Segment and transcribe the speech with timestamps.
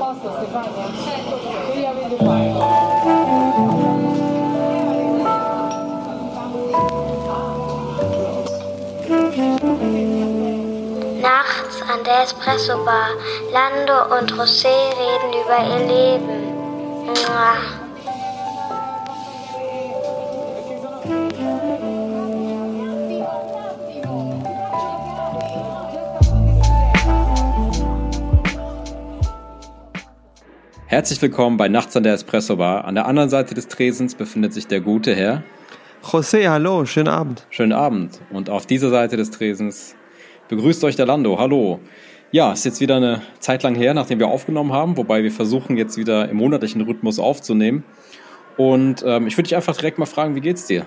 [0.00, 0.86] posto Stefania?
[1.72, 2.60] Qui avete fatto.
[11.20, 13.10] Nachts an der Espresso-Bar.
[13.52, 16.38] Lando und José reden über ihr Leben.
[17.04, 17.79] Mua.
[30.90, 32.84] Herzlich willkommen bei Nachts an der Espresso Bar.
[32.84, 35.44] An der anderen Seite des Tresens befindet sich der gute Herr.
[36.02, 37.46] José, hallo, schönen Abend.
[37.50, 38.18] Schönen Abend.
[38.32, 39.94] Und auf dieser Seite des Tresens
[40.48, 41.38] begrüßt euch der Lando.
[41.38, 41.78] Hallo.
[42.32, 45.76] Ja, ist jetzt wieder eine Zeit lang her, nachdem wir aufgenommen haben, wobei wir versuchen
[45.76, 47.84] jetzt wieder im monatlichen Rhythmus aufzunehmen.
[48.56, 50.86] Und ähm, ich würde dich einfach direkt mal fragen, wie geht's dir?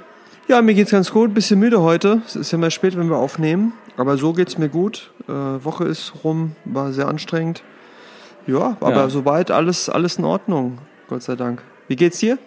[0.49, 1.33] Ja, mir geht's ganz gut.
[1.33, 2.22] Bisschen müde heute.
[2.25, 3.72] Es ist ja mal spät, wenn wir aufnehmen.
[3.95, 5.13] Aber so geht's mir gut.
[5.30, 7.63] Äh, Woche ist rum, war sehr anstrengend.
[8.47, 9.09] Ja, aber Ja.
[9.09, 10.77] soweit alles, alles in Ordnung.
[11.07, 11.61] Gott sei Dank.
[11.88, 12.38] Wie geht's dir?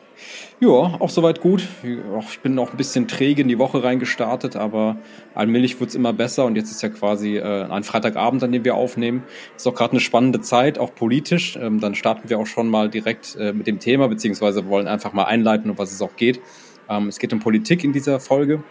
[0.61, 1.69] Ja, auch soweit gut.
[1.83, 4.97] Ich bin noch ein bisschen träge in die Woche reingestartet, aber
[5.35, 8.75] allmählich wird's immer besser und jetzt ist ja quasi äh, ein Freitagabend, an dem wir
[8.77, 9.25] aufnehmen.
[9.57, 11.59] Ist auch gerade eine spannende Zeit, auch politisch.
[11.61, 15.13] Ähm, dann starten wir auch schon mal direkt äh, mit dem Thema, beziehungsweise wollen einfach
[15.13, 16.41] mal einleiten, um was es auch geht.
[16.89, 18.63] Ähm, es geht um Politik in dieser Folge.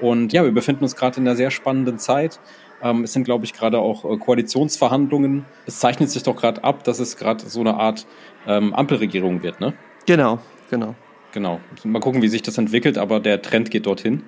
[0.00, 2.40] Und ja, wir befinden uns gerade in einer sehr spannenden Zeit.
[2.82, 5.44] Ähm, es sind, glaube ich, gerade auch äh, Koalitionsverhandlungen.
[5.66, 8.06] Es zeichnet sich doch gerade ab, dass es gerade so eine Art
[8.46, 9.74] ähm, Ampelregierung wird, ne?
[10.06, 10.38] Genau,
[10.70, 10.94] genau.
[11.32, 11.60] Genau.
[11.84, 14.22] Mal gucken, wie sich das entwickelt, aber der Trend geht dorthin.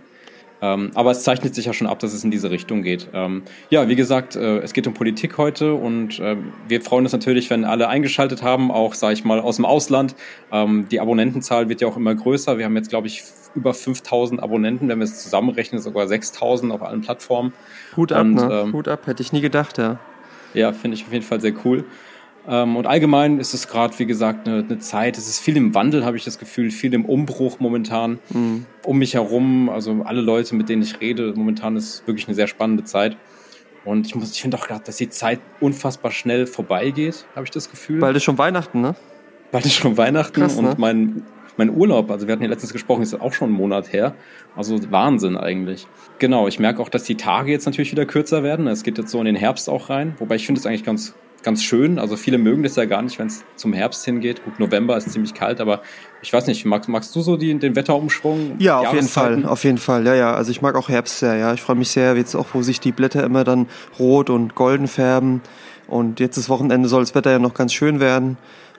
[0.61, 3.09] Ähm, aber es zeichnet sich ja schon ab, dass es in diese Richtung geht.
[3.13, 7.13] Ähm, ja, wie gesagt, äh, es geht um Politik heute und äh, wir freuen uns
[7.13, 10.17] natürlich, wenn alle eingeschaltet haben, auch, sage ich mal, aus dem Ausland.
[10.51, 12.59] Ähm, die Abonnentenzahl wird ja auch immer größer.
[12.59, 13.23] Wir haben jetzt, glaube ich,
[13.55, 17.53] über 5000 Abonnenten, wenn wir es zusammenrechnen, sogar 6000 auf allen Plattformen.
[17.97, 18.63] Hut ab, Und, ne?
[18.65, 19.99] ähm, Hut ab, hätte ich nie gedacht, ja.
[20.55, 21.85] Ja, finde ich auf jeden Fall sehr cool.
[22.49, 25.19] Ähm, und allgemein ist es gerade, wie gesagt, eine, eine Zeit.
[25.19, 28.19] Es ist viel im Wandel, habe ich das Gefühl, viel im Umbruch momentan.
[28.85, 32.47] Um mich herum, also alle Leute, mit denen ich rede, momentan ist wirklich eine sehr
[32.47, 33.17] spannende Zeit.
[33.85, 37.51] Und ich muss, ich finde auch gerade, dass die Zeit unfassbar schnell vorbeigeht, habe ich
[37.51, 38.01] das Gefühl.
[38.01, 38.95] Bald ist schon Weihnachten, ne?
[39.51, 40.71] Bald ist schon Weihnachten Krass, ne?
[40.71, 41.23] und mein,
[41.57, 44.15] mein Urlaub, also wir hatten ja letztens gesprochen, ist auch schon einen Monat her.
[44.57, 45.87] Also Wahnsinn eigentlich.
[46.19, 48.67] Genau, ich merke auch, dass die Tage jetzt natürlich wieder kürzer werden.
[48.67, 51.15] Es geht jetzt so in den Herbst auch rein, wobei ich finde es eigentlich ganz,
[51.43, 51.99] ganz schön.
[51.99, 54.45] Also viele mögen das ja gar nicht, wenn es zum Herbst hingeht.
[54.45, 55.83] Gut, November ist ziemlich kalt, aber
[56.23, 58.57] ich weiß nicht, magst, magst du so die, den Wetterumschwung?
[58.59, 59.09] Ja, auf jeden?
[59.09, 60.07] Fall, auf jeden Fall.
[60.07, 60.35] Ja, ja.
[60.35, 61.55] Also ich mag auch Herbst sehr, ja.
[61.55, 63.67] Ich freue mich sehr, jetzt auch, wo sich die Blätter immer dann
[63.99, 65.43] rot und golden färben.
[65.87, 68.37] Und jetzt das Wochenende soll das Wetter ja noch ganz schön werden.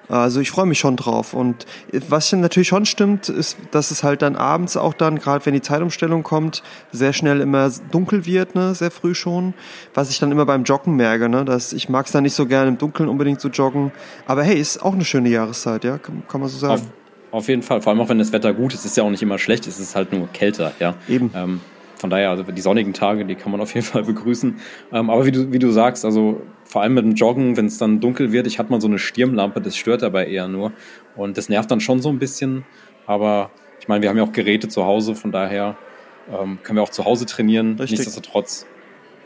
[0.10, 1.34] Also ich freue mich schon drauf.
[1.34, 1.66] Und
[2.10, 5.62] was natürlich schon stimmt, ist, dass es halt dann abends auch dann, gerade wenn die
[5.62, 9.54] Zeitumstellung kommt, sehr schnell immer dunkel wird, ne, sehr früh schon.
[9.94, 12.48] Was ich dann immer beim Joggen merke, ne, dass ich mag es dann nicht so
[12.48, 13.92] gerne im Dunkeln unbedingt zu joggen.
[14.26, 16.74] Aber hey, ist auch eine schöne Jahreszeit, ja, kann, kann man so sagen.
[16.74, 16.82] Auf,
[17.32, 19.22] auf jeden Fall, vor allem auch wenn das Wetter gut ist, ist ja auch nicht
[19.22, 20.96] immer schlecht, es ist halt nur kälter, ja.
[21.08, 21.32] Eben.
[21.36, 21.62] Ähm,
[22.00, 24.56] von daher, also die sonnigen Tage, die kann man auf jeden Fall begrüßen.
[24.94, 27.80] Ähm, aber wie du, wie du sagst, also vor allem mit dem Joggen, wenn es
[27.80, 30.72] dann dunkel wird, ich hatte mal so eine Stirnlampe, das stört dabei eher nur.
[31.16, 32.64] Und das nervt dann schon so ein bisschen.
[33.08, 33.50] Aber
[33.82, 35.78] ich meine, wir haben ja auch Geräte zu Hause, von daher
[36.32, 37.72] ähm, können wir auch zu Hause trainieren.
[37.72, 37.98] Richtig.
[37.98, 38.68] Nichtsdestotrotz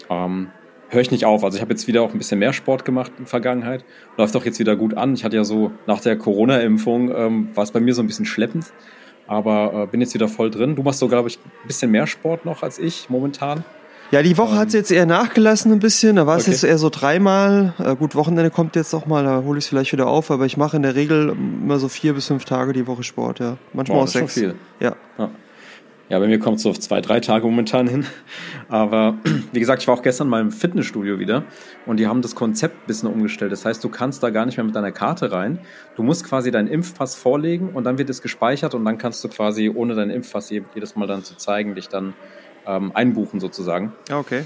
[0.09, 0.51] ähm,
[0.87, 1.43] höre ich nicht auf.
[1.43, 3.83] Also ich habe jetzt wieder auch ein bisschen mehr Sport gemacht in der Vergangenheit.
[4.17, 5.13] Läuft auch jetzt wieder gut an.
[5.13, 8.25] Ich hatte ja so nach der Corona-Impfung, ähm, war es bei mir so ein bisschen
[8.25, 8.71] schleppend.
[9.27, 10.77] Aber äh, bin jetzt wieder voll drin.
[10.77, 13.65] Du machst so, glaube ich, ein bisschen mehr Sport noch als ich momentan.
[14.13, 16.17] Ja, die Woche hat es jetzt eher nachgelassen ein bisschen.
[16.17, 16.51] Da war es Okay.
[16.51, 17.73] jetzt eher so dreimal.
[17.79, 20.29] Äh, gut, Wochenende kommt jetzt noch mal, da hole ich es vielleicht wieder auf.
[20.29, 21.29] Aber ich mache in der Regel
[21.63, 23.57] immer so vier bis fünf Tage die Woche Sport, ja.
[23.73, 24.33] Manchmal Wow, auch ist schon sechs.
[24.35, 24.55] viel.
[24.79, 24.95] Ja.
[25.17, 25.29] Ja.
[26.09, 28.05] Ja, bei mir kommt es so auf zwei, drei Tage momentan hin.
[28.69, 29.15] Aber
[29.51, 31.43] wie gesagt, ich war auch gestern mal im Fitnessstudio wieder
[31.87, 33.51] und die haben das Konzept ein bisschen umgestellt.
[33.51, 35.57] Das heißt, du kannst da gar nicht mehr mit deiner Karte rein.
[35.95, 39.27] Du musst quasi deinen Impfpass vorlegen und dann wird es gespeichert und dann kannst du
[39.29, 42.13] quasi ohne deinen Impfpass je- jedes Mal dann zu zeigen, dich dann
[42.67, 43.93] ähm, einbuchen sozusagen.
[44.09, 44.43] Ja, okay.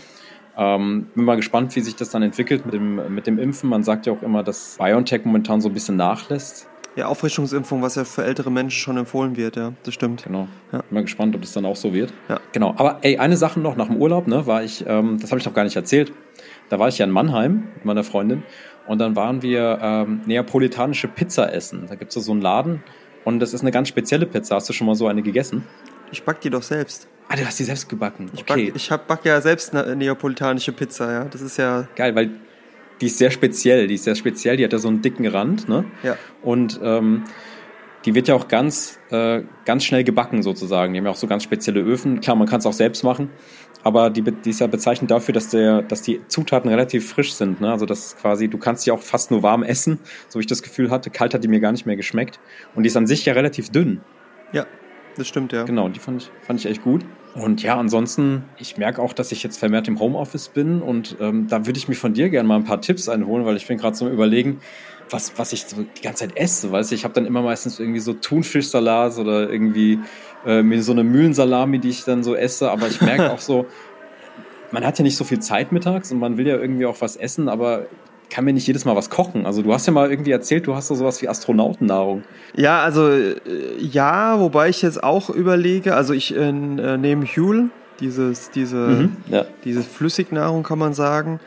[0.57, 3.69] Ähm, bin mal gespannt, wie sich das dann entwickelt mit dem, mit dem Impfen.
[3.69, 6.67] Man sagt ja auch immer, dass BioNTech momentan so ein bisschen nachlässt.
[6.95, 9.73] Ja, Auffrischungsimpfung, was ja für ältere Menschen schon empfohlen wird, ja.
[9.83, 10.23] Das stimmt.
[10.23, 10.47] Genau.
[10.71, 10.79] Ja.
[10.79, 12.11] Bin mal gespannt, ob das dann auch so wird.
[12.27, 12.39] Ja.
[12.53, 12.73] Genau.
[12.75, 15.45] Aber ey, eine Sache noch nach dem Urlaub, ne, war ich, ähm, das habe ich
[15.45, 16.11] noch gar nicht erzählt.
[16.69, 18.41] Da war ich ja in Mannheim mit meiner Freundin
[18.87, 21.85] und dann waren wir ähm, neapolitanische Pizza essen.
[21.87, 22.81] Da gibt es so einen Laden
[23.25, 24.55] und das ist eine ganz spezielle Pizza.
[24.55, 25.65] Hast du schon mal so eine gegessen?
[26.11, 27.07] Ich back die doch selbst.
[27.29, 28.29] Ah, du hast die selbst gebacken.
[28.33, 28.67] Ich Okay.
[28.67, 31.25] back, ich hab, back ja selbst eine neapolitanische Pizza, ja.
[31.25, 32.31] Das ist ja, Geil, weil
[33.01, 33.87] die ist sehr speziell.
[33.87, 34.57] Die ist sehr speziell.
[34.57, 35.85] Die hat ja so einen dicken Rand, ne?
[36.03, 36.17] ja.
[36.41, 37.23] Und ähm,
[38.05, 40.93] die wird ja auch ganz, äh, ganz schnell gebacken sozusagen.
[40.93, 42.21] Die haben ja auch so ganz spezielle Öfen.
[42.21, 43.29] Klar, man kann es auch selbst machen,
[43.83, 47.59] aber die, die ist ja bezeichnet dafür, dass, der, dass die Zutaten relativ frisch sind.
[47.59, 47.69] Ne?
[47.69, 49.99] Also das quasi, du kannst die auch fast nur warm essen,
[50.29, 51.09] so wie ich das Gefühl hatte.
[51.09, 52.39] Kalt hat die mir gar nicht mehr geschmeckt.
[52.75, 54.01] Und die ist an sich ja relativ dünn.
[54.53, 54.65] Ja,
[55.17, 55.63] das stimmt, ja.
[55.63, 57.03] Genau, die fand ich, fand ich echt gut.
[57.35, 61.47] Und ja, ansonsten, ich merke auch, dass ich jetzt vermehrt im Homeoffice bin und ähm,
[61.47, 63.77] da würde ich mir von dir gerne mal ein paar Tipps einholen, weil ich bin
[63.77, 64.59] gerade so am überlegen,
[65.09, 66.71] was, was ich so die ganze Zeit esse.
[66.71, 69.99] Weißt du, ich habe dann immer meistens irgendwie so Thunfischsalat oder irgendwie
[70.45, 72.71] äh, mir so eine Mühlensalami, die ich dann so esse.
[72.71, 73.67] Aber ich merke auch so,
[74.71, 77.15] man hat ja nicht so viel Zeit mittags und man will ja irgendwie auch was
[77.15, 77.85] essen, aber
[78.29, 79.45] kann mir nicht jedes Mal was kochen.
[79.45, 82.23] Also du hast ja mal irgendwie erzählt, du hast so sowas wie Astronautennahrung.
[82.55, 83.35] Ja, also äh,
[83.79, 87.69] ja, wobei ich jetzt auch überlege, also ich äh, nehme Huel,
[87.99, 89.45] dieses, diese, mhm, ja.
[89.63, 91.39] diese Flüssignahrung kann man sagen.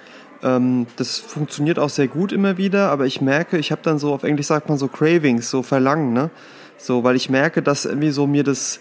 [0.43, 4.13] Ähm, das funktioniert auch sehr gut immer wieder, aber ich merke, ich habe dann so,
[4.13, 6.31] auf Englisch sagt man so Cravings, so Verlangen, ne?
[6.79, 8.81] So, weil ich merke, dass irgendwie so mir das,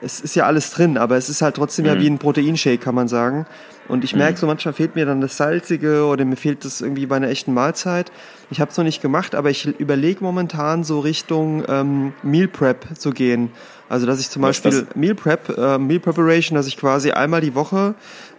[0.00, 1.90] es ist ja alles drin, aber es ist halt trotzdem mhm.
[1.90, 3.46] ja wie ein Proteinshake, kann man sagen.
[3.86, 4.36] Und ich merke mhm.
[4.38, 7.52] so, manchmal fehlt mir dann das Salzige oder mir fehlt das irgendwie bei einer echten
[7.52, 8.10] Mahlzeit.
[8.50, 12.96] Ich habe es noch nicht gemacht, aber ich überlege momentan so Richtung ähm, Meal Prep
[12.98, 13.50] zu gehen.
[13.88, 17.42] Also dass ich zum Was Beispiel Meal Prep, äh, Meal Preparation, dass ich quasi einmal
[17.42, 17.94] die Woche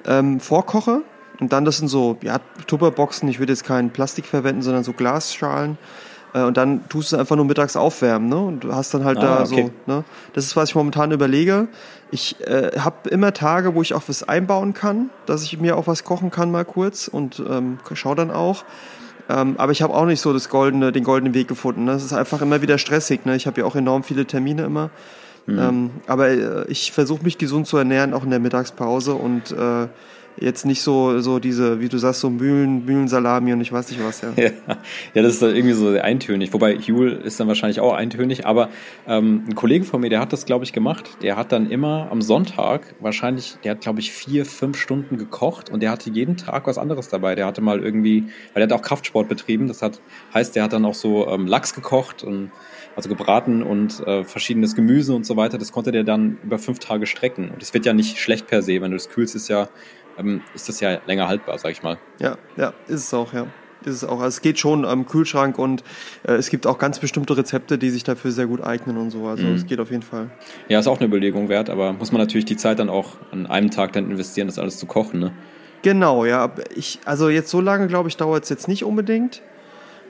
[0.07, 1.03] ähm, vorkoche
[1.39, 4.93] und dann, das sind so, ja, Tupperboxen, ich würde jetzt kein Plastik verwenden, sondern so
[4.93, 5.77] Glasschalen.
[6.35, 8.37] Äh, und dann tust du einfach nur mittags aufwärmen, ne?
[8.37, 9.71] Und du hast dann halt ah, da okay.
[9.87, 10.03] so, ne?
[10.33, 11.67] Das ist, was ich momentan überlege.
[12.11, 15.87] Ich äh, habe immer Tage, wo ich auch was einbauen kann, dass ich mir auch
[15.87, 18.63] was kochen kann mal kurz und ähm, schau dann auch.
[19.27, 21.85] Ähm, aber ich habe auch nicht so das goldene, den goldenen Weg gefunden.
[21.85, 21.93] Ne?
[21.93, 23.25] Das ist einfach immer wieder stressig.
[23.25, 23.35] Ne?
[23.35, 24.91] Ich habe ja auch enorm viele Termine immer.
[25.47, 25.59] Mhm.
[25.59, 29.87] Ähm, aber äh, ich versuche mich gesund zu ernähren, auch in der Mittagspause und äh,
[30.37, 34.03] jetzt nicht so, so diese, wie du sagst, so Mühlen, Mühlensalami und ich weiß nicht
[34.03, 34.33] was, ja.
[34.35, 34.51] ja.
[35.13, 36.53] Ja, das ist dann irgendwie so eintönig.
[36.53, 38.69] Wobei Huel ist dann wahrscheinlich auch eintönig, aber
[39.07, 41.17] ähm, ein Kollege von mir, der hat das, glaube ich, gemacht.
[41.21, 45.69] Der hat dann immer am Sonntag wahrscheinlich, der hat, glaube ich, vier, fünf Stunden gekocht
[45.69, 47.35] und der hatte jeden Tag was anderes dabei.
[47.35, 50.01] Der hatte mal irgendwie, weil der hat auch Kraftsport betrieben, das hat,
[50.33, 52.51] heißt, der hat dann auch so ähm, Lachs gekocht und
[52.95, 56.79] also gebraten und äh, verschiedenes Gemüse und so weiter, das konnte der dann über fünf
[56.79, 57.49] Tage strecken.
[57.49, 59.67] Und das wird ja nicht schlecht per se, wenn du das kühlst, ist ja
[60.17, 61.97] ähm, ist das ja länger haltbar, sag ich mal.
[62.19, 63.47] Ja, ja, ist es auch, ja.
[63.83, 64.19] Ist es auch.
[64.19, 65.83] Also es geht schon am Kühlschrank und
[66.27, 69.27] äh, es gibt auch ganz bestimmte Rezepte, die sich dafür sehr gut eignen und so.
[69.27, 69.53] Also mhm.
[69.53, 70.31] es geht auf jeden Fall.
[70.69, 73.45] Ja, ist auch eine Überlegung wert, aber muss man natürlich die Zeit dann auch an
[73.45, 75.33] einem Tag dann investieren, das alles zu kochen, ne?
[75.83, 76.51] Genau, ja.
[76.75, 79.43] Ich, also jetzt so lange, glaube ich, dauert es jetzt nicht unbedingt.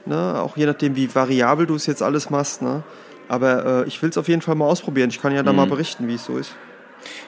[0.06, 0.40] Ne?
[0.40, 2.62] Auch je nachdem, wie variabel du es jetzt alles machst.
[2.62, 2.82] Ne?
[3.28, 5.10] Aber äh, ich will es auf jeden Fall mal ausprobieren.
[5.10, 5.56] Ich kann ja da mhm.
[5.58, 6.56] mal berichten, wie es so ist.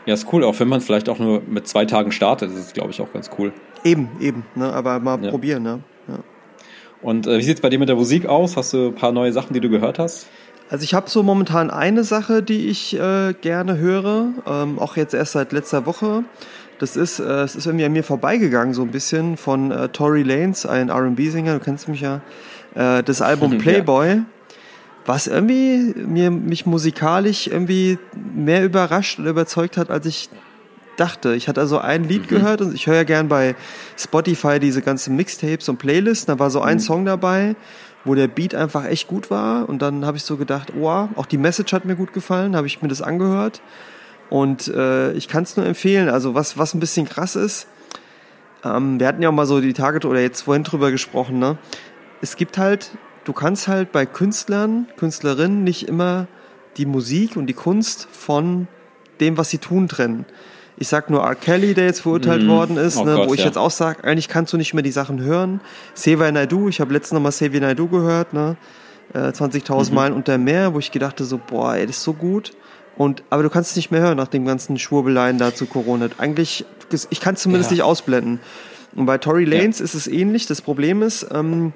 [0.09, 2.73] Ja, ist cool, auch wenn man vielleicht auch nur mit zwei Tagen startet, das ist,
[2.73, 3.53] glaube ich, auch ganz cool.
[3.85, 4.73] Eben, eben, ne?
[4.73, 5.29] aber mal ja.
[5.31, 5.81] probieren, ne?
[6.09, 6.21] Ja.
[7.03, 8.57] Und äh, wie sieht es bei dir mit der Musik aus?
[8.57, 10.27] Hast du ein paar neue Sachen, die du gehört hast?
[10.71, 15.13] Also ich habe so momentan eine Sache, die ich äh, gerne höre, ähm, auch jetzt
[15.13, 16.25] erst seit letzter Woche.
[16.79, 20.23] Das ist, äh, es ist irgendwie an mir vorbeigegangen so ein bisschen von äh, Tory
[20.23, 22.23] Lanez, ein R&B-Sänger, du kennst mich ja,
[22.75, 24.09] äh, das Album Playboy.
[24.09, 24.25] Ja
[25.09, 27.99] was irgendwie mir, mich musikalisch irgendwie
[28.35, 30.29] mehr überrascht und überzeugt hat, als ich
[30.99, 31.35] dachte.
[31.35, 32.37] Ich hatte also ein Lied mhm.
[32.37, 33.57] gehört und ich höre ja gern bei
[33.97, 36.27] Spotify diese ganzen Mixtapes und Playlists.
[36.27, 36.81] Da war so ein mhm.
[36.81, 37.57] Song dabei,
[38.05, 39.67] wo der Beat einfach echt gut war.
[39.67, 42.67] Und dann habe ich so gedacht, oh, auch die Message hat mir gut gefallen, habe
[42.67, 43.63] ich mir das angehört.
[44.29, 46.11] Und äh, ich kann es nur empfehlen.
[46.11, 47.67] Also was, was ein bisschen krass ist,
[48.63, 51.57] ähm, wir hatten ja auch mal so die Tage oder jetzt vorhin drüber gesprochen, ne?
[52.21, 52.91] Es gibt halt
[53.29, 56.29] du kannst halt bei Künstlern, Künstlerinnen nicht immer
[56.79, 58.69] die Musik und die Kunst von
[59.21, 60.25] dem, was sie tun, trennen.
[60.79, 61.35] Ich sag nur R.
[61.35, 62.49] Kelly, der jetzt verurteilt mm.
[62.49, 63.47] worden ist, oh ne, Gott, wo ich ja.
[63.47, 65.61] jetzt auch sage, eigentlich kannst du nicht mehr die Sachen hören.
[65.93, 68.57] Seva Naidu, ich habe letztens nochmal Seva Naidu gehört, ne?
[69.13, 69.95] Äh, 20.000 mhm.
[69.95, 72.53] Meilen unter Meer, wo ich gedacht so, boah, ey, das ist so gut.
[72.97, 76.09] Und, aber du kannst es nicht mehr hören nach dem ganzen Schwurbeleien da zu Corona.
[76.17, 76.65] Eigentlich,
[77.11, 77.75] ich kann es zumindest ja.
[77.75, 78.41] nicht ausblenden.
[78.95, 79.85] Und bei Tory Lanes ja.
[79.85, 80.47] ist es ähnlich.
[80.47, 81.73] Das Problem ist, ähm,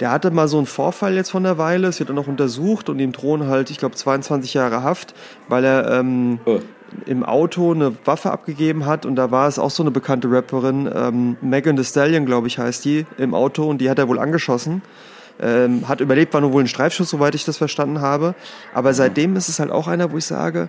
[0.00, 2.88] der hatte mal so einen Vorfall jetzt von der Weile, es wird dann noch untersucht
[2.88, 5.14] und ihm drohen halt, ich glaube, 22 Jahre Haft,
[5.48, 6.60] weil er ähm, oh.
[7.06, 10.90] im Auto eine Waffe abgegeben hat und da war es auch so eine bekannte Rapperin,
[10.92, 14.18] ähm, Megan Thee Stallion, glaube ich, heißt die, im Auto und die hat er wohl
[14.18, 14.82] angeschossen.
[15.42, 18.34] Ähm, hat überlebt, war nur wohl ein Streifschuss, soweit ich das verstanden habe.
[18.74, 20.68] Aber seitdem ist es halt auch einer, wo ich sage,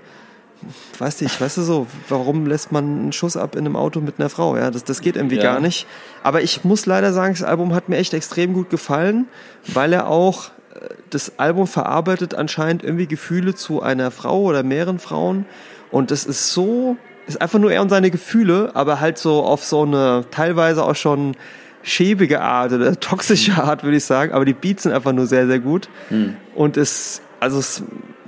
[0.99, 4.19] weiß nicht, weißt du so, warum lässt man einen Schuss ab in einem Auto mit
[4.19, 4.55] einer Frau?
[4.57, 5.43] Ja, das, das geht irgendwie ja.
[5.43, 5.87] gar nicht.
[6.23, 9.27] Aber ich muss leider sagen, das Album hat mir echt extrem gut gefallen,
[9.67, 14.99] weil er auch äh, das Album verarbeitet anscheinend irgendwie Gefühle zu einer Frau oder mehreren
[14.99, 15.45] Frauen.
[15.89, 19.63] Und das ist so, ist einfach nur er und seine Gefühle, aber halt so auf
[19.63, 21.35] so eine teilweise auch schon
[21.83, 24.33] schäbige Art oder toxische Art, würde ich sagen.
[24.33, 25.89] Aber die Beats sind einfach nur sehr, sehr gut.
[26.09, 26.35] Hm.
[26.55, 27.83] Und es, also es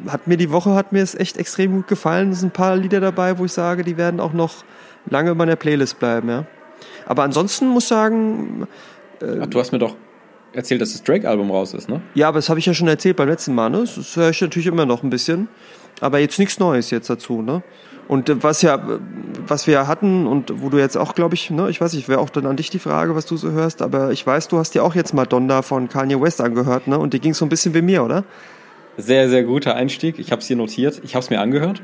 [0.07, 2.31] hat mir die Woche hat mir es echt extrem gut gefallen.
[2.31, 4.63] Es sind ein paar Lieder dabei, wo ich sage, die werden auch noch
[5.09, 6.45] lange in meiner Playlist bleiben, ja.
[7.05, 8.67] Aber ansonsten muss ich sagen,
[9.21, 9.95] Ach, du hast mir doch
[10.53, 12.01] erzählt, dass das Drake-Album raus ist, ne?
[12.13, 13.79] ja, aber das habe ich ja schon erzählt beim letzten Mal, ne?
[13.79, 15.47] Das höre ich natürlich immer noch ein bisschen.
[16.01, 17.63] Aber jetzt nichts Neues jetzt dazu, ne?
[18.07, 18.99] Und äh, was ja, äh,
[19.47, 22.19] was wir hatten und wo du jetzt auch, glaube ich, ne, ich weiß nicht, wäre
[22.19, 24.75] auch dann an dich die Frage, was du so hörst, aber ich weiß, du hast
[24.75, 26.99] dir auch jetzt Madonna von Kanye West angehört, ne?
[26.99, 28.23] Und dir ging so ein bisschen wie mir, oder?
[28.97, 30.19] Sehr, sehr guter Einstieg.
[30.19, 31.01] Ich habe es hier notiert.
[31.03, 31.81] Ich habe es mir angehört,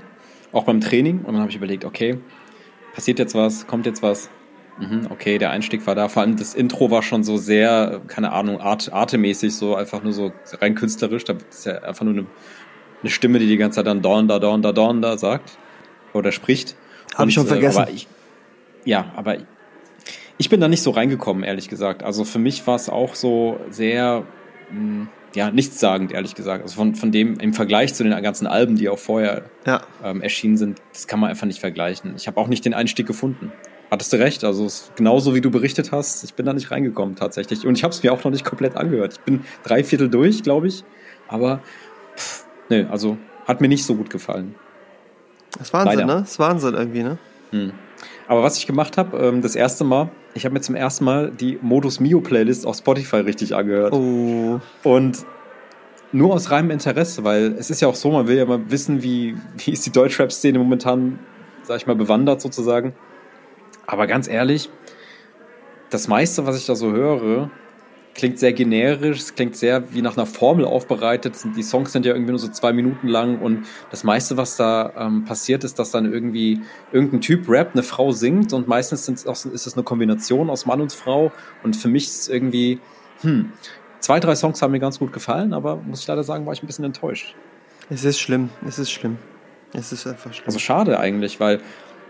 [0.52, 1.20] auch beim Training.
[1.20, 2.20] Und dann habe ich überlegt, okay,
[2.94, 4.30] passiert jetzt was, kommt jetzt was.
[4.80, 6.08] Mhm, okay, der Einstieg war da.
[6.08, 10.14] Vor allem das Intro war schon so sehr, keine Ahnung, art, artemäßig, so einfach nur
[10.14, 11.26] so rein künstlerisch.
[11.26, 12.26] Da ist ja einfach nur eine,
[13.02, 15.58] eine Stimme, die die ganze Zeit dann Dawn, da, Dawn, da, Dawn, da sagt
[16.14, 16.76] oder spricht.
[17.16, 17.82] Hab ich schon Und, vergessen.
[17.82, 18.08] aber ich,
[18.86, 19.38] ja, aber
[20.38, 22.04] ich bin da nicht so reingekommen, ehrlich gesagt.
[22.04, 24.24] Also für mich war es auch so sehr,
[24.72, 26.64] mh, ja, nichtssagend, ehrlich gesagt.
[26.64, 29.82] Also von, von dem, im Vergleich zu den ganzen Alben, die auch vorher Ja.
[30.04, 32.14] ähm, erschienen sind, das kann man einfach nicht vergleichen.
[32.16, 33.52] Ich habe auch nicht den Einstieg gefunden.
[33.92, 36.70] Hattest du recht, also es ist genauso wie du berichtet hast, ich bin da nicht
[36.70, 37.66] reingekommen tatsächlich.
[37.66, 39.14] Und ich habe es mir auch noch nicht komplett angehört.
[39.14, 40.84] Ich bin drei Viertel durch, glaube ich.
[41.28, 41.62] Aber
[42.16, 43.18] pff, nee, also
[43.48, 44.54] hat mir nicht so gut gefallen.
[45.54, 46.06] Das ist Wahnsinn, Leider.
[46.16, 46.22] ne?
[46.22, 47.18] Das ist Wahnsinn irgendwie, ne?
[48.30, 51.32] Aber was ich gemacht habe, ähm, das erste Mal, ich habe mir zum ersten Mal
[51.32, 53.92] die Modus Mio Playlist auf Spotify richtig angehört.
[53.92, 54.60] Oh.
[54.84, 55.26] Und
[56.12, 59.02] nur aus reinem Interesse, weil es ist ja auch so, man will ja mal wissen,
[59.02, 61.18] wie, wie ist die Deutschrap-Szene momentan,
[61.64, 62.94] sag ich mal, bewandert sozusagen.
[63.88, 64.70] Aber ganz ehrlich,
[65.90, 67.50] das meiste, was ich da so höre,
[68.16, 71.36] klingt sehr generisch, es klingt sehr wie nach einer Formel aufbereitet.
[71.56, 74.94] Die Songs sind ja irgendwie nur so zwei Minuten lang und das meiste, was da
[74.98, 76.62] ähm, passiert, ist, dass dann irgendwie
[76.92, 80.82] irgendein Typ rappt, eine Frau singt und meistens auch, ist es eine Kombination aus Mann
[80.82, 81.32] und Frau
[81.64, 82.80] und für mich ist es irgendwie,
[83.22, 83.52] hm,
[84.00, 86.64] zwei, drei Songs haben mir ganz gut gefallen, aber muss ich leider sagen, war ich
[86.64, 87.36] ein bisschen enttäuscht.
[87.90, 89.18] Es ist schlimm, es ist schlimm.
[89.74, 90.46] Es ist einfach schlimm.
[90.46, 91.62] Also schade eigentlich, weil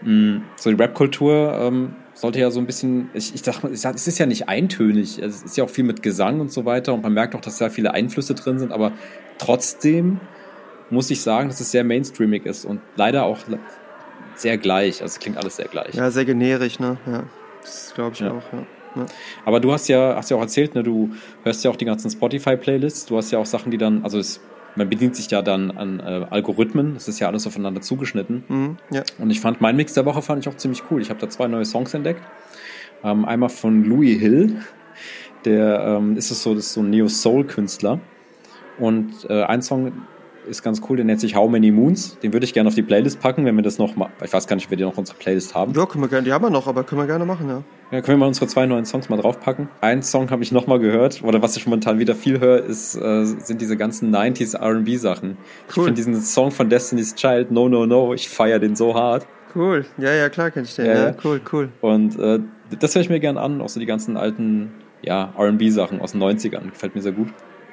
[0.01, 4.17] mh, so die Rap-Kultur ähm, sollte ja so ein bisschen, ich, ich dachte, es ist
[4.19, 7.13] ja nicht eintönig, es ist ja auch viel mit Gesang und so weiter und man
[7.13, 8.91] merkt auch, dass da viele Einflüsse drin sind, aber
[9.38, 10.19] trotzdem
[10.89, 13.38] muss ich sagen, dass es sehr mainstreamig ist und leider auch
[14.35, 15.93] sehr gleich, also es klingt alles sehr gleich.
[15.95, 16.97] ja, sehr generisch, ne?
[17.05, 17.23] Ja.
[17.61, 18.31] Das glaube ich Ja.
[18.31, 18.65] auch, ja.
[18.95, 19.05] ja.
[19.45, 21.11] Aber du hast ja, hast ja auch erzählt, ne, du
[21.43, 24.41] hörst ja auch die ganzen Spotify-Playlists, du hast ja auch Sachen, die dann, also es,
[24.79, 28.45] man bedient sich ja dann an äh, Algorithmen, das ist ja alles aufeinander zugeschnitten.
[28.48, 29.03] Mhm, ja.
[29.19, 31.01] Und ich fand, mein Mix der Woche fand ich auch ziemlich cool.
[31.01, 32.21] Ich habe da zwei neue Songs entdeckt.
[33.03, 34.62] Ähm, einmal von Louis Hill,
[35.43, 38.00] der ähm, ist es so, das ist so ein Neo-Soul-Künstler.
[38.79, 39.91] Und äh, ein Song
[40.50, 42.18] ist ganz cool, der nennt sich How Many Moons.
[42.20, 44.48] Den würde ich gerne auf die Playlist packen, wenn wir das noch mal, ich weiß
[44.48, 45.74] gar nicht, ob wir die noch auf unserer Playlist haben.
[45.74, 47.63] Ja, können wir gerne, die haben wir noch, aber können wir gerne machen, ja.
[47.91, 49.70] Ja, können wir mal unsere zwei neuen Songs mal draufpacken.
[49.82, 52.96] Einen Song habe ich noch mal gehört, oder was ich momentan wieder viel höre, ist,
[52.96, 55.38] äh, sind diese ganzen 90s R&B Sachen.
[55.70, 55.86] Ich Cool.
[55.86, 59.25] finde diesen Song von Destiny's Child, No No No, ich feiere den so hart.
[59.56, 59.86] Cool.
[59.98, 60.86] Ja, ja, klar kenn ich den.
[60.86, 61.70] Ja, Ja, cool, cool.
[61.82, 62.39] Und äh,
[62.79, 66.22] das höre ich mir gern an, auch so die ganzen alten ja, RB-Sachen aus den
[66.22, 66.70] 90ern.
[66.70, 67.29] Gefällt mir sehr gut.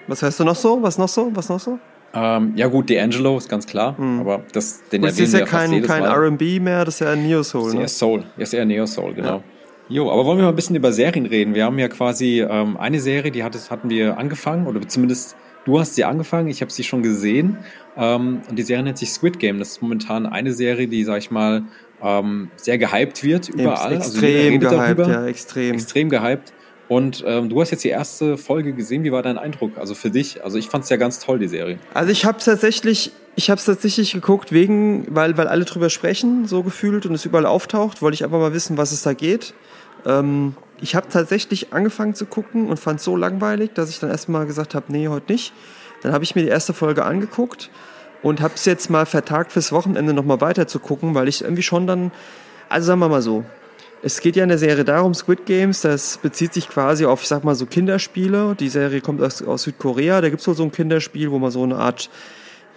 [0.07, 0.83] Was hörst du noch so?
[0.83, 1.31] Was noch so?
[1.35, 1.79] Was noch so?
[2.15, 5.71] Ähm, ja, gut, D'Angelo ist ganz klar, aber das, den ist erwähnen wir ja fast
[5.71, 6.05] kein, kein.
[6.05, 7.81] R&B mehr, das ist ja Neo Soul, Das ist ne?
[7.83, 8.25] eher Soul.
[8.39, 9.43] Das ist eher Neo-Soul, genau.
[9.89, 11.55] Jo, aber wollen wir mal ein bisschen über Serien reden?
[11.55, 15.79] Wir haben ja quasi ähm, eine Serie, die hat, hatten wir angefangen, oder zumindest du
[15.79, 17.59] hast sie angefangen, ich habe sie schon gesehen.
[17.97, 19.59] Ähm, und die Serie nennt sich Squid Game.
[19.59, 21.63] Das ist momentan eine Serie, die, sag ich mal,
[22.03, 23.95] ähm, sehr gehypt wird überall.
[23.95, 25.09] Also extrem redet gehypt, darüber.
[25.09, 25.75] ja, extrem.
[25.75, 26.53] extrem gehypt.
[26.89, 29.03] Und ähm, du hast jetzt die erste Folge gesehen.
[29.03, 29.73] Wie war dein Eindruck?
[29.79, 30.45] Also für dich?
[30.45, 31.79] Also ich fand es ja ganz toll, die Serie.
[31.95, 36.63] Also ich habe tatsächlich, ich habe tatsächlich geguckt wegen, weil weil alle drüber sprechen, so
[36.63, 39.55] gefühlt und es überall auftaucht, wollte ich einfach mal wissen, was es da geht.
[40.05, 44.47] Ähm, ich habe tatsächlich angefangen zu gucken und fand so langweilig, dass ich dann erstmal
[44.47, 45.53] gesagt habe, nee, heute nicht.
[46.03, 47.71] Dann habe ich mir die erste Folge angeguckt
[48.23, 51.63] und habe es jetzt mal vertagt fürs Wochenende nochmal weiter zu gucken, weil ich irgendwie
[51.63, 52.13] schon dann,
[52.69, 53.45] also sagen wir mal so,
[54.03, 57.29] es geht ja in der Serie darum, Squid Games, das bezieht sich quasi auf, ich
[57.29, 58.55] sag mal, so Kinderspiele.
[58.59, 61.63] Die Serie kommt aus, aus Südkorea, da gibt's wohl so ein Kinderspiel, wo man so
[61.63, 62.11] eine Art,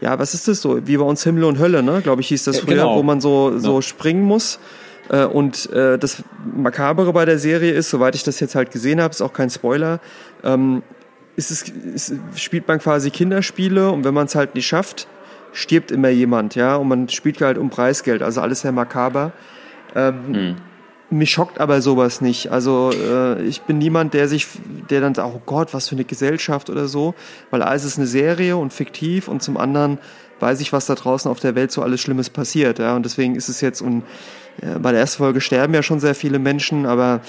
[0.02, 0.88] ja, was ist das so?
[0.88, 2.02] Wie bei uns Himmel und Hölle, ne?
[2.02, 2.96] Glaube ich, hieß das früher, genau.
[2.96, 3.82] wo man so, so Ja.
[3.82, 4.60] springen muss.
[5.10, 6.24] Äh, Und äh, das
[6.56, 9.50] Makabere bei der Serie ist, soweit ich das jetzt halt gesehen habe, ist auch kein
[9.50, 10.00] Spoiler,
[10.44, 10.84] ähm,
[11.36, 15.08] ist es, ist, spielt man quasi Kinderspiele und wenn man es halt nicht schafft,
[15.52, 19.32] stirbt immer jemand, ja, und man spielt halt um Preisgeld, also alles sehr makaber.
[19.96, 20.56] Ähm,
[21.12, 22.52] Mich schockt aber sowas nicht.
[22.52, 24.48] Also äh, ich bin niemand, der sich,
[24.90, 27.16] der dann sagt, oh Gott, was für eine Gesellschaft oder so,
[27.50, 29.98] weil A, es ist eine Serie und fiktiv und zum anderen
[30.40, 33.36] weiß ich, was da draußen auf der Welt so alles Schlimmes passiert, ja, und deswegen
[33.36, 34.04] ist es jetzt und
[34.62, 37.22] äh, bei der ersten Folge sterben ja schon sehr viele Menschen, aber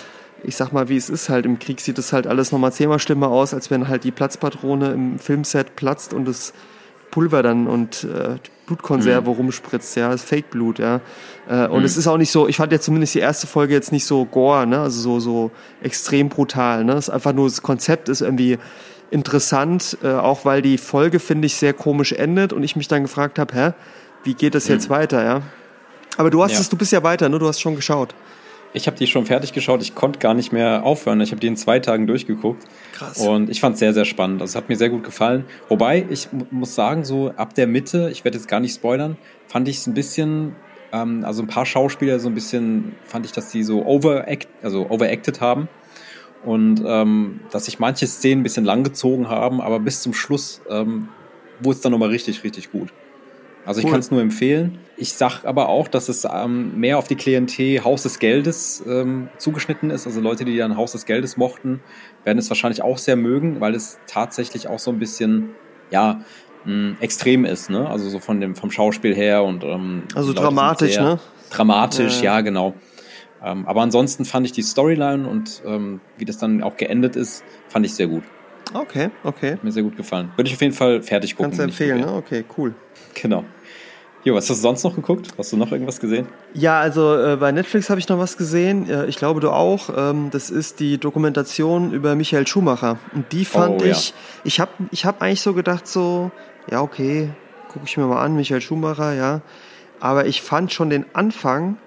[0.42, 2.98] ich sag mal, wie es ist halt, im Krieg sieht es halt alles nochmal zehnmal
[2.98, 6.52] schlimmer aus, als wenn halt die Platzpatrone im Filmset platzt und es
[7.10, 8.36] Pulver dann und äh,
[8.66, 11.00] Blutkonserve rumspritzt, ja, das Fake-Blut, ja.
[11.48, 13.90] Äh, und es ist auch nicht so, ich fand jetzt zumindest die erste Folge jetzt
[13.90, 15.50] nicht so gore, ne, also so, so
[15.82, 16.92] extrem brutal, ne.
[16.92, 18.58] Es ist einfach nur, das Konzept ist irgendwie
[19.10, 23.02] interessant, äh, auch weil die Folge, finde ich, sehr komisch endet und ich mich dann
[23.02, 23.72] gefragt habe, hä,
[24.22, 25.42] wie geht das jetzt weiter, ja?
[26.16, 26.60] Aber du hast Ja.
[26.60, 27.38] es, du bist ja weiter, ne?
[27.38, 28.14] Du hast schon geschaut.
[28.72, 29.82] Ich habe die schon fertig geschaut.
[29.82, 31.20] Ich konnte gar nicht mehr aufhören.
[31.20, 32.64] Ich habe die in zwei Tagen durchgeguckt.
[32.92, 33.18] Krass.
[33.18, 34.40] Und ich fand es sehr, sehr spannend.
[34.42, 35.44] Also es hat mir sehr gut gefallen.
[35.68, 39.16] Wobei, ich mu- muss sagen, so ab der Mitte, ich werde jetzt gar nicht spoilern,
[39.48, 40.54] fand ich es ein bisschen,
[40.92, 44.88] ähm, also ein paar Schauspieler so ein bisschen, fand ich, dass die so overact, also
[44.88, 45.68] overacted haben.
[46.44, 51.08] Und ähm, dass sich manche Szenen ein bisschen langgezogen haben, aber bis zum Schluss ähm,
[51.60, 52.90] wurde es dann nochmal richtig, richtig gut.
[53.70, 53.92] Also ich Cool.
[53.92, 54.78] kann es nur empfehlen.
[54.96, 59.28] Ich sag aber auch, dass es ähm, mehr auf die Klientel Haus des Geldes ähm,
[59.38, 60.08] zugeschnitten ist.
[60.08, 61.80] Also Leute, die dann Haus des Geldes mochten,
[62.24, 65.50] werden es wahrscheinlich auch sehr mögen, weil es tatsächlich auch so ein bisschen,
[65.92, 66.20] ja,
[66.64, 67.88] mh, extrem ist, ne?
[67.88, 71.20] Also so von dem vom Schauspiel her und ähm, Also dramatisch, ne?
[71.50, 72.40] Dramatisch, Ja, ja.
[72.40, 72.74] genau.
[73.44, 77.44] Ähm, aber ansonsten fand ich die Storyline und ähm, wie das dann auch geendet ist,
[77.68, 78.24] fand ich sehr gut.
[78.74, 79.52] Okay, okay.
[79.52, 80.30] Hat mir sehr gut gefallen.
[80.36, 81.50] Würde ich auf jeden Fall fertig gucken.
[81.52, 82.12] Kannst du empfehlen, ne?
[82.12, 82.74] Okay, cool.
[83.14, 83.44] Genau.
[84.22, 85.28] Jo, was hast du sonst noch geguckt?
[85.38, 86.26] Hast du noch irgendwas gesehen?
[86.52, 88.88] Ja, also äh, bei Netflix habe ich noch was gesehen.
[88.88, 89.88] Äh, ich glaube, du auch.
[89.96, 92.98] Ähm, das ist die Dokumentation über Michael Schumacher.
[93.14, 93.92] Und die fand Oh, ja.
[93.92, 94.12] ich,
[94.44, 96.30] ich habe ich hab eigentlich so gedacht, so,
[96.70, 97.30] ja, okay,
[97.68, 99.40] gucke ich mir mal an, Michael Schumacher, ja.
[100.00, 101.78] Aber ich fand schon den Anfang,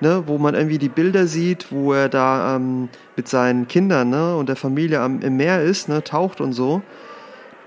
[0.00, 4.36] ne, wo man irgendwie die Bilder sieht, wo er da ähm, mit seinen Kindern ne,
[4.36, 6.82] und der Familie am, im Meer ist, ne, taucht und so.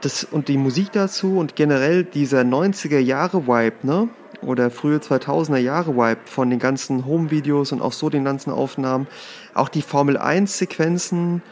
[0.01, 4.09] Das, und die Musik dazu und generell dieser 90er Jahre Vibe, ne?
[4.41, 9.07] Oder frühe 2000er Jahre Vibe von den ganzen Home-Videos und auch so den ganzen Aufnahmen.
[9.53, 11.43] Auch die Formel 1 Sequenzen,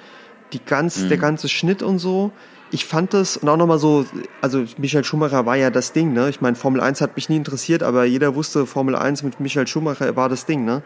[0.53, 2.31] die ganz, der ganze Schnitt und so.
[2.71, 4.05] Ich fand das, und auch nochmal so,
[4.41, 6.29] also Michael Schumacher war ja das Ding, ne?
[6.29, 9.67] Ich meine, Formel 1 hat mich nie interessiert, aber jeder wusste, Formel 1 mit Michael
[9.67, 10.81] Schumacher war das Ding, ne?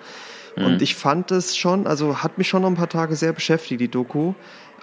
[0.55, 3.81] Und ich fand es schon, also hat mich schon noch ein paar Tage sehr beschäftigt,
[3.81, 4.33] die Doku.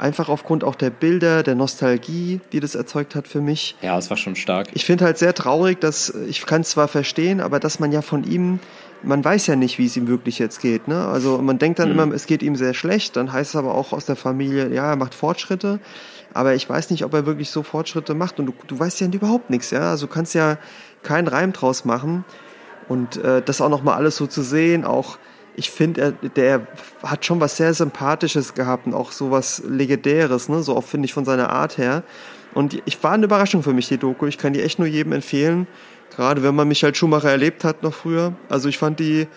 [0.01, 3.77] Einfach aufgrund auch der Bilder, der Nostalgie, die das erzeugt hat für mich.
[3.83, 4.69] Ja, es war schon stark.
[4.73, 8.01] Ich finde halt sehr traurig, dass, ich kann es zwar verstehen, aber dass man ja
[8.01, 8.61] von ihm,
[9.03, 10.89] man weiß ja nicht, wie es ihm wirklich jetzt geht.
[10.89, 11.07] Ne?
[11.07, 13.93] Also man denkt dann immer, es geht ihm sehr schlecht, dann heißt es aber auch
[13.93, 15.81] aus der Familie, ja, er macht Fortschritte.
[16.33, 18.39] Aber ich weiß nicht, ob er wirklich so Fortschritte macht.
[18.39, 19.91] Und du, du weißt ja überhaupt nichts, ja.
[19.91, 20.57] Also du kannst ja
[21.03, 22.25] keinen Reim draus machen.
[22.89, 25.19] Und äh, das auch nochmal alles so zu sehen, auch
[25.57, 26.67] ich finde, er, der
[27.03, 30.63] hat schon was sehr Sympathisches gehabt und auch so was Legendäres, ne?
[30.63, 32.03] so auch finde ich von seiner Art her.
[32.55, 34.27] Und ich war eine Überraschung für mich, die Doku.
[34.27, 35.67] Ich kann die echt nur jedem empfehlen.
[36.15, 38.35] Gerade wenn man Michael Schumacher erlebt hat noch früher.
[38.49, 39.29] Also ich fand die,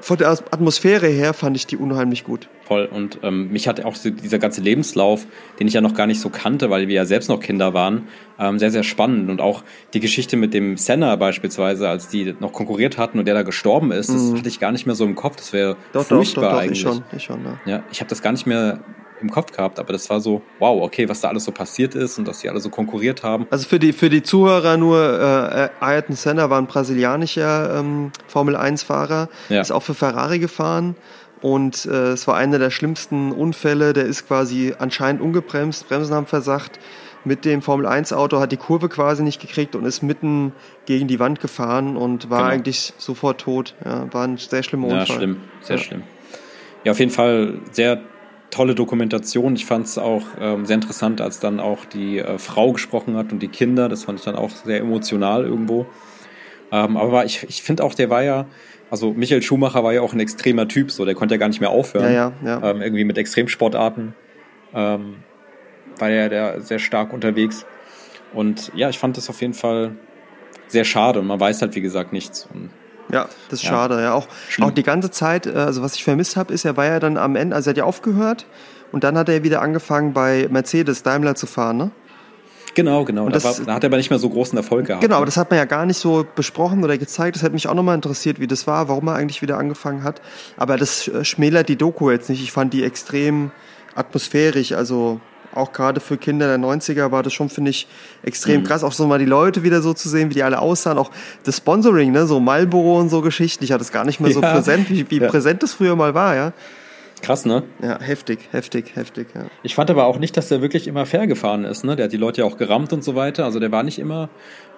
[0.00, 2.48] von der Atmosphäre her fand ich die unheimlich gut.
[2.66, 2.86] Voll.
[2.86, 5.26] Und ähm, mich hat auch so dieser ganze Lebenslauf,
[5.58, 8.08] den ich ja noch gar nicht so kannte, weil wir ja selbst noch Kinder waren,
[8.38, 9.30] ähm, sehr, sehr spannend.
[9.30, 13.34] Und auch die Geschichte mit dem Senna beispielsweise, als die noch konkurriert hatten und der
[13.34, 15.36] da gestorben ist, das hatte ich gar nicht mehr so im Kopf.
[15.36, 15.76] Das wäre Mhm.
[15.92, 16.78] Doch, furchtbar doch, eigentlich.
[16.78, 17.60] ich schon, ich schon, ja.
[17.64, 18.80] Ja, ich habe das gar nicht mehr
[19.20, 22.18] im Kopf gehabt, aber das war so, wow, okay, was da alles so passiert ist
[22.18, 23.46] und dass die alle so konkurriert haben.
[23.50, 29.28] Also für die, für die Zuhörer nur, äh, Ayrton Senna war ein brasilianischer ähm, Formel-1-Fahrer,
[29.48, 29.60] Ja.
[29.60, 30.96] ist auch für Ferrari gefahren
[31.40, 36.26] und äh, es war einer der schlimmsten Unfälle, der ist quasi anscheinend ungebremst, Bremsen haben
[36.26, 36.78] versagt,
[37.24, 40.52] mit dem Formel-1-Auto hat die Kurve quasi nicht gekriegt und ist mitten
[40.86, 42.50] gegen die Wand gefahren und war Genau.
[42.52, 43.74] eigentlich sofort tot.
[43.84, 45.16] Ja, war ein sehr schlimmer Ja, Unfall.
[45.16, 45.82] schlimm, sehr Ja.
[45.82, 46.02] schlimm.
[46.84, 48.00] Ja, auf jeden Fall sehr
[48.50, 49.54] tolle Dokumentation.
[49.54, 53.32] Ich fand es auch ähm, sehr interessant, als dann auch die äh, Frau gesprochen hat
[53.32, 53.88] und die Kinder.
[53.88, 55.86] Das fand ich dann auch sehr emotional irgendwo.
[56.70, 58.46] Ähm, aber ich, ich finde auch, der war ja,
[58.90, 61.60] also Michael Schumacher war ja auch ein extremer Typ, so der konnte ja gar nicht
[61.60, 62.12] mehr aufhören.
[62.12, 62.70] Ja, ja, ja.
[62.70, 64.14] Ähm, irgendwie mit Extremsportarten
[64.74, 65.16] ähm,
[65.98, 67.66] war er der sehr stark unterwegs.
[68.32, 69.96] Und ja, ich fand das auf jeden Fall
[70.66, 72.48] sehr schade und man weiß halt, wie gesagt, nichts.
[72.52, 72.70] Und
[73.10, 73.70] Ja, das ist Ja.
[73.70, 74.00] schade.
[74.02, 74.68] Ja, auch, Schlimm.
[74.68, 77.16] auch die ganze Zeit, äh, also was ich vermisst habe, ist, er war ja dann
[77.16, 78.46] am Ende, also er hat ja aufgehört
[78.92, 81.90] und dann hat er wieder angefangen bei Mercedes Daimler zu fahren, ne?
[82.74, 83.24] Genau, genau.
[83.24, 85.02] Und da, das- war, da hat er aber nicht mehr so großen Erfolg gehabt.
[85.02, 85.16] Genau, ne?
[85.16, 87.34] aber das hat man ja gar nicht so besprochen oder gezeigt.
[87.34, 90.20] Das hätte mich auch nochmal interessiert, wie das war, warum er eigentlich wieder angefangen hat.
[90.56, 92.40] Aber das äh, schmälert die Doku jetzt nicht.
[92.42, 93.50] Ich fand die extrem
[93.96, 95.20] atmosphärisch, also
[95.58, 97.86] auch gerade für Kinder der 90er war das schon, finde ich,
[98.22, 98.28] Mhm.
[98.28, 98.82] extrem krass.
[98.84, 100.98] Auch so mal die Leute wieder so zu sehen, wie die alle aussahen.
[100.98, 101.10] Auch
[101.44, 103.64] das Sponsoring, ne, so Marlboro und so Geschichten.
[103.64, 104.52] Ich hatte es gar nicht mehr so Ja.
[104.52, 105.28] präsent, wie, wie Ja.
[105.28, 106.52] präsent das früher mal war, ja.
[107.20, 107.64] Krass, ne?
[107.82, 109.42] Ja, heftig, heftig, heftig, ja.
[109.64, 111.96] Ich fand aber auch nicht, dass der wirklich immer fair gefahren ist, ne?
[111.96, 113.44] Der hat die Leute ja auch gerammt und so weiter.
[113.44, 114.28] Also der war nicht immer.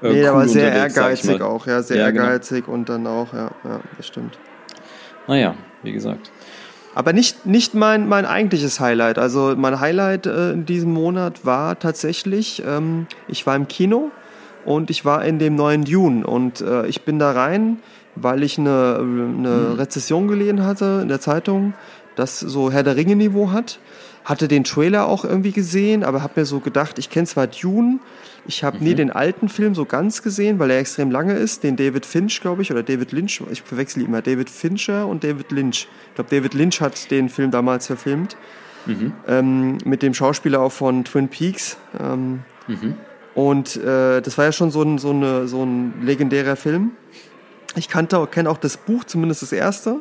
[0.02, 2.24] Äh, Nee, der cool war sehr ehrgeizig auch, ja, sehr Ja, genau.
[2.24, 4.38] ehrgeizig und dann auch, ja, ja, das stimmt.
[5.28, 6.30] Naja, wie gesagt.
[6.94, 9.18] Aber nicht, nicht mein, mein eigentliches Highlight.
[9.18, 14.10] Also mein Highlight äh, in diesem Monat war tatsächlich, ähm, ich war im Kino
[14.64, 17.78] und ich war in dem neuen Dune und äh, ich bin da rein,
[18.16, 21.74] weil ich eine, eine Rezession gelesen hatte in der Zeitung,
[22.16, 23.78] das so Herr der Ringe Niveau hat.
[24.24, 27.98] Hatte den Trailer auch irgendwie gesehen, aber habe mir so gedacht, ich kenne zwar Dune,
[28.46, 31.76] ich habe nie den alten Film so ganz gesehen, weil er extrem lange ist, den
[31.76, 35.88] David Finch, glaube ich, oder David Lynch, ich verwechsel immer David Fincher und David Lynch.
[36.08, 38.36] Ich glaube, David Lynch hat den Film damals verfilmt,
[39.28, 41.76] ähm, mit dem Schauspieler auch von Twin Peaks.
[41.98, 42.40] Ähm,
[43.34, 46.92] Und äh, das war ja schon so ein, so, eine, so ein legendärer Film.
[47.76, 50.00] Ich kannte, kenne auch das Buch, zumindest das erste.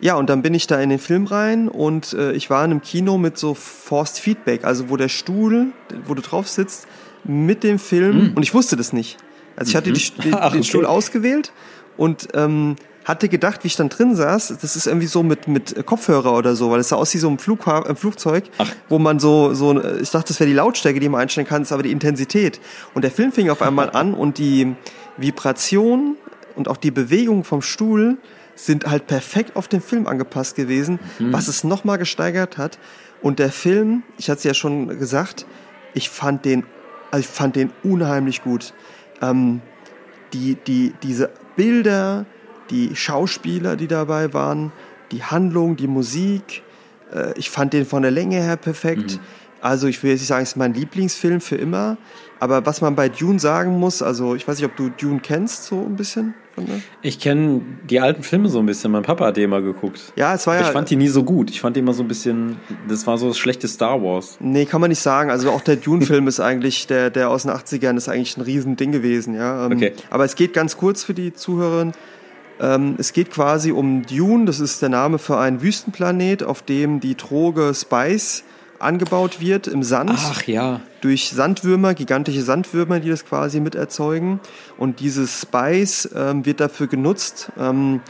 [0.00, 2.72] Ja, und dann bin ich da in den Film rein und äh, ich war in
[2.72, 5.68] einem Kino mit so Forced Feedback, also wo der Stuhl,
[6.06, 6.86] wo du drauf sitzt,
[7.24, 9.16] mit dem Film, und ich wusste das nicht.
[9.56, 10.68] Also ich hatte die, den, Ach, den okay.
[10.68, 11.52] Stuhl ausgewählt
[11.96, 15.86] und ähm, hatte gedacht, wie ich dann drin saß, das ist irgendwie so mit, mit
[15.86, 18.44] Kopfhörer oder so, weil es sah aus wie so ein Flugha äh, Flugzeug,
[18.88, 21.72] wo man so, so, ich dachte, das wäre die Lautstärke, die man einstellen kann, ist
[21.72, 22.60] aber die Intensität.
[22.94, 24.74] Und der Film fing auf einmal an und die
[25.16, 26.16] Vibration
[26.56, 28.16] und auch die Bewegung vom Stuhl
[28.54, 30.98] sind halt perfekt auf den Film angepasst gewesen,
[31.32, 32.78] was es nochmal gesteigert hat.
[33.22, 35.46] Und der Film, ich hatte es ja schon gesagt,
[35.94, 36.64] ich fand den,
[37.10, 38.74] also ich fand den unheimlich gut.
[39.22, 39.60] Ähm,
[40.32, 42.26] die, die, diese Bilder,
[42.70, 44.72] die Schauspieler, die dabei waren,
[45.12, 46.62] die Handlung, die Musik,
[47.12, 49.20] äh, ich fand den von der Länge her perfekt.
[49.60, 51.96] Also ich will jetzt nicht sagen, es ist mein Lieblingsfilm für immer,
[52.40, 55.64] aber was man bei Dune sagen muss, also ich weiß nicht, ob du Dune kennst,
[55.64, 56.34] so ein bisschen.
[57.02, 58.92] Ich kenne die alten Filme so ein bisschen.
[58.92, 60.00] Mein Papa hat die immer geguckt.
[60.16, 60.68] ja, es war Aber ja.
[60.68, 61.50] ich fand die nie so gut.
[61.50, 62.56] Ich fand die immer so ein bisschen,
[62.88, 64.36] das war so das schlechte Star Wars.
[64.40, 65.30] Nee, kann man nicht sagen.
[65.30, 68.92] Also auch der Dune-Film ist eigentlich, der, der aus den 80ern ist eigentlich ein Riesending
[68.92, 69.66] gewesen, ja.
[69.66, 69.92] Ähm, Okay.
[70.10, 71.92] Aber es geht ganz kurz für die Zuhörerin.
[72.60, 77.00] Ähm, es geht quasi um Dune, das ist der Name für einen Wüstenplanet, auf dem
[77.00, 78.44] die Droge Spice
[78.78, 80.80] angebaut wird im Sand Ach ja.
[81.00, 84.40] durch Sandwürmer, gigantische Sandwürmer, die das quasi mit erzeugen.
[84.78, 88.00] Und dieses Spice ähm, wird dafür genutzt, ähm,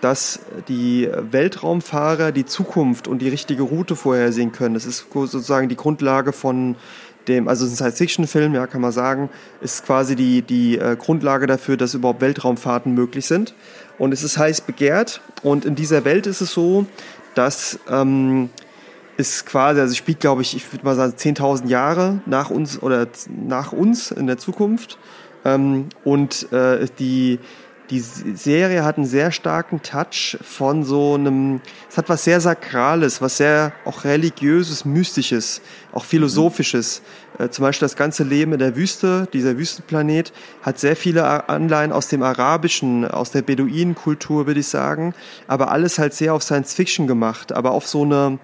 [0.00, 4.74] dass die Weltraumfahrer die Zukunft und die richtige Route vorhersehen können.
[4.74, 6.76] Das ist sozusagen die Grundlage von
[7.26, 9.28] dem, also es ist ein Science-Fiction-Film, ja, kann man sagen,
[9.60, 13.54] ist quasi die, die äh, Grundlage dafür, dass überhaupt Weltraumfahrten möglich sind.
[13.98, 15.20] Und es ist heiß begehrt.
[15.42, 16.86] Und in dieser Welt ist es so,
[17.34, 18.50] dass ähm,
[19.18, 23.08] ist quasi, also spielt, glaube ich, ich würde mal sagen, 10.000 Jahre nach uns oder
[23.28, 24.96] nach uns in der Zukunft.
[25.44, 27.40] Ähm, und äh, die,
[27.90, 33.20] die Serie hat einen sehr starken Touch von so einem, es hat was sehr Sakrales,
[33.20, 37.02] was sehr auch religiöses, mystisches, auch philosophisches.
[37.40, 41.90] Äh, zum Beispiel das ganze Leben in der Wüste, dieser Wüstenplanet, hat sehr viele Anleihen
[41.90, 45.12] aus dem Arabischen, aus der Beduinenkultur, würde ich sagen,
[45.48, 48.38] aber alles halt sehr auf Science Fiction gemacht, aber auf so eine,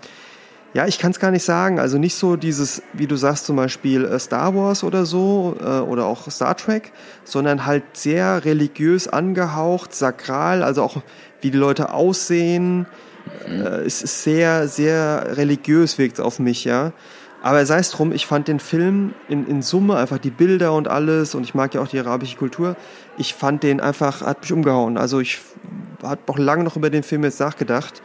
[0.75, 1.79] ja, ich kann es gar nicht sagen.
[1.79, 5.79] Also nicht so dieses, wie du sagst, zum Beispiel äh, Star Wars oder so äh,
[5.79, 11.03] oder auch Star Trek, sondern halt sehr religiös angehaucht, sakral, also auch
[11.41, 12.87] wie die Leute aussehen.
[13.47, 16.93] Äh, es ist sehr, sehr religiös wirkt auf mich, ja.
[17.41, 20.89] Aber sei es drum, ich fand den Film in, in Summe einfach die Bilder und
[20.89, 22.75] alles und ich mag ja auch die arabische Kultur.
[23.17, 24.99] Ich fand den einfach, hat mich umgehauen.
[24.99, 25.41] Also ich
[26.03, 28.03] habe auch lange noch über den Film jetzt nachgedacht.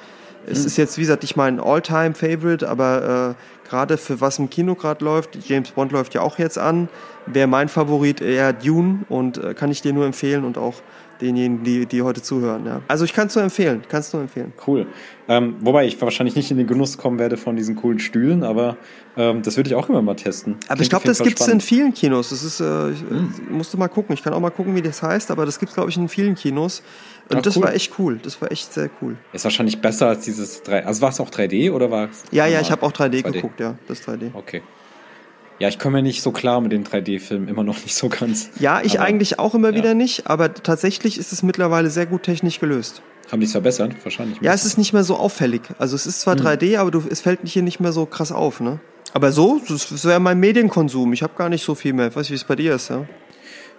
[0.50, 4.76] Es ist jetzt, wie gesagt, nicht mein All-Time-Favorite, aber äh, gerade für was im Kino
[4.76, 6.90] gerade läuft, James Bond läuft ja auch jetzt an,
[7.26, 10.76] wäre mein Favorit eher Dune und äh, kann ich dir nur empfehlen und auch
[11.22, 12.66] denjenigen, die, die heute zuhören.
[12.66, 12.82] Ja.
[12.88, 14.54] Also ich kann es nur empfehlen, kann es nur empfehlen.
[14.66, 14.88] Cool.
[15.28, 18.78] Ähm, wobei ich wahrscheinlich nicht in den Genuss kommen werde von diesen coolen Stühlen, aber
[19.18, 20.54] ähm, das würde ich auch immer mal testen.
[20.54, 22.30] Aber Klingt ich glaube, das Fall gibt's in vielen Kinos.
[22.30, 24.14] Das ist, äh, ich, äh, musst du mal gucken.
[24.14, 26.36] Ich kann auch mal gucken, wie das heißt, aber das gibt's glaube ich in vielen
[26.36, 26.82] Kinos.
[27.30, 27.64] Und Ach, das cool.
[27.64, 28.20] war echt cool.
[28.24, 29.16] Das war echt sehr cool.
[29.34, 30.86] Ist wahrscheinlich besser als dieses 3.
[30.86, 32.24] Also war es auch 3D oder war es?
[32.32, 33.32] Ja, ja, ich habe auch 3D, 3D.
[33.34, 34.32] geguckt, ja, das 3D.
[34.34, 34.64] Okay.
[35.60, 38.50] Ja, ich komme mir nicht so klar mit den 3D-Filmen, immer noch nicht so ganz.
[38.60, 39.76] Ja, ich Aber eigentlich auch immer ja.
[39.76, 43.02] wieder nicht, aber tatsächlich ist es mittlerweile sehr gut technisch gelöst.
[43.30, 43.94] Haben die es verbessert?
[44.04, 44.40] Wahrscheinlich.
[44.42, 45.62] Ja, es ist nicht mehr so auffällig.
[45.78, 48.60] Also es ist zwar 3D, aber du, es fällt hier nicht mehr so krass auf,
[48.60, 48.80] ne?
[49.14, 51.14] Aber so, das das wäre mein Medienkonsum.
[51.14, 52.08] Ich habe gar nicht so viel mehr.
[52.08, 53.06] Ich weiß, wie es bei dir ist, ja?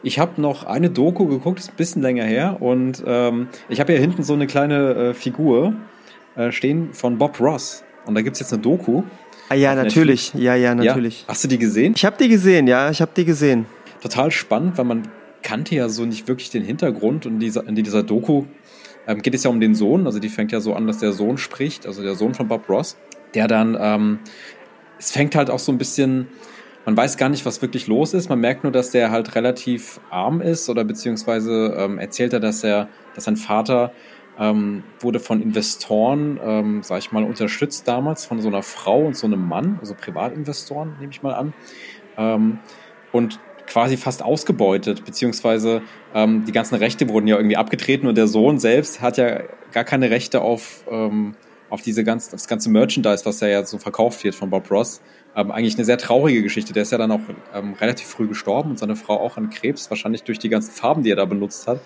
[0.03, 2.57] Ich habe noch eine Doku geguckt, ist ein bisschen länger her.
[2.61, 5.75] Und ähm, ich habe hier hinten so eine kleine äh, Figur
[6.37, 7.85] äh, stehen von Bob Ross.
[8.07, 9.03] Und da gibt's jetzt eine Doku.
[9.51, 10.33] Ah ja, natürlich.
[10.35, 11.23] Ja, ja, natürlich.
[11.23, 11.29] Ja.
[11.29, 11.93] Hast du die gesehen?
[11.97, 13.67] Ich habe die gesehen, ja, ich habe die gesehen.
[14.01, 15.03] Total spannend, weil man
[15.43, 17.27] kannte ja so nicht wirklich den Hintergrund.
[17.27, 18.45] Und in dieser, in dieser Doku
[19.07, 20.07] ähm, geht es ja um den Sohn.
[20.07, 22.69] Also die fängt ja so an, dass der Sohn spricht, also der Sohn von Bob
[22.71, 22.97] Ross.
[23.35, 24.19] Der dann, ähm,
[24.99, 26.29] es fängt halt auch so ein bisschen,
[26.91, 28.29] man weiß gar nicht, was wirklich los ist.
[28.29, 32.65] Man merkt nur, dass der halt relativ arm ist oder beziehungsweise ähm, erzählt er, dass
[32.65, 33.93] er, dass sein Vater
[34.41, 39.17] ähm, wurde von Investoren, ähm, sag ich mal, unterstützt damals von so einer Frau und
[39.17, 41.53] so einem Mann, also Privatinvestoren, nehme ich mal an.
[42.19, 42.59] Ähm,
[43.13, 48.27] und quasi fast ausgebeutet, beziehungsweise ähm, die ganzen Rechte wurden ja irgendwie abgetreten und der
[48.27, 51.37] Sohn selbst hat ja gar keine Rechte auf, ähm,
[51.69, 55.01] auf diese ganze, das ganze Merchandise, was ja so verkauft wird von Bob Ross.
[55.37, 56.73] Ähm, eigentlich eine sehr traurige Geschichte.
[56.73, 57.21] Der ist ja dann auch
[57.55, 61.03] ähm, relativ früh gestorben und seine Frau auch an Krebs, wahrscheinlich durch die ganzen Farben,
[61.03, 61.81] die er da benutzt hat.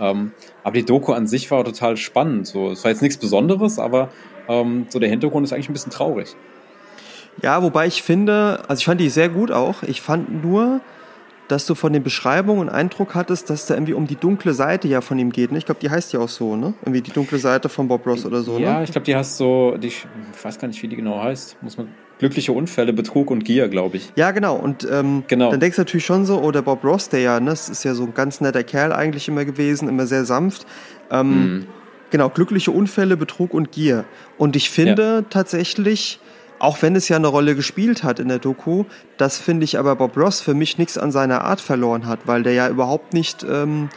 [0.00, 0.32] Ähm,
[0.62, 2.46] aber die Doku an sich war total spannend.
[2.46, 4.10] So, es war jetzt nichts Besonderes, aber
[4.48, 6.34] ähm, so der Hintergrund ist eigentlich ein bisschen traurig.
[7.42, 9.82] Ja, wobei ich finde, also ich fand die sehr gut auch.
[9.82, 10.80] Ich fand nur,
[11.48, 14.88] dass du von den Beschreibungen einen Eindruck hattest, dass da irgendwie um die dunkle Seite
[14.88, 15.52] ja von ihm geht.
[15.52, 15.58] Ne?
[15.58, 16.74] Ich glaube, die heißt ja auch so, ne?
[16.82, 18.84] Irgendwie die dunkle Seite von Bob Ross oder so, ja, ne?
[18.84, 20.06] ich glaube, die heißt so, die, ich
[20.42, 21.62] weiß gar nicht, wie die genau heißt.
[21.62, 24.12] Muss man glückliche Unfälle, Betrug und Gier, glaube ich.
[24.16, 24.56] Ja, genau.
[24.56, 25.50] Und ähm, Genau.
[25.50, 27.84] dann denkst du natürlich schon so, oh, der Bob Ross, der ja, ne, das ist
[27.84, 30.66] ja so ein ganz netter Kerl eigentlich immer gewesen, immer sehr sanft.
[31.10, 31.66] Ähm, Mhm.
[32.10, 34.04] Genau, glückliche Unfälle, Betrug und Gier.
[34.38, 36.20] Und ich finde tatsächlich,
[36.60, 38.84] auch wenn es ja eine Rolle gespielt hat in der Doku,
[39.16, 42.42] das finde ich aber Bob Ross für mich nichts an seiner Art verloren hat, weil
[42.44, 43.88] der ja überhaupt nicht, ähm,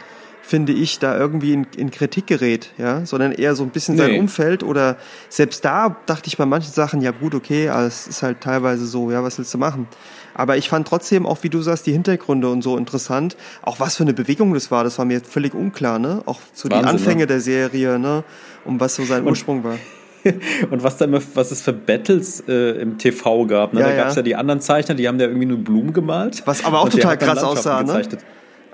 [0.50, 4.10] finde ich, da irgendwie in, in Kritik gerät, ja, sondern eher so ein bisschen sein
[4.10, 4.18] Nee.
[4.18, 4.96] Umfeld oder
[5.28, 8.84] selbst da dachte ich bei manchen Sachen, ja gut, okay, aber es ist halt teilweise
[8.84, 9.86] so, ja, was willst du machen?
[10.34, 13.36] Aber ich fand trotzdem auch, wie du sagst, die Hintergründe und so interessant.
[13.62, 16.22] Auch was für eine Bewegung das war, das war mir völlig unklar, ne?
[16.26, 17.26] Auch so die Wahnsinn, Anfänge ne?
[17.28, 18.24] der Serie, ne?
[18.64, 19.78] Um was so sein Ursprung war.
[20.70, 23.72] Und was da immer, was es für Battles äh, im TV gab.
[23.72, 23.80] Ne?
[23.80, 24.18] Ja, da gab es ja.
[24.18, 26.42] ja die anderen Zeichner, die haben da irgendwie nur Blumen gemalt.
[26.44, 27.86] Was aber auch total krass aussah, ne?
[27.86, 28.24] gezeichnet.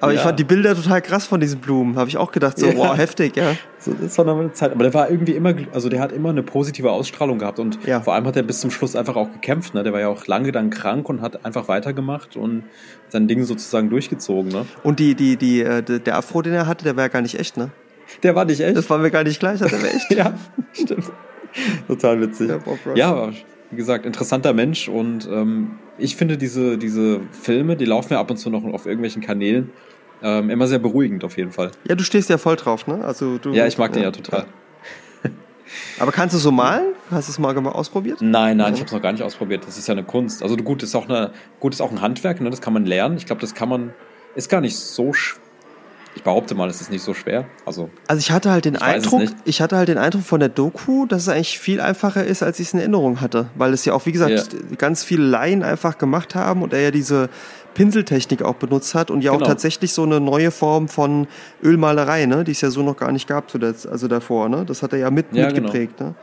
[0.00, 0.24] Aber ich Ja.
[0.26, 1.96] fand die Bilder total krass von diesen Blumen.
[1.96, 2.76] Habe ich auch gedacht, so, Ja.
[2.76, 3.52] wow, heftig, ja.
[3.78, 4.72] So, das war noch eine Zeit.
[4.72, 8.00] Aber der war irgendwie immer, also der hat immer eine positive Ausstrahlung gehabt und Ja.
[8.00, 9.74] vor allem hat er bis zum Schluss einfach auch gekämpft.
[9.74, 9.82] Ne?
[9.84, 12.64] Der war ja auch lange dann krank und hat einfach weitergemacht und
[13.08, 14.50] sein Ding sozusagen durchgezogen.
[14.50, 14.66] Ne?
[14.82, 17.38] Und die, die, die, äh, der Afro, den er hatte, der war ja gar nicht
[17.38, 17.70] echt, ne?
[18.22, 18.76] Der war nicht echt.
[18.76, 20.10] Das war mir gar nicht gleich, der war echt.
[20.10, 20.34] ja,
[20.72, 21.10] stimmt.
[21.86, 22.50] Total witzig.
[22.96, 23.30] Ja,
[23.66, 28.20] Ja, wie gesagt, interessanter Mensch und ähm, ich finde diese, diese Filme, die laufen ja
[28.20, 29.70] ab und zu noch auf irgendwelchen Kanälen,
[30.22, 31.70] ähm, immer sehr beruhigend auf jeden Fall.
[31.88, 33.04] Ja, du stehst ja voll drauf, ne?
[33.04, 33.52] Also du.
[33.52, 34.46] Ja, ich mag den ja total.
[35.98, 36.94] Aber kannst du so malen?
[37.10, 38.18] Hast du es mal ausprobiert?
[38.20, 39.66] Nein, nein, ich habe es noch gar nicht ausprobiert.
[39.66, 40.42] Das ist ja eine Kunst.
[40.42, 42.50] Also gut, ist auch eine, gut ist auch ein Handwerk, ne?
[42.50, 43.16] Das kann man lernen.
[43.16, 43.92] Ich glaube, das kann man,
[44.34, 45.10] ist gar nicht so.
[45.10, 45.36] sch-
[46.16, 47.44] Ich behaupte mal, es ist nicht so schwer.
[47.66, 50.48] Also Also ich hatte halt den Ich Eindruck, ich hatte halt den Eindruck von der
[50.48, 53.84] Doku, dass es eigentlich viel einfacher ist, als ich es in Erinnerung hatte, weil es
[53.84, 54.76] ja auch wie gesagt Ja.
[54.78, 57.28] ganz viele Laien einfach gemacht haben und er ja diese
[57.74, 59.46] Pinseltechnik auch benutzt hat und ja auch Genau.
[59.48, 61.26] tatsächlich so eine neue Form von
[61.62, 64.94] Ölmalerei, ne, die es ja so noch gar nicht gab, also davor, ne, das hat
[64.94, 65.54] er ja mit Ja, genau.
[65.68, 66.14] mitgeprägt, ne.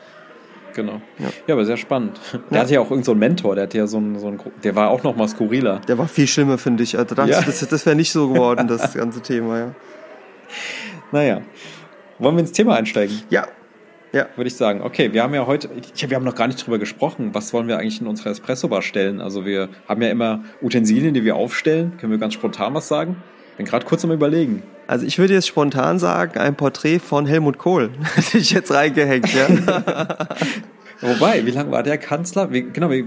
[0.74, 1.02] Genau.
[1.20, 1.28] Ja.
[1.48, 2.20] Ja, aber sehr spannend.
[2.50, 2.64] Der Ja.
[2.64, 3.56] hatte ja auch irgendeinen so einen Mentor.
[3.56, 5.80] Der hatte ja so einen, so einen, der war auch noch mal skurriler.
[5.88, 6.98] Der war viel schlimmer, finde ich.
[6.98, 7.42] Also das, Ja.
[7.42, 9.76] das, das wäre nicht so geworden, das ganze Thema, ja.
[11.12, 11.42] Naja,
[12.20, 13.22] wollen wir ins Thema einsteigen?
[13.30, 13.48] Ja,
[14.12, 14.28] ja.
[14.36, 14.82] würde ich sagen.
[14.82, 17.68] Okay, wir haben ja heute, ich, wir haben noch gar nicht drüber gesprochen, was wollen
[17.68, 19.22] wir eigentlich in unserer Espresso-Bar stellen?
[19.22, 21.94] Also wir haben ja immer Utensilien, die wir aufstellen.
[22.00, 23.18] Können wir ganz spontan was sagen?
[23.58, 24.64] Bin gerade kurz am überlegen.
[24.88, 27.92] Also ich würde jetzt spontan sagen, ein Porträt von Helmut Kohl.
[28.16, 29.48] Hätte ich jetzt reingehängt, ja.
[31.02, 32.52] Wobei, wie lange war der Kanzler?
[32.52, 33.06] Wie, genau, wie,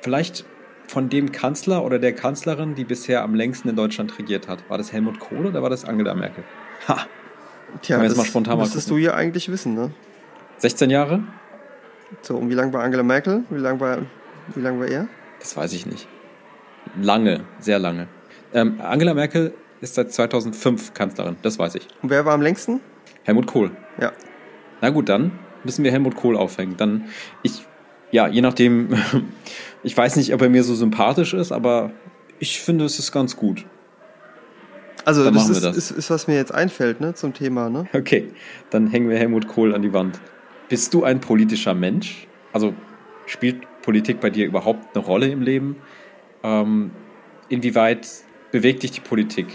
[0.00, 0.44] vielleicht
[0.86, 4.68] von dem Kanzler oder der Kanzlerin, die bisher am längsten in Deutschland regiert hat.
[4.70, 6.44] War das Helmut Kohl oder war das Angela Merkel?
[6.88, 7.06] Ha,
[7.82, 9.02] Tja, Können wir jetzt das mal spontan mal müsstest gucken.
[9.02, 9.90] du ja eigentlich wissen, ne?
[10.58, 11.22] 16 Jahre?
[12.22, 13.42] So, und wie lang war Angela Merkel?
[13.50, 13.98] Wie lang war,
[14.54, 15.08] wie lang war er?
[15.40, 16.08] Das weiß ich nicht.
[17.00, 18.08] Lange, sehr lange.
[18.54, 21.86] Ähm, Angela Merkel ist seit 2005 Kanzlerin, das weiß ich.
[22.02, 22.80] Und wer war am längsten?
[23.24, 23.70] Helmut Kohl.
[24.00, 24.12] Ja.
[24.80, 25.32] Na gut, dann
[25.64, 26.76] müssen wir Helmut Kohl aufhängen.
[26.76, 27.04] Dann,
[27.42, 27.66] ich,
[28.10, 28.94] ja, je nachdem,
[29.82, 31.92] ich weiß nicht, ob er mir so sympathisch ist, aber
[32.38, 33.64] ich finde, es ist ganz gut.
[35.04, 35.76] Also Dann das, machen wir ist, das.
[35.76, 37.86] Ist, ist, was mir jetzt einfällt, ne, zum Thema, ne?
[37.92, 38.28] Okay,
[38.70, 40.20] dann hängen wir Helmut Kohl an die Wand.
[40.68, 42.26] Bist du ein politischer Mensch?
[42.52, 42.74] Also
[43.26, 45.76] spielt Politik bei dir überhaupt eine Rolle im Leben?
[46.42, 46.90] Ähm,
[47.48, 48.06] inwieweit
[48.50, 49.46] bewegt dich die Politik?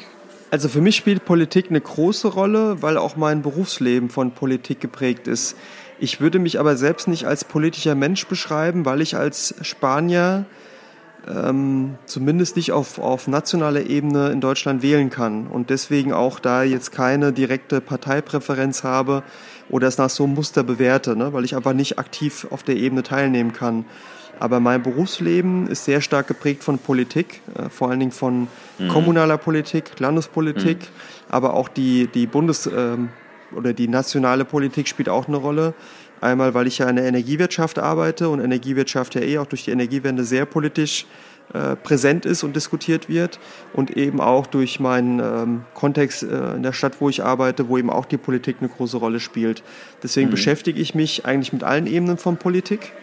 [0.54, 5.28] Also für mich spielt Politik eine große Rolle, weil auch mein Berufsleben von Politik geprägt
[5.28, 5.58] ist.
[5.98, 10.46] Ich würde mich aber selbst nicht als politischer Mensch beschreiben, weil ich als Spanier
[11.28, 16.62] ähm, zumindest nicht auf, auf nationaler Ebene in Deutschland wählen kann und deswegen auch da
[16.62, 19.24] jetzt keine direkte Parteipräferenz habe
[19.72, 21.34] oder es nach so einem Muster bewerte, ne?
[21.34, 23.86] weil ich einfach nicht aktiv auf der Ebene teilnehmen kann.
[24.40, 28.48] Aber mein Berufsleben ist sehr stark geprägt von Politik, äh, vor allen Dingen von
[28.90, 30.78] kommunaler Politik, Landespolitik,
[31.30, 33.10] aber auch die, die Bundes- ähm,
[33.56, 35.74] oder die nationale Politik spielt auch eine Rolle.
[36.22, 39.72] Einmal, weil ich ja in der Energiewirtschaft arbeite und Energiewirtschaft ja eh auch durch die
[39.72, 41.06] Energiewende sehr politisch
[41.54, 43.40] äh, präsent ist und diskutiert wird
[43.74, 47.78] und eben auch durch meinen ähm, Kontext äh, in der Stadt, wo ich arbeite, wo
[47.78, 49.62] eben auch die Politik eine große Rolle spielt.
[50.02, 52.94] Deswegen beschäftige ich mich eigentlich mit allen Ebenen von Politik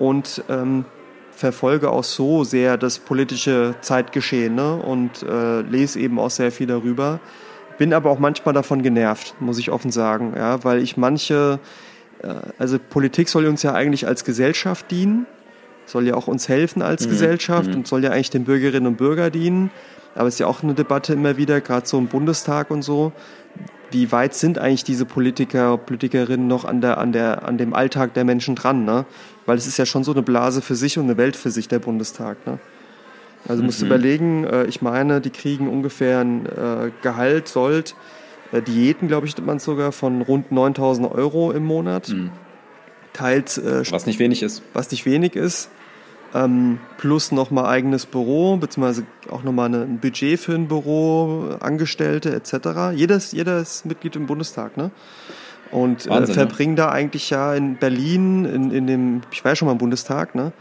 [0.00, 0.84] und ähm,
[1.30, 4.76] verfolge auch so sehr das politische Zeitgeschehen ne?
[4.76, 7.20] und äh, lese eben auch sehr viel darüber.
[7.78, 11.60] Bin aber auch manchmal davon genervt, muss ich offen sagen, ja, weil ich manche,
[12.22, 15.26] äh, also Politik soll uns ja eigentlich als Gesellschaft dienen,
[15.86, 17.10] soll ja auch uns helfen als mhm.
[17.10, 17.76] Gesellschaft mhm.
[17.76, 19.70] und soll ja eigentlich den Bürgerinnen und Bürgern dienen.
[20.14, 23.12] Aber es ist ja auch eine Debatte immer wieder, gerade so im Bundestag und so.
[23.90, 28.14] Wie weit sind eigentlich diese Politiker, Politikerinnen noch an, der, an, der, an dem Alltag
[28.14, 28.84] der Menschen dran?
[28.84, 29.04] Ne?
[29.46, 31.68] Weil es ist ja schon so eine Blase für sich und eine Welt für sich,
[31.68, 32.46] der Bundestag.
[32.46, 32.58] Ne?
[33.48, 33.66] Also mhm.
[33.66, 37.94] musst du überlegen, äh, ich meine, die kriegen ungefähr ein äh, Gehalt, Sold,
[38.52, 42.08] äh, Diäten, glaube ich, man sogar von rund 9000 Euro im Monat.
[42.10, 42.30] Mhm.
[43.12, 43.58] Teils.
[43.58, 44.62] Äh, was nicht wenig ist.
[44.72, 45.70] Was nicht wenig ist
[46.34, 52.94] ähm, plus nochmal eigenes Büro, beziehungsweise auch nochmal ein Budget für ein Büro, Angestellte etc.
[52.94, 54.90] Jedes, jedes Mitglied im Bundestag, ne?
[55.70, 56.76] Und äh, Wahnsinn, äh, verbringen ne?
[56.76, 60.52] da eigentlich ja in Berlin, in, in dem, ich war schon mal im Bundestag, ne?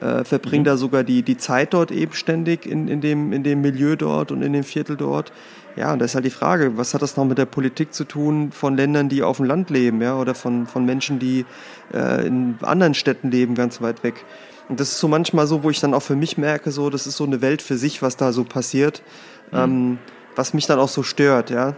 [0.00, 0.66] Äh, verbringen mhm.
[0.66, 4.30] da sogar die, die Zeit dort eben ständig in, in, dem, in dem Milieu dort
[4.30, 5.32] und in dem Viertel dort.
[5.74, 8.04] Ja, und da ist halt die Frage, was hat das noch mit der Politik zu
[8.04, 11.44] tun von Ländern, die auf dem Land leben, ja, oder von, von Menschen, die
[11.92, 14.24] äh, in anderen Städten leben, ganz weit weg.
[14.68, 17.06] Und das ist so manchmal so, wo ich dann auch für mich merke, so, das
[17.06, 19.02] ist so eine Welt für sich, was da so passiert,
[19.50, 19.58] mhm.
[19.58, 19.98] ähm,
[20.36, 21.74] was mich dann auch so stört, ja.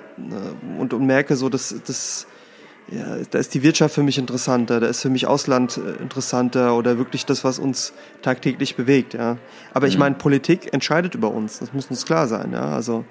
[0.78, 2.26] Und, und merke so, dass das,
[2.90, 6.76] ja, da ist die Wirtschaft für mich interessanter, da ist für mich Ausland äh, interessanter
[6.76, 9.38] oder wirklich das, was uns tagtäglich bewegt, ja.
[9.72, 9.90] Aber mhm.
[9.90, 12.74] ich meine, Politik entscheidet über uns, das muss uns klar sein, ja.
[12.74, 13.04] Also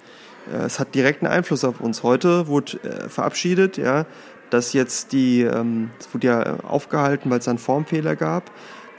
[0.51, 2.03] äh, es hat direkten Einfluss auf uns.
[2.03, 4.05] Heute wurde äh, verabschiedet, ja,
[4.49, 8.51] dass jetzt die, ähm, es wurde ja aufgehalten, weil es einen Formfehler gab,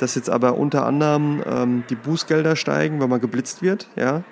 [0.03, 4.23] dass jetzt aber unter anderem ähm, die Bußgelder steigen, wenn man geblitzt wird, ja.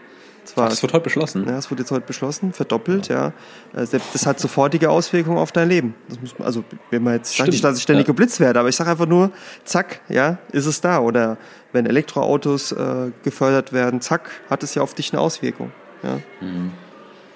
[0.45, 1.45] Zwar, das wird heute beschlossen.
[1.47, 3.35] Ja, das wird jetzt heute beschlossen, verdoppelt, ja.
[3.75, 3.83] ja.
[3.83, 5.95] Äh, das hat sofortige Auswirkungen auf dein Leben.
[6.09, 8.13] Das muss man, also, wenn man jetzt sagt nicht, dass ich ständig ja.
[8.13, 9.31] geblitzt werde, aber ich sage einfach nur,
[9.65, 11.01] zack, ja, ist es da.
[11.01, 11.37] Oder
[11.73, 15.71] wenn Elektroautos äh, gefördert werden, zack, hat es ja auf dich eine Auswirkung.
[16.03, 16.73] Ja, mhm.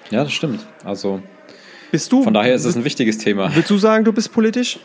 [0.09, 0.65] ja das stimmt.
[0.83, 1.21] Also,
[1.91, 3.55] bist du, von daher ist es ein wichtiges Thema.
[3.55, 4.79] Willst du sagen, du bist politisch?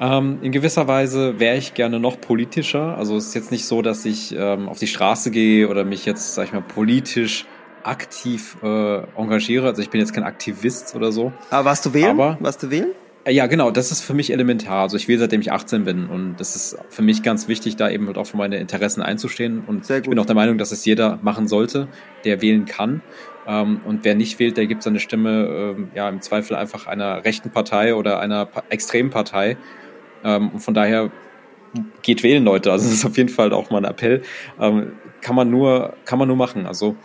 [0.00, 2.96] Ähm, in gewisser Weise wäre ich gerne noch politischer.
[2.96, 6.06] Also es ist jetzt nicht so, dass ich ähm, auf die Straße gehe oder mich
[6.06, 7.46] jetzt, sag ich mal, politisch
[7.82, 9.66] aktiv äh, engagiere.
[9.66, 11.32] Also ich bin jetzt kein Aktivist oder so.
[11.50, 12.10] Aber warst du wählen?
[12.10, 12.92] Aber, warst du wählen?
[13.24, 14.82] Äh, ja, genau, das ist für mich elementar.
[14.82, 17.90] Also ich wähle seitdem ich 18 bin und das ist für mich ganz wichtig, da
[17.90, 19.64] eben halt auch für meine Interessen einzustehen.
[19.66, 21.88] Und ich bin auch der Meinung, dass es jeder machen sollte,
[22.24, 23.02] der wählen kann.
[23.46, 27.24] Ähm, und wer nicht wählt, der gibt seine Stimme ähm, ja im Zweifel einfach einer
[27.24, 29.56] rechten Partei oder einer extremen Partei.
[30.24, 31.10] Ähm, und von daher
[32.02, 32.72] geht wählen, Leute.
[32.72, 34.22] Also das ist auf jeden Fall auch mal ein Appell.
[34.60, 36.66] Ähm, kann man nur, kann man nur machen.
[36.66, 36.96] Also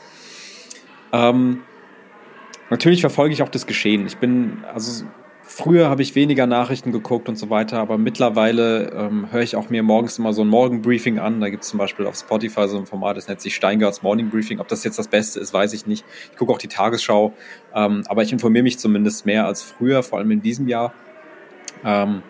[1.12, 1.62] ähm,
[2.69, 4.06] natürlich verfolge ich auch das Geschehen.
[4.08, 5.06] Ich bin, also
[5.43, 9.69] früher habe ich weniger Nachrichten geguckt und so weiter, aber mittlerweile ähm, höre ich auch
[9.69, 11.41] mir morgens immer so ein Morgenbriefing an.
[11.41, 14.30] Da gibt es zum Beispiel auf Spotify so ein Format, das nennt sich Steingarts Morning
[14.30, 14.60] Briefing.
[14.60, 16.06] Ob das jetzt das Beste ist, weiß ich nicht.
[16.32, 17.34] Ich gucke auch die Tagesschau,
[17.76, 20.93] ähm, aber ich informiere mich zumindest mehr als früher, vor allem in diesem Jahr.
[21.86, 22.23] Ähm,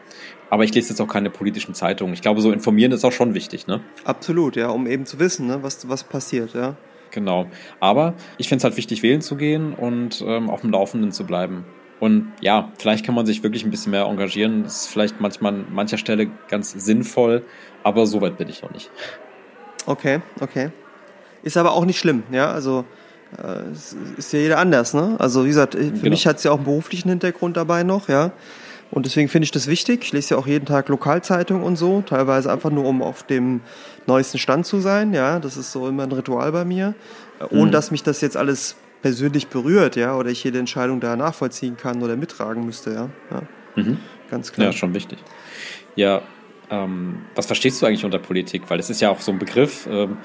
[0.54, 2.14] aber ich lese jetzt auch keine politischen Zeitungen.
[2.14, 3.82] Ich glaube, so informieren ist auch schon wichtig, ne?
[4.04, 6.76] Absolut, ja, um eben zu wissen, ne, was, was passiert, ja.
[7.10, 7.48] Genau.
[7.80, 11.26] Aber ich finde es halt wichtig, wählen zu gehen und ähm, auf dem Laufenden zu
[11.26, 11.66] bleiben.
[12.00, 14.62] Und ja, vielleicht kann man sich wirklich ein bisschen mehr engagieren.
[14.62, 17.44] Das ist vielleicht manchmal an mancher Stelle ganz sinnvoll,
[17.82, 18.92] aber so weit bin ich noch nicht.
[19.88, 20.70] Okay, okay.
[21.42, 22.52] Ist aber auch nicht schlimm, ja.
[22.52, 22.86] Also
[23.44, 23.72] äh,
[24.18, 25.16] ist ja jeder anders, ne?
[25.18, 26.10] Also wie gesagt, für genau.
[26.12, 28.34] mich hat es ja auch einen beruflichen Hintergrund dabei noch, ja.
[28.94, 30.04] Und deswegen finde ich das wichtig.
[30.04, 33.62] Ich lese ja auch jeden Tag Lokalzeitung und so, teilweise einfach nur, um auf dem
[34.06, 35.14] neuesten Stand zu sein.
[35.16, 36.94] Ja, das ist so immer ein Ritual bei mir.
[37.40, 37.72] Äh, ohne mhm.
[37.72, 42.04] dass mich das jetzt alles persönlich berührt, ja, oder ich jede Entscheidung da nachvollziehen kann
[42.04, 43.10] oder mittragen müsste, ja.
[43.32, 43.42] ja.
[43.76, 43.98] Mhm.
[44.30, 44.68] Ganz klar.
[44.68, 45.18] Ja, schon wichtig.
[45.96, 46.22] Ja,
[46.70, 48.70] ähm, was verstehst du eigentlich unter Politik?
[48.70, 50.18] Weil es ist ja auch so ein Begriff, ähm,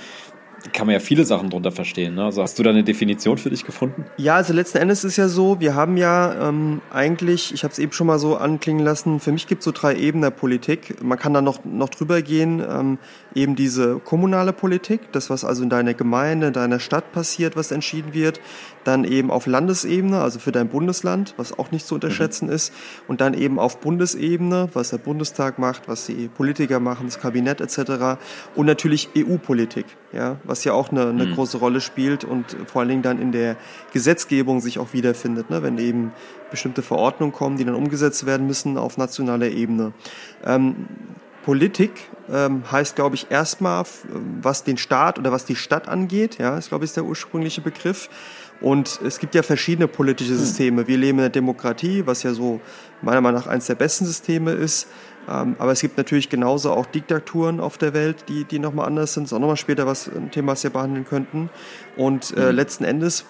[0.73, 2.15] kann man ja viele Sachen drunter verstehen.
[2.15, 2.25] Ne?
[2.25, 4.05] Also hast du da eine Definition für dich gefunden?
[4.17, 7.79] Ja, also letzten Endes ist ja so, wir haben ja ähm, eigentlich, ich habe es
[7.79, 11.03] eben schon mal so anklingen lassen, für mich gibt es so drei Ebenen der Politik.
[11.03, 12.99] Man kann da noch, noch drüber gehen, ähm,
[13.35, 17.71] eben diese kommunale Politik, das, was also in deiner Gemeinde, in deiner Stadt passiert, was
[17.71, 18.41] entschieden wird
[18.89, 22.55] dann eben auf Landesebene, also für dein Bundesland, was auch nicht zu unterschätzen mhm.
[22.55, 22.73] ist,
[23.07, 27.61] und dann eben auf Bundesebene, was der Bundestag macht, was die Politiker machen, das Kabinett
[27.61, 28.19] etc.
[28.55, 31.35] Und natürlich EU-Politik, ja, was ja auch eine, eine mhm.
[31.35, 33.57] große Rolle spielt und vor allen Dingen dann in der
[33.93, 36.13] Gesetzgebung sich auch wiederfindet, ne, wenn eben
[36.51, 39.93] bestimmte Verordnungen kommen, die dann umgesetzt werden müssen auf nationaler Ebene.
[40.45, 40.87] Ähm,
[41.45, 41.93] Politik
[42.31, 43.85] ähm, heißt, glaube ich, erstmal,
[44.43, 46.37] was den Staat oder was die Stadt angeht.
[46.39, 48.11] Ja, ist, glaube ich, der ursprüngliche Begriff.
[48.61, 50.87] Und es gibt ja verschiedene politische Systeme.
[50.87, 52.61] Wir leben in der Demokratie, was ja so
[53.01, 54.89] meiner Meinung nach eines der besten Systeme ist.
[55.29, 59.15] Ähm, aber es gibt natürlich genauso auch Diktaturen auf der Welt, die, die nochmal anders
[59.15, 59.25] sind.
[59.25, 61.51] Das ist auch nochmal später was, ein Thema, was wir behandeln könnten.
[61.97, 62.57] Und äh, mhm.
[62.57, 63.25] letzten Endes,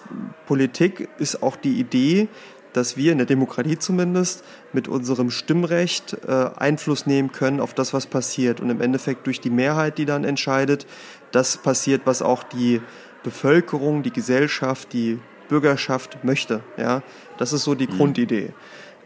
[0.47, 2.27] Politik ist auch die Idee,
[2.73, 4.43] dass wir in der Demokratie zumindest
[4.73, 8.61] mit unserem Stimmrecht äh, Einfluss nehmen können auf das, was passiert.
[8.61, 10.85] Und im Endeffekt durch die Mehrheit, die dann entscheidet,
[11.31, 12.81] das passiert, was auch die
[13.23, 15.19] Bevölkerung, die Gesellschaft, die
[15.49, 16.61] Bürgerschaft möchte.
[16.77, 17.01] Ja,
[17.37, 17.97] das ist so die mhm.
[17.97, 18.53] Grundidee.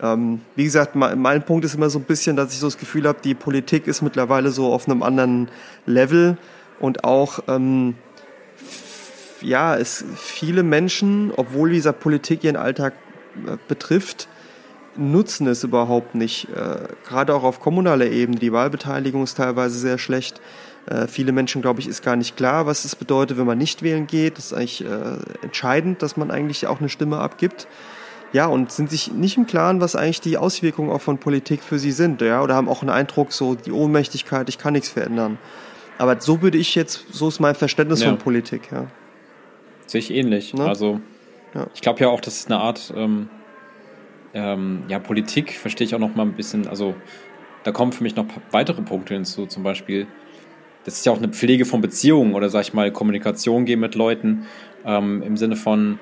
[0.04, 2.78] Ähm, wie gesagt, mein, mein Punkt ist immer so ein bisschen, dass ich so das
[2.78, 5.48] Gefühl habe, die Politik ist mittlerweile so auf einem anderen
[5.86, 6.38] Level
[6.80, 7.96] und auch ähm,
[9.42, 12.94] ja, es viele Menschen, obwohl dieser Politik ihren Alltag
[13.48, 14.28] äh, betrifft,
[14.98, 16.50] nutzen es überhaupt nicht.
[16.50, 18.40] Äh, gerade auch auf kommunaler Ebene.
[18.40, 20.42] Die Wahlbeteiligung ist teilweise sehr schlecht.
[20.86, 23.84] Äh, viele Menschen, glaube ich, ist gar nicht klar, was es bedeutet, wenn man nicht
[23.84, 24.38] wählen geht.
[24.38, 27.68] Das ist eigentlich äh, entscheidend, dass man eigentlich auch eine Stimme abgibt.
[28.34, 31.78] Ja, und sind sich nicht im Klaren, was eigentlich die Auswirkungen auch von Politik für
[31.78, 35.38] sie sind, ja, oder haben auch einen Eindruck, so die Ohnmächtigkeit, ich kann nichts verändern.
[36.00, 38.10] Aber so würde ich jetzt, so ist mein Verständnis ja.
[38.10, 38.88] von Politik, ja.
[39.86, 40.56] Sehe ich ähnlich.
[40.56, 40.66] Ne?
[40.66, 41.00] Also,
[41.54, 41.68] ja.
[41.76, 43.30] ich glaube ja auch, das ist eine Art, ähm,
[44.34, 46.96] ähm, ja, Politik verstehe ich auch noch mal ein bisschen, also
[47.64, 50.08] da kommen für mich noch weitere Punkte hinzu, zum Beispiel,
[50.86, 53.94] das ist ja auch eine Pflege von Beziehungen oder sag ich mal Kommunikation gehen mit
[53.94, 54.48] Leuten
[54.86, 56.00] ähm, im Sinne von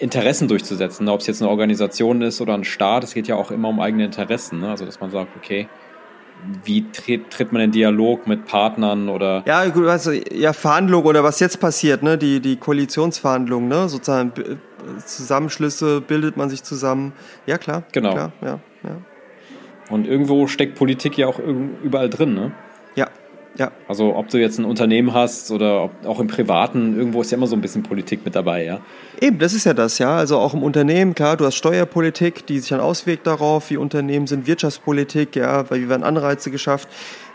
[0.00, 1.08] Interessen durchzusetzen.
[1.08, 3.80] Ob es jetzt eine Organisation ist oder ein Staat, es geht ja auch immer um
[3.80, 4.60] eigene Interessen.
[4.60, 4.70] Ne?
[4.70, 5.68] Also dass man sagt, okay,
[6.64, 11.40] wie tritt, tritt man in Dialog mit Partnern oder ja also ja Verhandlungen oder was
[11.40, 14.32] jetzt passiert ne die die Koalitionsverhandlungen ne sozusagen
[15.04, 17.12] Zusammenschlüsse bildet man sich zusammen
[17.46, 18.96] ja klar genau klar, ja, ja.
[19.90, 22.52] und irgendwo steckt Politik ja auch überall drin ne
[22.94, 23.08] ja
[23.56, 23.72] ja.
[23.88, 27.36] Also ob du jetzt ein Unternehmen hast oder ob, auch im Privaten, irgendwo ist ja
[27.36, 28.80] immer so ein bisschen Politik mit dabei, ja.
[29.20, 30.16] Eben, das ist ja das, ja.
[30.16, 34.26] Also auch im Unternehmen, klar, du hast Steuerpolitik, die sich dann auswirkt darauf, wie Unternehmen
[34.26, 36.88] sind, Wirtschaftspolitik, ja, weil wie werden Anreize geschafft.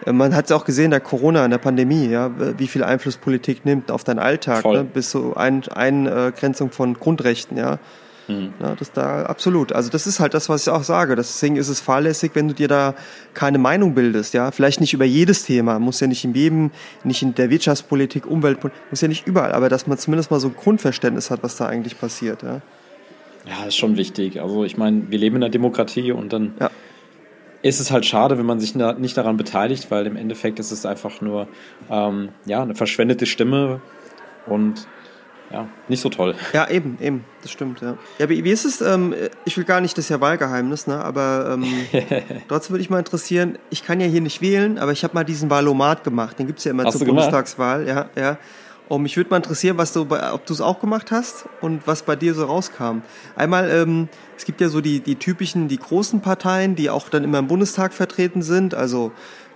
[0.06, 2.84] Äh, man hat es auch gesehen, in der Corona, in der Pandemie, ja, wie viel
[2.84, 7.80] Einfluss Politik nimmt auf deinen Alltag, ne, bis zur Eingrenzung von Grundrechten, ja.
[8.28, 8.54] Mhm.
[8.60, 9.72] Ja, das da absolut.
[9.72, 11.16] Also das ist halt das, was ich auch sage.
[11.16, 12.96] Deswegen ist es fahrlässig, wenn du dir da
[13.34, 14.34] keine Meinung bildest.
[14.34, 16.72] Ja, vielleicht nicht über jedes Thema, muss ja nicht im Leben,
[17.04, 20.48] nicht in der Wirtschaftspolitik, Umweltpolitik, muss ja nicht überall, aber dass man zumindest mal so
[20.48, 22.42] ein Grundverständnis hat, was da eigentlich passiert.
[22.44, 22.62] Ja,
[23.48, 24.42] ja ist schon wichtig.
[24.42, 26.72] Also ich meine, wir leben in einer Demokratie und dann ja.
[27.62, 30.86] ist es halt schade, wenn man sich nicht daran beteiligt, weil im Endeffekt ist es
[30.86, 31.48] einfach nur
[31.92, 33.82] ähm, ja eine verschwendete Stimme
[34.48, 34.88] und
[35.56, 36.36] ja, nicht so toll.
[36.52, 37.98] Ja, eben, eben, das stimmt, ja.
[38.20, 41.54] Ja, wie, ist es, ähm, ich will gar nicht, das ist ja Wahlgeheimnis, ne, aber
[41.54, 41.64] ähm,
[42.50, 45.24] trotzdem würde ich mal interessieren, ich kann ja hier nicht wählen, aber ich habe mal
[45.24, 48.38] diesen Wahlomat gemacht, den gibt es ja immer hast zur Bundestagswahl, ja, ja.
[48.88, 52.04] Und mich würde mal interessieren, was du, ob du es auch gemacht hast und was
[52.04, 53.02] bei dir so rauskam.
[53.36, 57.24] Einmal, ähm, es gibt ja so die, die typischen, die großen Parteien, die auch dann
[57.24, 59.12] immer im Bundestag vertreten sind, also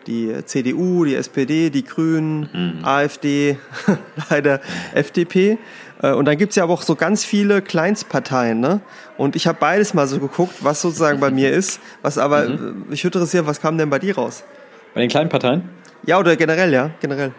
[0.08, 2.86] die CDU, die SPD, die Grünen, mhm.
[2.86, 3.58] AfD,
[4.30, 4.62] leider
[4.94, 5.58] FDP.
[6.02, 8.82] Äh, und dann gibt's ja aber auch so ganz viele Kleinstparteien, ne?
[9.18, 11.82] Und ich habe beides mal so geguckt, was sozusagen bei mir ist.
[12.02, 12.86] Was aber, mhm.
[12.90, 14.44] mich würde interessieren, was kam denn bei dir raus?
[14.94, 15.70] Bei den kleinen Parteien?
[16.06, 17.34] Ja, oder generell, ja, generell.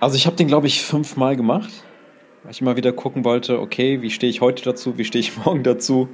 [0.00, 1.70] Also ich habe den, glaube ich, fünfmal gemacht,
[2.42, 5.36] weil ich immer wieder gucken wollte, okay, wie stehe ich heute dazu, wie stehe ich
[5.44, 6.08] morgen dazu.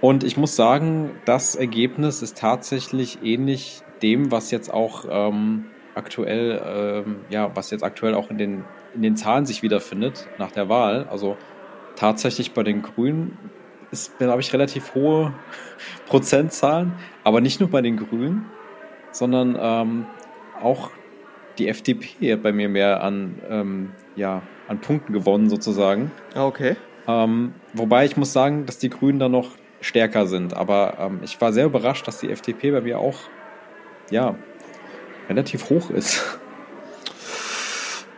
[0.00, 6.62] Und ich muss sagen, das Ergebnis ist tatsächlich ähnlich dem, was jetzt auch ähm, aktuell,
[6.66, 8.64] ähm, ja, was jetzt aktuell auch in den,
[8.94, 11.06] in den Zahlen sich wiederfindet nach der Wahl.
[11.10, 11.36] Also
[11.96, 13.38] tatsächlich bei den Grünen
[13.90, 15.32] ist, habe ich relativ hohe
[16.06, 18.46] Prozentzahlen, aber nicht nur bei den Grünen,
[19.12, 20.06] sondern ähm,
[20.60, 20.90] auch
[21.58, 26.10] die FDP hat bei mir mehr an, ähm, ja, an Punkten gewonnen sozusagen.
[26.34, 26.76] Ah, okay.
[27.06, 30.54] Ähm, wobei ich muss sagen, dass die Grünen da noch stärker sind.
[30.54, 33.18] Aber ähm, ich war sehr überrascht, dass die FDP bei mir auch
[34.10, 34.34] ja,
[35.28, 36.22] relativ hoch ist.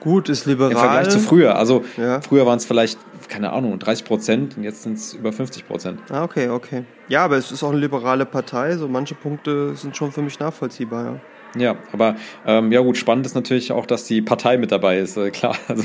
[0.00, 0.70] Gut, ist liberal.
[0.70, 1.56] Im Vergleich zu früher.
[1.56, 2.20] Also ja.
[2.20, 2.98] früher waren es vielleicht,
[3.28, 6.00] keine Ahnung, 30 Prozent und jetzt sind es über 50 Prozent.
[6.10, 6.84] Ah, okay, okay.
[7.08, 10.38] Ja, aber es ist auch eine liberale Partei, so manche Punkte sind schon für mich
[10.38, 11.20] nachvollziehbar, ja.
[11.58, 15.16] Ja, aber ähm, ja gut, spannend ist natürlich auch, dass die Partei mit dabei ist.
[15.16, 15.84] Äh, klar, also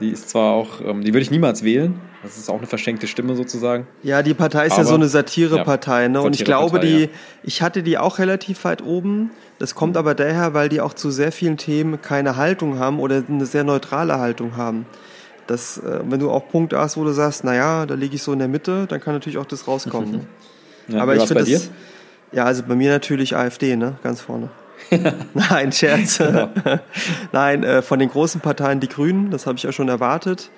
[0.00, 2.00] die ist zwar auch, ähm, die würde ich niemals wählen.
[2.22, 3.86] Das ist auch eine verschenkte Stimme sozusagen.
[4.02, 6.20] Ja, die Partei ist aber, ja so eine Satirepartei, ne?
[6.20, 7.08] Und ich glaube, die, ja.
[7.44, 9.30] ich hatte die auch relativ weit oben.
[9.58, 13.22] Das kommt aber daher, weil die auch zu sehr vielen Themen keine Haltung haben oder
[13.28, 14.86] eine sehr neutrale Haltung haben.
[15.46, 18.32] Das, äh, wenn du auch Punkte hast, wo du sagst, naja, da liege ich so
[18.32, 20.10] in der Mitte, dann kann natürlich auch das rauskommen.
[20.10, 20.20] Ne?
[20.88, 21.70] ja, aber ich finde das.
[22.30, 23.96] Ja, also bei mir natürlich AfD, ne?
[24.02, 24.50] Ganz vorne.
[25.34, 26.18] Nein, Scherz.
[26.18, 26.50] Genau.
[27.32, 30.50] Nein, äh, von den großen Parteien die Grünen, das habe ich ja schon erwartet.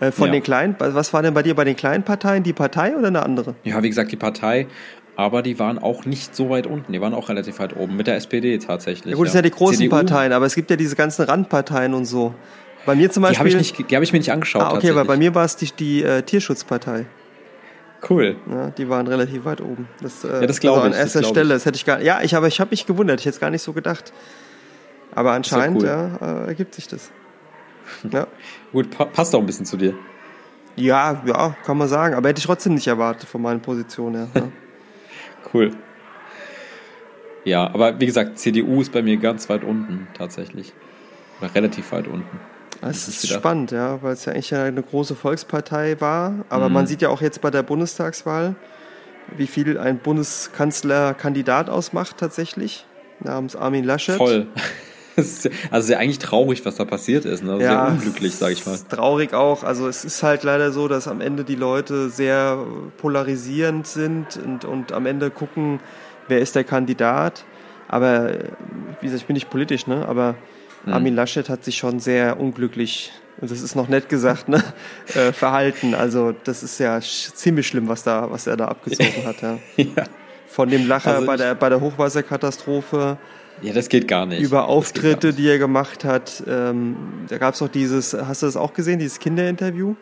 [0.00, 0.32] Äh, von ja.
[0.32, 2.42] den kleinen, was war denn bei dir bei den kleinen Parteien?
[2.42, 3.54] Die Partei oder eine andere?
[3.64, 4.66] Ja, wie gesagt, die Partei.
[5.16, 6.92] Aber die waren auch nicht so weit unten.
[6.92, 7.96] Die waren auch relativ weit oben.
[7.96, 9.12] Mit der SPD tatsächlich.
[9.12, 9.90] Ja gut, das sind ja die großen CDU.
[9.90, 12.34] Parteien, aber es gibt ja diese ganzen Randparteien und so.
[12.84, 13.34] Bei mir zum Beispiel.
[13.34, 14.62] Die habe ich, nicht, hab ich mir nicht angeschaut.
[14.62, 17.06] Ah, okay, aber bei mir war es die, die äh, Tierschutzpartei.
[18.08, 18.36] Cool.
[18.50, 19.88] Ja, die waren relativ weit oben.
[20.02, 20.84] Das, äh, ja, das glaube ich.
[20.86, 21.54] An erster das Stelle.
[21.54, 22.02] Das hätte ich gar.
[22.02, 23.20] Ja, ich, aber ich habe mich gewundert.
[23.20, 24.12] Ich hätte es gar nicht so gedacht.
[25.14, 25.88] Aber anscheinend cool.
[25.88, 27.10] ja, äh, ergibt sich das.
[28.10, 28.26] Ja.
[28.72, 29.94] Gut, pa passt auch ein bisschen zu dir.
[30.74, 32.14] Ja, ja, kann man sagen.
[32.14, 34.28] Aber hätte ich trotzdem nicht erwartet von meinen Positionen her.
[34.34, 34.48] Ja.
[35.52, 35.72] cool.
[37.44, 40.72] Ja, aber wie gesagt, CDU ist bei mir ganz weit unten tatsächlich.
[41.40, 42.40] Oder relativ weit unten.
[42.80, 46.44] Es ist spannend, ja, weil es ja eigentlich eine große Volkspartei war.
[46.48, 46.74] Aber mhm.
[46.74, 48.56] man sieht ja auch jetzt bei der Bundestagswahl,
[49.36, 52.86] wie viel ein Bundeskanzlerkandidat ausmacht tatsächlich,
[53.20, 54.16] namens Armin Laschet.
[54.16, 54.46] Voll.
[55.70, 57.42] also sehr eigentlich traurig, was da passiert ist.
[57.42, 57.52] Ne?
[57.52, 58.78] Ja, sehr unglücklich, sage ich mal.
[58.88, 59.62] Traurig auch.
[59.62, 62.58] Also es ist halt leider so, dass am Ende die Leute sehr
[62.98, 65.80] polarisierend sind und, und am Ende gucken,
[66.28, 67.44] wer ist der Kandidat.
[67.88, 68.30] Aber
[69.00, 70.06] wie gesagt, ich bin nicht politisch, ne?
[70.08, 70.34] Aber
[70.86, 70.92] Mhm.
[70.92, 74.62] Armin Laschet hat sich schon sehr unglücklich, und das ist noch nett gesagt, ne,
[75.14, 75.94] äh, verhalten.
[75.94, 79.42] Also das ist ja ziemlich schlimm, was da, was er da abgezogen hat.
[79.42, 79.58] Ja.
[79.76, 80.04] ja.
[80.46, 83.18] Von dem Lacher also bei der bei der Hochwasserkatastrophe.
[83.64, 84.42] Ja, das geht gar nicht.
[84.42, 86.42] Über Auftritte, die er gemacht hat.
[86.46, 86.96] Ähm,
[87.28, 89.94] da gab es auch dieses, hast du das auch gesehen, dieses Kinderinterview?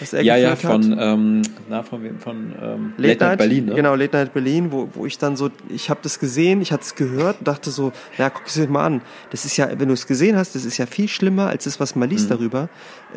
[0.00, 2.18] Was er ja, ja, von, ähm, na, von wem?
[2.18, 3.74] Von ähm, Late, Late Night, Berlin, ne?
[3.74, 6.82] Genau, Late Night Berlin, wo, wo ich dann so, ich habe das gesehen, ich hatte
[6.82, 9.02] es gehört und dachte so, na, guck es dir mal an.
[9.30, 11.80] Das ist ja, wenn du es gesehen hast, das ist ja viel schlimmer als das,
[11.80, 12.34] was man liest mhm.
[12.34, 12.68] darüber.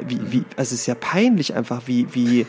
[0.07, 2.45] Wie, wie, also es ist ja peinlich einfach, wie, wie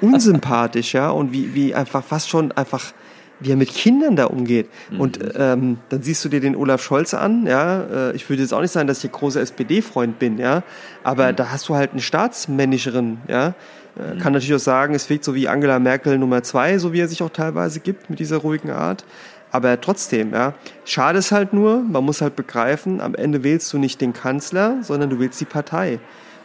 [0.00, 2.92] unsympathisch, ja, und wie, wie einfach fast schon einfach
[3.40, 4.68] wie er mit Kindern da umgeht.
[4.90, 5.00] Mhm.
[5.00, 7.82] Und ähm, dann siehst du dir den Olaf Scholz an, ja.
[7.82, 10.62] Äh, ich würde jetzt auch nicht sagen, dass ich großer SPD-Freund bin, ja.
[11.02, 11.36] Aber mhm.
[11.36, 13.54] da hast du halt einen staatsmännischeren, ja.
[13.98, 14.18] Äh, mhm.
[14.18, 17.08] Kann natürlich auch sagen, es wirkt so wie Angela Merkel Nummer zwei, so wie er
[17.08, 19.04] sich auch teilweise gibt mit dieser ruhigen Art.
[19.50, 20.54] Aber trotzdem, ja.
[20.84, 24.78] Schade ist halt nur, man muss halt begreifen, am Ende wählst du nicht den Kanzler,
[24.82, 25.98] sondern du wählst die Partei.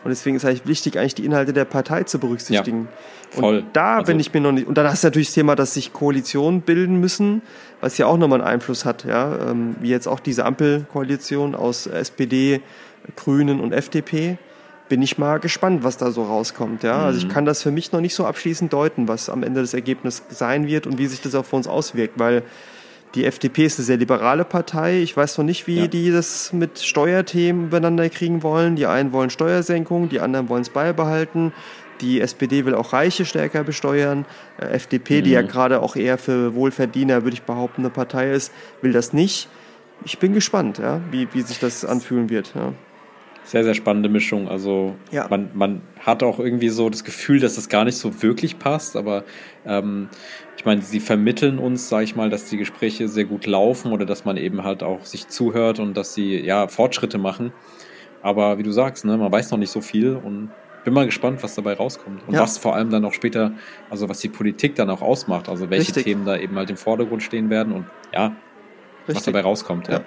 [0.04, 2.88] Und deswegen ist eigentlich wichtig, eigentlich die Inhalte der Partei zu berücksichtigen.
[3.34, 3.58] Ja, voll.
[3.60, 4.68] Und da also, bin ich mir noch nicht.
[4.68, 7.42] Und dann hast du natürlich das Thema, dass sich Koalitionen bilden müssen,
[7.82, 9.52] was ja auch nochmal einen Einfluss hat, ja.
[9.52, 12.62] Ähm, wie jetzt auch diese Ampelkoalition aus SPD,
[13.16, 14.38] Grünen und FDP.
[14.90, 16.98] Bin ich mal gespannt, was da so rauskommt, ja.
[16.98, 17.04] Mhm.
[17.04, 17.30] Also ich mhm.
[17.30, 20.68] kann das für mich noch nicht so abschließend deuten, was am Ende das Ergebnis sein
[20.68, 22.44] wird und wie sich das auch für uns auswirkt, weil
[23.16, 25.00] die FDP ist eine sehr liberale Partei.
[25.00, 25.88] Ich weiß noch nicht, wie ja.
[25.88, 28.76] die das mit Steuerthemen übereinander kriegen wollen.
[28.76, 31.52] Die einen wollen Steuersenkung, die anderen wollen es beibehalten.
[32.00, 34.26] Die SPD will auch Reiche stärker besteuern.
[34.60, 35.24] Äh, FDP, mhm.
[35.26, 35.48] die ja mhm.
[35.48, 38.52] gerade auch eher für Wohlverdiener, würde ich behaupten, eine Partei ist,
[38.82, 39.50] will das nicht.
[40.04, 42.54] Ich bin gespannt, ja, wie, wie sich das anfühlen wird.
[42.56, 42.74] Ja.
[43.44, 44.48] Sehr, sehr spannende Mischung.
[44.48, 45.28] Also ja.
[45.30, 48.96] man, man hat auch irgendwie so das Gefühl, dass das gar nicht so wirklich passt,
[48.96, 49.24] aber
[49.66, 50.10] ähm,
[50.58, 54.06] ich meine, sie vermitteln uns, sage ich mal, dass die Gespräche sehr gut laufen oder
[54.06, 57.52] dass man eben halt auch sich zuhört und dass sie ja Fortschritte machen.
[58.22, 60.52] Aber wie du sagst, ne, man weiß noch nicht so viel und
[60.84, 62.22] bin mal gespannt, was dabei rauskommt.
[62.28, 62.42] Und ja.
[62.42, 63.54] was vor allem dann auch später,
[63.90, 66.04] also was die Politik dann auch ausmacht, also welche Richtig.
[66.04, 68.36] Themen da eben halt im Vordergrund stehen werden und ja,
[69.08, 69.16] Richtig.
[69.16, 69.88] was dabei rauskommt.
[69.88, 69.96] ja.
[69.96, 70.04] ja.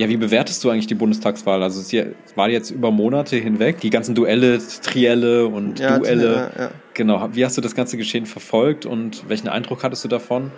[0.00, 1.62] Ja, wie bewertest du eigentlich die Bundestagswahl?
[1.62, 1.94] Also es
[2.34, 6.50] war jetzt über Monate hinweg, die ganzen Duelle, Trielle und ja, Duelle.
[6.56, 6.70] Ja, ja.
[6.94, 7.28] Genau.
[7.34, 10.52] Wie hast du das ganze Geschehen verfolgt und welchen Eindruck hattest du davon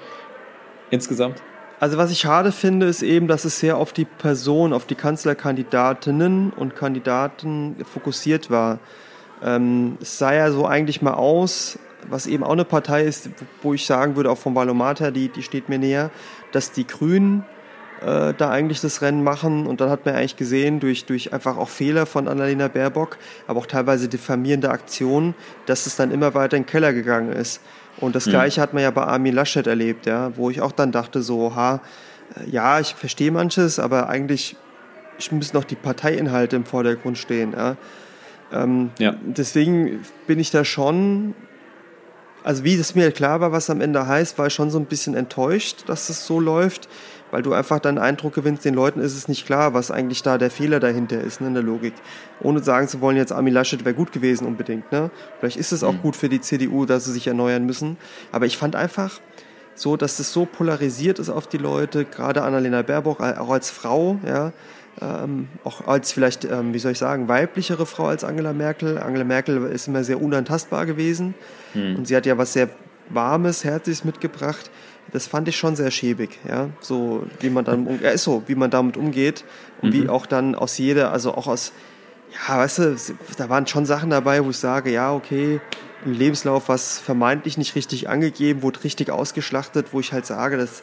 [0.93, 1.43] insgesamt?
[1.80, 4.95] Also was ich schade finde, ist eben, dass es sehr auf die Person, auf die
[4.95, 8.78] Kanzlerkandidatinnen und Kandidaten fokussiert war.
[9.43, 13.28] Ähm, es sah ja so eigentlich mal aus, was eben auch eine Partei ist,
[13.61, 16.12] wo ich sagen würde, auch vom Valomater, die, die steht mir näher,
[16.53, 17.45] dass die Grünen
[18.05, 19.66] äh, da eigentlich das Rennen machen.
[19.66, 23.61] Und dann hat man eigentlich gesehen, durch, durch einfach auch Fehler von Annalena Baerbock, aber
[23.61, 25.34] auch teilweise diffamierende Aktionen,
[25.66, 27.61] dass es dann immer weiter in den Keller gegangen ist.
[27.98, 28.30] Und das mhm.
[28.30, 31.55] Gleiche hat man ja bei Armin Laschet erlebt, ja, wo ich auch dann dachte so,
[31.55, 31.80] ha,
[32.36, 34.57] äh, ja, ich verstehe manches, aber eigentlich
[35.30, 37.53] müssen noch die Parteiinhalte im Vordergrund stehen.
[37.53, 37.76] Ja.
[38.53, 39.14] Ähm, ja.
[39.22, 41.34] Deswegen bin ich da schon,
[42.42, 44.86] also wie es mir klar war, was am Ende heißt, war ich schon so ein
[44.86, 46.88] bisschen enttäuscht, dass es so läuft
[47.33, 50.37] weil du einfach dann Eindruck gewinnst, den Leuten ist es nicht klar, was eigentlich da
[50.37, 51.95] der Fehler dahinter ist, ne, in der Logik.
[52.41, 54.93] Ohne sagen zu wollen, jetzt Armin Laschet wäre gut gewesen unbedingt.
[54.93, 55.11] Ne?
[55.41, 56.03] Vielleicht ist es auch mhm.
[56.03, 57.97] gut für die CDU, dass sie sich erneuern müssen.
[58.33, 59.18] Aber ich fand einfach
[59.74, 64.18] so, dass es so polarisiert ist auf die Leute, gerade Annalena Baerbock, auch als Frau,
[64.26, 64.53] ja,
[65.01, 68.99] ähm, auch als vielleicht, ähm, wie soll ich sagen, weiblichere Frau als Angela Merkel.
[68.99, 71.35] Angela Merkel ist immer sehr unantastbar gewesen
[71.72, 71.97] mhm.
[71.97, 72.68] und sie hat ja was sehr
[73.09, 74.70] Warmes, Herzliches mitgebracht.
[75.13, 76.71] Das fand ich schon sehr schäbig, ja.
[76.81, 79.45] So, wie man dann, um, ja, so, wie man damit umgeht
[79.83, 79.93] und mhm.
[79.93, 81.73] wie auch dann aus jeder, also auch aus,
[82.49, 82.97] ja, weißt du,
[83.37, 85.61] da waren schon Sachen dabei, wo ich sage, ja, okay,
[86.05, 90.83] im Lebenslauf was vermeintlich nicht richtig angegeben, wurde richtig ausgeschlachtet, wo ich halt sage, dass,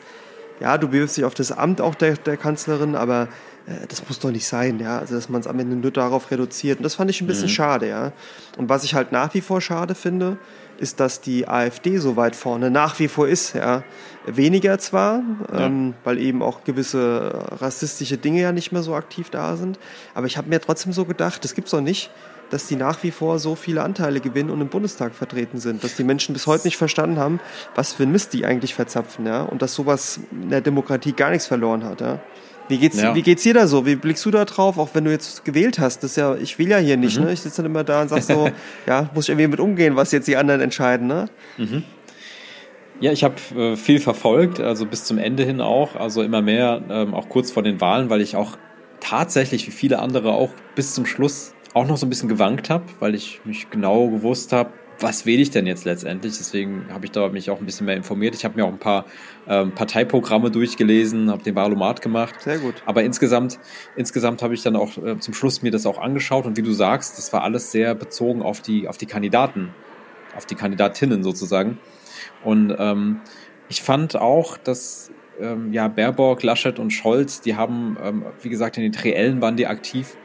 [0.60, 3.30] ja, du bewirbst dich auf das Amt auch der, der Kanzlerin, aber
[3.66, 6.32] äh, das muss doch nicht sein, ja, also dass man es am Ende nur darauf
[6.32, 6.80] reduziert.
[6.80, 7.50] Und das fand ich ein bisschen mhm.
[7.50, 8.12] schade, ja.
[8.58, 10.38] Und was ich halt nach wie vor schade finde,
[10.78, 13.84] ist, dass die AfD so weit vorne nach wie vor ist, ja.
[14.26, 15.66] Weniger zwar, ja.
[15.66, 19.80] ähm, weil eben auch gewisse rassistische Dinge ja nicht mehr so aktiv da sind,
[20.14, 22.12] aber ich habe mir trotzdem so gedacht, das gibt's doch nicht,
[22.50, 25.96] dass die nach wie vor so viele Anteile gewinnen und im Bundestag vertreten sind, dass
[25.96, 27.40] die Menschen bis heute nicht verstanden haben,
[27.76, 31.30] was für ein Mist die eigentlich verzapfen, ja, und dass sowas in der Demokratie gar
[31.30, 32.20] nichts verloren hat, ja.
[32.70, 33.16] Wie geht's, ja.
[33.16, 33.88] wie geht's dir da so?
[33.88, 36.04] Wie blickst du da drauf, auch wenn du jetzt gewählt hast?
[36.04, 37.26] Das ist ja, ich will ja hier nicht, mhm.
[37.26, 37.34] ne?
[37.34, 38.52] Ich sitze dann immer da und sag so,
[38.86, 41.30] ja, muss ich irgendwie mit umgehen, was jetzt die anderen entscheiden, ne?
[41.58, 41.84] Mhm.
[43.02, 46.82] Ja, ich habe äh, viel verfolgt, also bis zum Ende hin auch, also immer mehr,
[46.90, 48.58] ähm, auch kurz vor den Wahlen, weil ich auch
[49.00, 52.84] tatsächlich, wie viele andere auch, bis zum Schluss auch noch so ein bisschen gewankt habe,
[53.00, 56.38] weil ich mich genau gewusst habe, was wähle ich denn jetzt letztendlich?
[56.38, 58.36] Deswegen habe ich da mich auch ein bisschen mehr informiert.
[58.36, 59.06] Ich habe mir auch ein paar
[59.48, 62.36] ähm, Parteiprogramme durchgelesen, habe den Wahlomat gemacht.
[62.40, 62.76] Sehr gut.
[62.86, 63.60] Aber insgesamt,
[63.96, 66.74] insgesamt habe ich dann auch äh, zum Schluss mir das auch angeschaut und wie du
[66.74, 69.70] sagst, das war alles sehr bezogen auf die, auf die Kandidaten,
[70.36, 71.78] auf die Kandidatinnen sozusagen.
[72.44, 73.22] Und ähm,
[73.70, 78.78] ich fand auch, dass ähm, ja Baerbock, Laschet und Scholz, die haben, ähm, wie gesagt,
[78.78, 80.16] in den Triellen waren die aktiv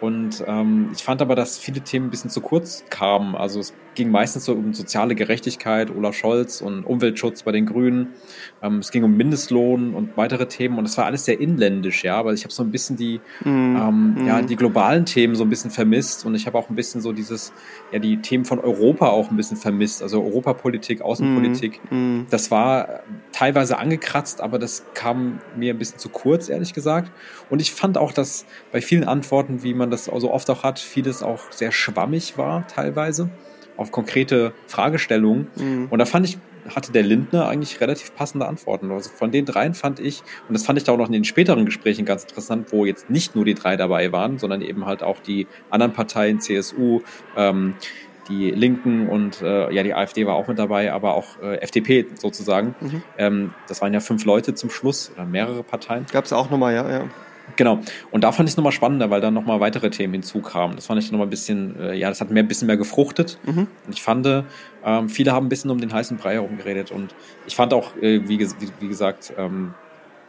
[0.00, 3.34] und ähm, ich fand aber, dass viele Themen ein bisschen zu kurz kamen.
[3.36, 8.14] Also es ging meistens so um soziale Gerechtigkeit, Olaf Scholz und Umweltschutz bei den Grünen.
[8.62, 12.16] Ähm, es ging um Mindestlohn und weitere Themen und es war alles sehr inländisch, ja.
[12.16, 14.26] Aber ich habe so ein bisschen die, mm, ähm, mm.
[14.26, 17.12] ja, die globalen Themen so ein bisschen vermisst und ich habe auch ein bisschen so
[17.12, 17.52] dieses,
[17.92, 20.02] ja, die Themen von Europa auch ein bisschen vermisst.
[20.02, 21.78] Also Europapolitik, Außenpolitik.
[21.90, 22.26] Mm, mm.
[22.30, 23.00] Das war
[23.32, 27.12] teilweise angekratzt, aber das kam mir ein bisschen zu kurz, ehrlich gesagt.
[27.50, 30.78] Und ich fand auch, dass bei vielen Antworten, wie man das so oft auch hat,
[30.78, 33.28] vieles auch sehr schwammig war, teilweise
[33.76, 35.48] auf konkrete Fragestellungen.
[35.56, 35.88] Mhm.
[35.90, 36.38] Und da fand ich,
[36.74, 38.90] hatte der Lindner eigentlich relativ passende Antworten.
[38.90, 41.24] Also von den dreien fand ich, und das fand ich da auch noch in den
[41.24, 45.02] späteren Gesprächen ganz interessant, wo jetzt nicht nur die drei dabei waren, sondern eben halt
[45.02, 47.00] auch die anderen Parteien, CSU,
[47.36, 47.74] ähm,
[48.28, 52.06] die Linken und äh, ja, die AfD war auch mit dabei, aber auch äh, FDP
[52.14, 52.74] sozusagen.
[52.80, 53.02] Mhm.
[53.18, 56.06] Ähm, das waren ja fünf Leute zum Schluss oder mehrere Parteien.
[56.12, 57.04] Gab es auch nochmal, ja, ja.
[57.56, 57.80] Genau.
[58.10, 60.76] Und da fand ich es nochmal spannender, weil dann nochmal weitere Themen hinzukamen.
[60.76, 63.38] Das fand ich nochmal ein bisschen, äh, ja, das hat mir ein bisschen mehr gefruchtet.
[63.44, 63.66] Mhm.
[63.86, 66.90] Und ich fand, ähm, viele haben ein bisschen um den heißen Brei herum geredet.
[66.90, 67.14] Und
[67.46, 68.48] ich fand auch, äh, wie, wie,
[68.80, 69.74] wie, gesagt, ähm,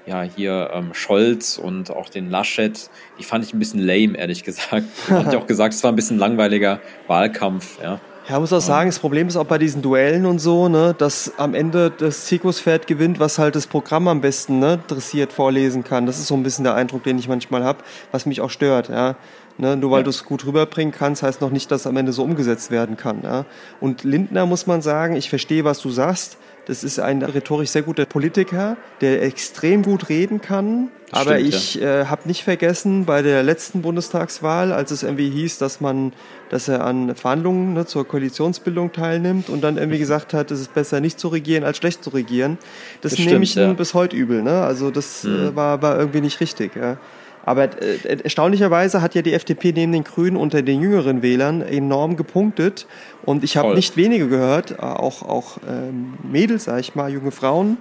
[0.05, 4.43] ja, hier ähm, Scholz und auch den Laschet, die fand ich ein bisschen lame, ehrlich
[4.43, 4.88] gesagt.
[5.09, 7.99] Hat ja auch gesagt, es war ein bisschen langweiliger Wahlkampf, ja.
[8.32, 11.34] Ja, muss auch sagen, das Problem ist auch bei diesen Duellen und so, ne, dass
[11.38, 16.05] am Ende das Zirkuspferd gewinnt, was halt das Programm am besten ne, dressiert vorlesen kann.
[16.05, 17.79] Das ist so ein bisschen der Eindruck, den ich manchmal habe,
[18.13, 18.88] was mich auch stört.
[18.88, 19.17] Ja.
[19.57, 20.03] Ne, nur weil ja.
[20.03, 23.19] du es gut rüberbringen kannst, heißt noch nicht, dass am Ende so umgesetzt werden kann.
[23.21, 23.43] Ja.
[23.82, 26.38] Und Lindner muss man sagen, ich verstehe, was du sagst.
[26.66, 30.89] Das ist ein rhetorisch sehr guter Politiker, der extrem gut reden kann.
[31.09, 32.01] Das aber stimmt, ich ja.
[32.01, 36.14] äh, habe nicht vergessen, bei der letzten Bundestagswahl, als es irgendwie hieß, dass man,
[36.49, 40.74] dass er an Verhandlungen ne, zur Koalitionsbildung teilnimmt und dann irgendwie gesagt hat, es ist
[40.74, 42.57] besser nicht zu regieren als schlecht zu regieren.
[43.01, 43.74] Das, das nehme ich ja.
[43.74, 44.41] bis heute übel.
[44.41, 44.62] Ne?
[44.62, 45.47] Also das mhm.
[45.47, 46.76] äh, war, war irgendwie nicht richtig.
[46.76, 46.97] Ja.
[47.43, 52.15] Aber äh, erstaunlicherweise hat ja die FDP neben den Grünen unter den jüngeren Wählern enorm
[52.17, 52.87] gepunktet.
[53.23, 57.31] Und ich habe nicht wenige gehört, äh, auch, auch ähm, Mädels, sag ich mal, junge
[57.31, 57.77] Frauen,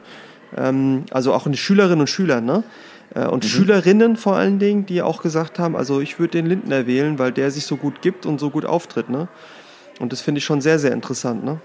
[0.57, 2.65] ähm, also auch Schülerinnen und Schüler, ne?
[3.15, 3.49] Äh, und mhm.
[3.49, 7.33] Schülerinnen vor allen Dingen, die auch gesagt haben, also ich würde den Lindner wählen, weil
[7.33, 9.29] der sich so gut gibt und so gut auftritt, ne?
[9.99, 11.61] Und das finde ich schon sehr, sehr interessant, ne?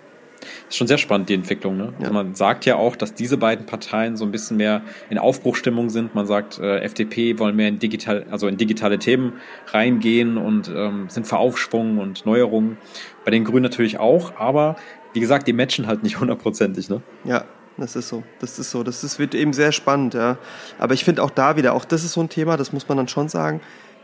[0.68, 1.78] Ist schon sehr spannend, die Entwicklung.
[1.78, 1.94] Ne?
[1.94, 2.02] Ja.
[2.02, 5.90] Also man sagt ja auch, dass diese beiden Parteien so ein bisschen mehr in Aufbruchstimmung
[5.90, 6.16] sind.
[6.16, 9.34] Man sagt, äh, FDP wollen mehr in digital, also in digitale Themen
[9.68, 12.78] reingehen und ähm, sind für Aufschwung und Neuerungen.
[13.24, 14.76] Bei den Grünen natürlich auch, aber
[15.14, 16.90] wie gesagt, die matchen halt nicht hundertprozentig.
[16.90, 17.02] Ne?
[17.24, 17.46] Ja,
[17.78, 18.24] das ist so.
[18.40, 18.84] Das ist so.
[18.84, 20.38] Das ist, wird eben sehr spannend, ja.
[20.80, 22.98] Aber ich finde auch da wieder, auch das ist so ein Thema, das muss man
[22.98, 23.62] dann schon sagen,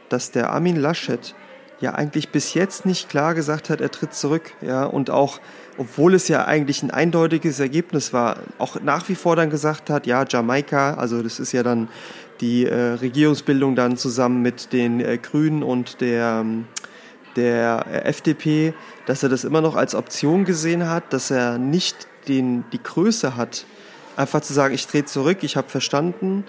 [0.10, 1.36] dass der Armin Laschet
[1.82, 5.40] ja eigentlich bis jetzt nicht klar gesagt hat, er tritt zurück, ja, und auch
[5.78, 10.06] obwohl es ja eigentlich ein eindeutiges Ergebnis war, auch nach wie vor dann gesagt hat,
[10.06, 11.88] ja, Jamaika, also das ist ja dann
[12.40, 16.46] die äh, Regierungsbildung dann zusammen mit den äh, Grünen und der,
[17.36, 18.74] der äh, FDP,
[19.06, 23.36] dass er das immer noch als Option gesehen hat, dass er nicht den, die Größe
[23.36, 23.66] hat,
[24.18, 26.44] einfach zu sagen, ich drehe zurück, ich habe verstanden.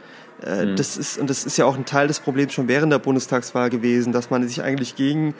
[0.44, 0.76] Äh, mhm.
[0.76, 3.70] Das ist, und das ist ja auch ein Teil des Problems schon während der Bundestagswahl
[3.70, 5.34] gewesen, dass man sich eigentlich gegen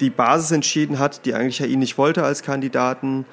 [0.00, 3.24] die Basis entschieden hat, die eigentlich ja ihn nicht wollte als Kandidaten.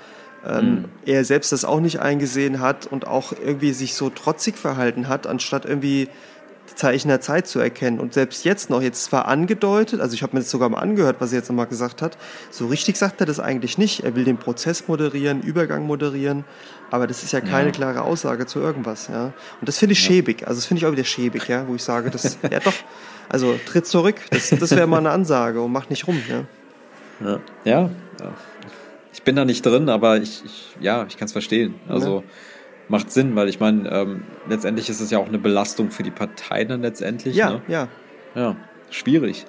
[0.48, 0.86] ähm, mhm.
[1.06, 5.28] er selbst das auch nicht eingesehen hat und auch irgendwie sich so trotzig verhalten hat,
[5.28, 6.08] anstatt irgendwie
[6.76, 8.00] Zeichen der Zeit zu erkennen.
[8.00, 11.18] Und selbst jetzt noch, jetzt zwar angedeutet, also ich habe mir das sogar mal angehört,
[11.20, 12.18] was er jetzt nochmal gesagt hat,
[12.52, 14.04] so richtig sagt er das eigentlich nicht.
[14.04, 16.46] Er will den Prozess moderieren, Übergang moderieren,
[16.92, 17.72] aber das ist ja keine ja.
[17.72, 19.08] klare Aussage zu irgendwas.
[19.08, 19.26] Ja.
[19.60, 20.08] Und das finde ich ja.
[20.08, 22.74] schäbig, also das finde ich auch wieder schäbig, ja, wo ich sage, das, ja doch,
[23.30, 26.22] also tritt zurück, das, das wäre mal eine Ansage und mach nicht rum.
[26.30, 26.46] Ja.
[27.22, 27.90] Ja, ja.
[29.14, 31.76] Ich bin da nicht drin, aber ich, ich ja, ich kann es verstehen.
[31.88, 32.24] Also
[32.88, 36.12] macht Sinn, weil ich meine, ähm, letztendlich ist es ja auch eine Belastung für die
[36.12, 37.36] Partei dann letztendlich.
[37.36, 37.62] Ja, ne?
[37.68, 37.88] ja.
[38.36, 38.56] Ja,
[38.90, 39.46] schwierig.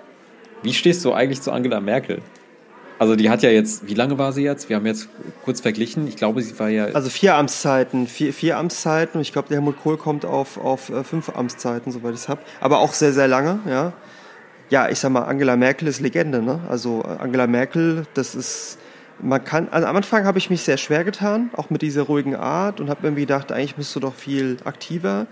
[0.62, 2.20] Wie stehst du eigentlich zu Angela Merkel?
[3.00, 4.68] Also die hat ja jetzt, wie lange war sie jetzt?
[4.68, 5.08] Wir haben jetzt
[5.42, 6.06] kurz verglichen.
[6.06, 6.84] Ich glaube, sie war ja.
[6.88, 9.22] Also vier Amtszeiten, vier, vier Amtszeiten.
[9.22, 12.42] Ich glaube, der Helmut Kohl kommt auf, auf äh, fünf Amtszeiten, soweit ich es habe.
[12.60, 13.94] Aber auch sehr, sehr lange, ja.
[14.68, 16.60] Ja, ich sag mal, Angela Merkel ist Legende, ne?
[16.68, 18.76] Also äh, Angela Merkel, das ist
[19.22, 22.36] man kann, also am Anfang habe ich mich sehr schwer getan, auch mit dieser ruhigen
[22.36, 25.26] Art und habe irgendwie gedacht, eigentlich bist du doch viel aktiver.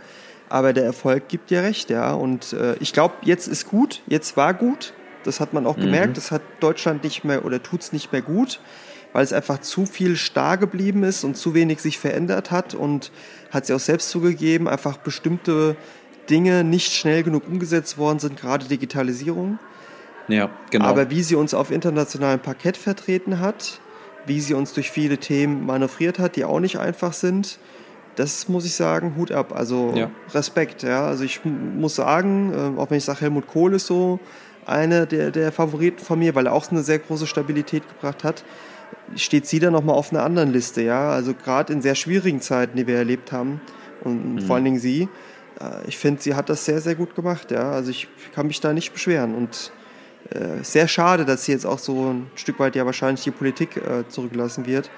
[0.48, 2.14] Aber der Erfolg gibt dir recht, ja.
[2.14, 4.94] Und äh, ich glaube, jetzt ist gut, jetzt war gut.
[5.28, 5.82] Das hat man auch mhm.
[5.82, 6.16] gemerkt.
[6.16, 8.60] Das hat Deutschland nicht mehr oder tut es nicht mehr gut,
[9.12, 13.12] weil es einfach zu viel starr geblieben ist und zu wenig sich verändert hat und
[13.50, 15.76] hat sie auch selbst zugegeben, einfach bestimmte
[16.28, 19.58] Dinge nicht schnell genug umgesetzt worden sind, gerade Digitalisierung.
[20.28, 20.84] Ja, genau.
[20.84, 23.80] Aber wie sie uns auf internationalem Parkett vertreten hat,
[24.26, 27.58] wie sie uns durch viele Themen manövriert hat, die auch nicht einfach sind,
[28.18, 29.54] das muss ich sagen, Hut ab.
[29.54, 30.10] Also ja.
[30.34, 31.06] Respekt, ja.
[31.06, 34.18] Also ich muss sagen, äh, auch wenn ich sage, Helmut Kohl ist so
[34.68, 38.44] einer der, der Favoriten von mir, weil er auch eine sehr große Stabilität gebracht hat,
[39.16, 41.10] steht sie dann nochmal auf einer anderen Liste, ja.
[41.10, 43.60] Also gerade in sehr schwierigen Zeiten, die wir erlebt haben
[44.02, 44.40] und mhm.
[44.42, 45.08] vor allen Dingen sie,
[45.60, 47.70] äh, ich finde, sie hat das sehr, sehr gut gemacht, ja.
[47.70, 49.72] Also ich kann mich da nicht beschweren und
[50.30, 53.76] äh, sehr schade, dass sie jetzt auch so ein Stück weit ja wahrscheinlich die Politik
[53.76, 54.90] äh, zurücklassen wird.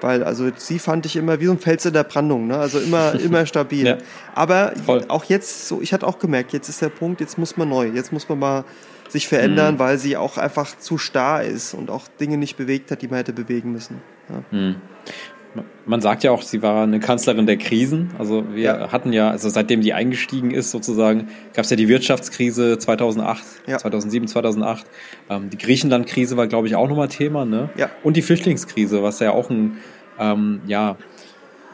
[0.00, 2.56] Weil, also sie fand ich immer wie so ein Fels in der Brandung, ne?
[2.56, 3.86] Also immer, immer stabil.
[3.86, 3.98] ja,
[4.34, 5.04] Aber voll.
[5.08, 7.88] auch jetzt, so, ich hatte auch gemerkt, jetzt ist der Punkt, jetzt muss man neu,
[7.88, 8.64] jetzt muss man mal
[9.10, 9.78] sich verändern, mhm.
[9.78, 13.18] weil sie auch einfach zu starr ist und auch Dinge nicht bewegt hat, die man
[13.18, 14.00] hätte bewegen müssen.
[14.28, 14.58] Ja.
[14.58, 14.76] Mhm.
[15.84, 18.10] Man sagt ja auch, sie war eine Kanzlerin der Krisen.
[18.18, 18.92] Also wir ja.
[18.92, 23.78] hatten ja, also seitdem sie eingestiegen ist sozusagen, gab es ja die Wirtschaftskrise 2008, ja.
[23.78, 24.86] 2007, 2008.
[25.28, 27.44] Ähm, die Griechenland-Krise war, glaube ich, auch nochmal Thema.
[27.44, 27.68] Ne?
[27.76, 27.90] Ja.
[28.04, 29.78] Und die Flüchtlingskrise, was ja auch ein,
[30.20, 30.96] ähm, ja,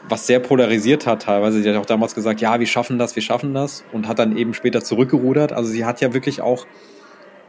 [0.09, 1.61] was sehr polarisiert hat teilweise.
[1.61, 3.83] Sie hat auch damals gesagt, ja, wir schaffen das, wir schaffen das.
[3.91, 5.53] Und hat dann eben später zurückgerudert.
[5.53, 6.65] Also sie hat ja wirklich auch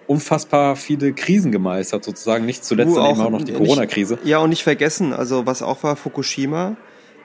[0.08, 2.44] unfassbar viele Krisen gemeistert, sozusagen.
[2.46, 4.18] Nicht zuletzt dann eben auch noch die Corona-Krise.
[4.24, 6.76] Ja, und nicht vergessen, also was auch war, Fukushima,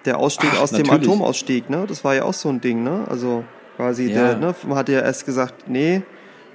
[0.05, 0.91] der Ausstieg Ach, aus natürlich.
[0.91, 1.85] dem Atomausstieg, ne?
[1.87, 3.05] Das war ja auch so ein Ding, ne?
[3.09, 3.43] Also
[3.77, 4.35] quasi ja.
[4.35, 4.55] der, ne?
[4.67, 6.03] Man hat ja erst gesagt, nee,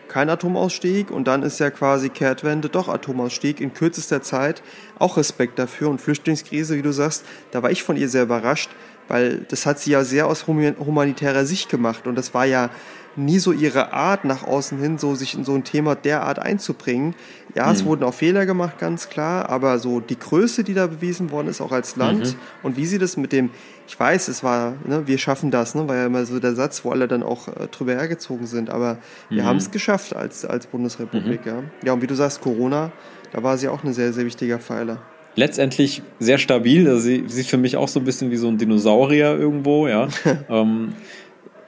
[0.09, 4.63] kein Atomausstieg und dann ist ja quasi Kehrtwende doch Atomausstieg in kürzester Zeit.
[4.99, 8.71] Auch Respekt dafür und Flüchtlingskrise, wie du sagst, da war ich von ihr sehr überrascht,
[9.09, 12.71] weil das hat sie ja sehr aus humanitärer Sicht gemacht und das war ja
[13.17, 17.15] nie so ihre Art nach außen hin, so sich in so ein Thema derart einzubringen.
[17.55, 17.73] Ja, mhm.
[17.73, 21.49] es wurden auch Fehler gemacht, ganz klar, aber so die Größe, die da bewiesen worden
[21.49, 22.39] ist, auch als Land mhm.
[22.63, 23.51] und wie sie das mit dem,
[23.89, 26.85] ich weiß, es war, ne, wir schaffen das, ne, war ja immer so der Satz,
[26.85, 28.99] wo alle dann auch äh, drüber hergezogen sind, aber
[29.29, 29.47] wir mhm.
[29.47, 31.53] haben es geschafft als, als Bundesrepublik, mhm.
[31.53, 31.63] ja.
[31.85, 32.93] Ja, und wie du sagst, Corona,
[33.33, 35.03] da war sie auch ein sehr, sehr wichtiger Pfeiler
[35.39, 36.89] letztendlich sehr stabil.
[36.89, 39.87] Also sie, sie ist für mich auch so ein bisschen wie so ein Dinosaurier irgendwo,
[39.87, 40.09] ja.
[40.51, 40.95] ähm,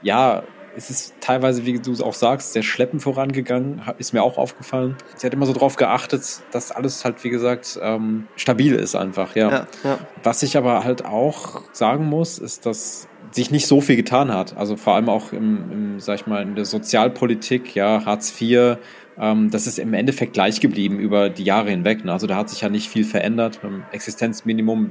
[0.02, 0.42] ja,
[0.76, 4.96] es ist teilweise, wie du auch sagst, sehr schleppend vorangegangen, ist mir auch aufgefallen.
[5.16, 9.36] Sie hat immer so darauf geachtet, dass alles halt, wie gesagt, ähm, stabil ist einfach,
[9.36, 9.50] ja.
[9.50, 9.98] Ja, ja.
[10.22, 14.56] Was ich aber halt auch sagen muss, ist, dass sich nicht so viel getan hat.
[14.56, 18.78] Also vor allem auch im, im sag ich mal, in der Sozialpolitik, ja, Hartz IV,
[19.20, 22.04] ähm, das ist im Endeffekt gleich geblieben über die Jahre hinweg.
[22.04, 22.12] Ne?
[22.12, 23.60] Also da hat sich ja nicht viel verändert.
[23.92, 24.90] Existenzminimum,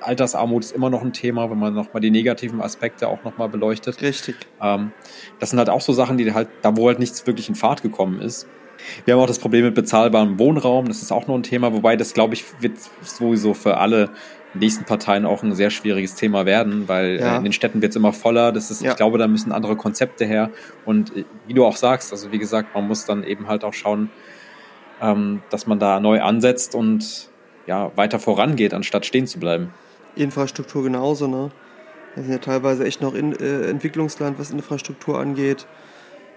[0.00, 4.00] Altersarmut ist immer noch ein Thema, wenn man nochmal die negativen Aspekte auch nochmal beleuchtet.
[4.00, 4.36] Richtig.
[4.62, 4.92] Ähm,
[5.38, 7.82] das sind halt auch so Sachen, die halt, da wo halt nichts wirklich in Fahrt
[7.82, 8.48] gekommen ist.
[9.04, 11.96] Wir haben auch das Problem mit bezahlbarem Wohnraum, das ist auch noch ein Thema, wobei
[11.96, 14.10] das, glaube ich, wird sowieso für alle
[14.58, 17.34] nächsten Parteien auch ein sehr schwieriges Thema werden, weil ja.
[17.34, 18.52] äh, in den Städten wird es immer voller.
[18.52, 18.90] Das ist, ja.
[18.90, 20.50] ich glaube, da müssen andere Konzepte her.
[20.84, 23.74] Und äh, wie du auch sagst, also wie gesagt, man muss dann eben halt auch
[23.74, 24.10] schauen,
[25.00, 27.28] ähm, dass man da neu ansetzt und
[27.66, 29.72] ja, weiter vorangeht, anstatt stehen zu bleiben.
[30.14, 31.50] Infrastruktur genauso, ne?
[32.14, 35.66] Wir sind ja teilweise echt noch in, äh, Entwicklungsland, was Infrastruktur angeht.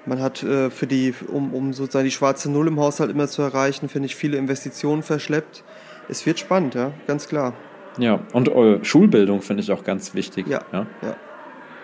[0.06, 3.42] Man hat äh, für die, um, um sozusagen die schwarze Null im Haushalt immer zu
[3.42, 5.64] erreichen, finde ich, viele Investitionen verschleppt.
[6.10, 7.54] Es wird spannend, ja, ganz klar.
[7.98, 10.48] Ja, und äh, Schulbildung finde ich auch ganz wichtig.
[10.48, 10.86] Ja, ja.
[11.02, 11.16] ja.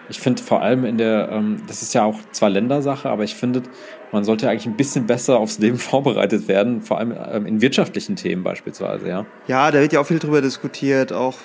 [0.07, 3.35] Ich finde vor allem in der, ähm, das ist ja auch zwar Ländersache, aber ich
[3.35, 3.63] finde,
[4.11, 8.15] man sollte eigentlich ein bisschen besser aufs Leben vorbereitet werden, vor allem ähm, in wirtschaftlichen
[8.15, 9.25] Themen beispielsweise, ja.
[9.47, 11.37] Ja, da wird ja auch viel drüber diskutiert, auch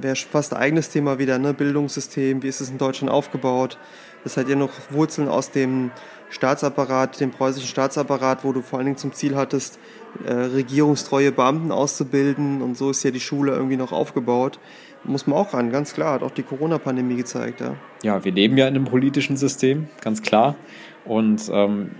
[0.00, 1.52] wäre fast ein eigenes Thema wieder, ne?
[1.52, 3.78] Bildungssystem, wie ist es in Deutschland aufgebaut?
[4.24, 5.90] Das hat ja noch Wurzeln aus dem
[6.30, 9.78] Staatsapparat, dem preußischen Staatsapparat, wo du vor allen Dingen zum Ziel hattest,
[10.24, 14.58] äh, regierungstreue Beamten auszubilden und so ist ja die Schule irgendwie noch aufgebaut.
[15.04, 17.76] Muss man auch ran, ganz klar, hat auch die Corona-Pandemie gezeigt, ja.
[18.02, 20.56] Ja, wir leben ja in einem politischen System, ganz klar.
[21.04, 21.92] Und ähm,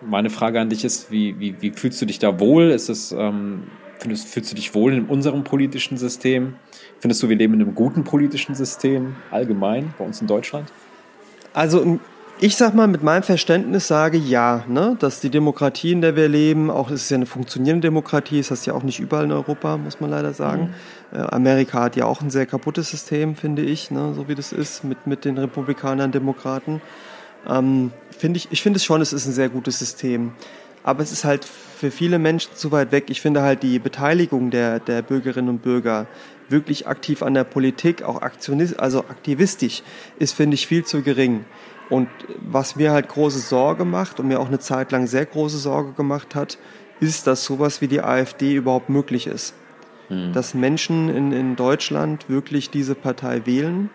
[0.00, 2.70] meine Frage an dich ist, wie, wie, wie fühlst du dich da wohl?
[2.70, 3.64] Ist es, ähm,
[3.98, 6.56] findest, fühlst du dich wohl in unserem politischen System?
[7.00, 10.72] Findest du, wir leben in einem guten politischen System allgemein bei uns in Deutschland?
[11.52, 12.00] Also
[12.40, 16.28] ich sag mal, mit meinem Verständnis sage ja, ne, dass die Demokratie, in der wir
[16.28, 19.32] leben, auch es ist ja eine funktionierende Demokratie, ist das ja auch nicht überall in
[19.32, 20.74] Europa, muss man leider sagen.
[21.12, 21.18] Mhm.
[21.18, 24.52] Äh, Amerika hat ja auch ein sehr kaputtes System, finde ich, ne, so wie das
[24.52, 26.80] ist mit, mit den Republikanern, Demokraten.
[27.48, 30.32] Ähm, finde ich, ich finde es schon, es ist ein sehr gutes System.
[30.84, 33.06] Aber es ist halt für viele Menschen zu weit weg.
[33.08, 36.06] Ich finde halt die Beteiligung der, der Bürgerinnen und Bürger
[36.48, 39.82] wirklich aktiv an der Politik, auch aktionist, also aktivistisch,
[40.18, 41.44] ist, finde ich, viel zu gering.
[41.90, 42.08] Und
[42.40, 45.92] was mir halt große Sorge macht und mir auch eine Zeit lang sehr große Sorge
[45.92, 46.58] gemacht hat,
[47.00, 49.54] ist, dass sowas wie die AfD überhaupt möglich ist.
[50.08, 50.32] Hm.
[50.32, 53.90] Dass Menschen in, in Deutschland wirklich diese Partei wählen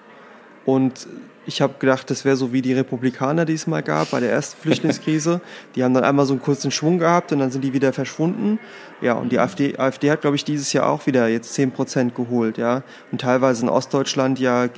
[0.65, 1.07] und
[1.45, 4.31] ich habe gedacht, das wäre so wie die Republikaner, die es mal gab bei der
[4.31, 5.41] ersten Flüchtlingskrise.
[5.75, 8.59] die haben dann einmal so einen kurzen Schwung gehabt und dann sind die wieder verschwunden.
[9.01, 12.15] Ja, und die AfD, AfD hat, glaube ich, dieses Jahr auch wieder jetzt zehn Prozent
[12.15, 12.83] geholt, ja.
[13.11, 14.69] Und teilweise in Ostdeutschland ja äh,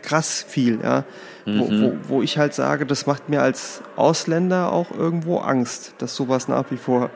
[0.00, 1.04] krass viel, ja.
[1.44, 1.58] Mhm.
[1.58, 6.14] Wo, wo, wo ich halt sage, das macht mir als Ausländer auch irgendwo Angst, dass
[6.14, 7.10] sowas nach wie vor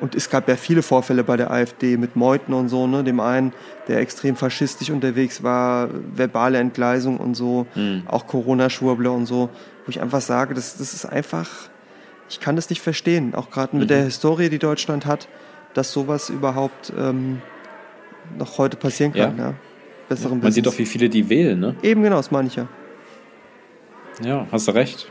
[0.00, 3.04] und es gab ja viele Vorfälle bei der AfD mit Meuthen und so, ne?
[3.04, 3.52] Dem einen,
[3.88, 8.02] der extrem faschistisch unterwegs war, verbale Entgleisung und so, mhm.
[8.06, 9.48] auch Corona-Schwurbler und so,
[9.84, 11.48] wo ich einfach sage, das, das ist einfach,
[12.28, 13.88] ich kann das nicht verstehen, auch gerade mit mhm.
[13.88, 15.28] der Historie, die Deutschland hat,
[15.74, 17.40] dass sowas überhaupt ähm,
[18.38, 19.44] noch heute passieren kann, ja.
[19.44, 19.54] ja.
[20.08, 20.54] Besseren ja, Man Business.
[20.54, 21.74] sieht doch, wie viele die wählen, ne?
[21.82, 22.68] Eben genau, das meine ich ja.
[24.22, 25.10] Ja, hast du recht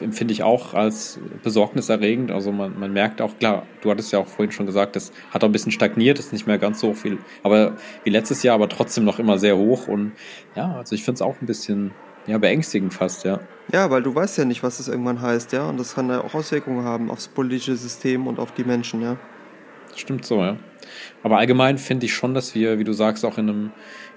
[0.00, 2.30] empfinde ich auch als besorgniserregend.
[2.30, 5.42] Also man, man merkt auch, klar, du hattest ja auch vorhin schon gesagt, das hat
[5.44, 8.68] auch ein bisschen stagniert, ist nicht mehr ganz so viel, aber wie letztes Jahr, aber
[8.68, 9.88] trotzdem noch immer sehr hoch.
[9.88, 10.12] Und
[10.54, 11.92] ja, also ich finde es auch ein bisschen
[12.26, 13.40] ja, beängstigend fast, ja.
[13.72, 15.68] Ja, weil du weißt ja nicht, was das irgendwann heißt, ja.
[15.68, 19.16] Und das kann ja auch Auswirkungen haben aufs politische System und auf die Menschen, ja.
[19.96, 20.56] Stimmt so, ja.
[21.22, 23.70] Aber allgemein finde ich schon, dass wir, wie du sagst, auch in einem,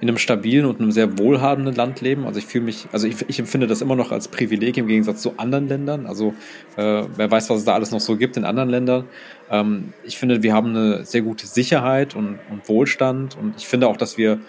[0.03, 2.25] in einem stabilen und einem sehr wohlhabenden Land leben.
[2.25, 5.21] Also ich fühle mich, also ich, ich empfinde das immer noch als Privileg im Gegensatz
[5.21, 6.07] zu anderen Ländern.
[6.07, 6.33] Also
[6.75, 9.05] äh, wer weiß, was es da alles noch so gibt in anderen Ländern.
[9.49, 13.37] Ähm, ich finde, wir haben eine sehr gute Sicherheit und, und Wohlstand.
[13.37, 14.41] Und ich finde auch, dass wir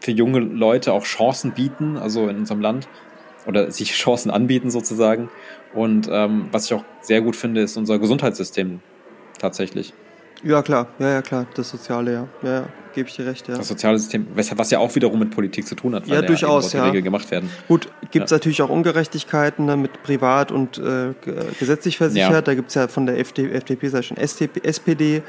[0.00, 2.88] für junge Leute auch Chancen bieten, also in unserem Land.
[3.46, 5.28] Oder sich Chancen anbieten sozusagen.
[5.74, 8.80] Und ähm, was ich auch sehr gut finde, ist unser Gesundheitssystem
[9.38, 9.92] tatsächlich.
[10.42, 12.28] Ja, klar, ja, ja, klar, das Soziale, ja.
[12.42, 13.56] Ja, ja gebe ich dir recht, ja.
[13.56, 16.72] Das soziale System, was ja auch wiederum mit Politik zu tun hat, weil ja, durchaus,
[16.72, 16.84] ja.
[16.84, 17.50] Regeln gemacht werden.
[17.68, 18.36] Gut, gibt es ja.
[18.36, 21.14] natürlich auch Ungerechtigkeiten ne, mit privat und äh,
[21.58, 22.30] gesetzlich versichert.
[22.32, 22.42] Ja.
[22.42, 25.22] Da gibt es ja von der FD, FDP, sei schon SPD,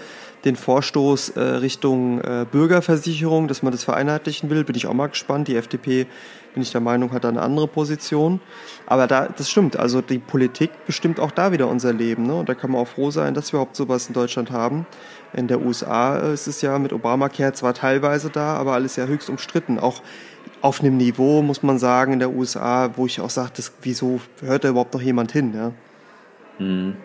[0.45, 4.63] den Vorstoß äh, Richtung äh, Bürgerversicherung, dass man das vereinheitlichen will.
[4.63, 5.47] Bin ich auch mal gespannt.
[5.47, 6.05] Die FDP,
[6.53, 8.39] bin ich der Meinung, hat da eine andere Position.
[8.85, 9.77] Aber da, das stimmt.
[9.77, 12.27] Also die Politik bestimmt auch da wieder unser Leben.
[12.27, 12.35] Ne?
[12.35, 14.85] Und da kann man auch froh sein, dass wir überhaupt sowas in Deutschland haben.
[15.35, 19.29] In der USA ist es ja mit Obamacare zwar teilweise da, aber alles ja höchst
[19.29, 19.79] umstritten.
[19.79, 20.01] Auch
[20.61, 24.63] auf einem Niveau, muss man sagen, in der USA, wo ich auch sage, wieso hört
[24.63, 25.53] da überhaupt noch jemand hin?
[25.53, 25.71] Ja?
[26.57, 26.95] Mhm.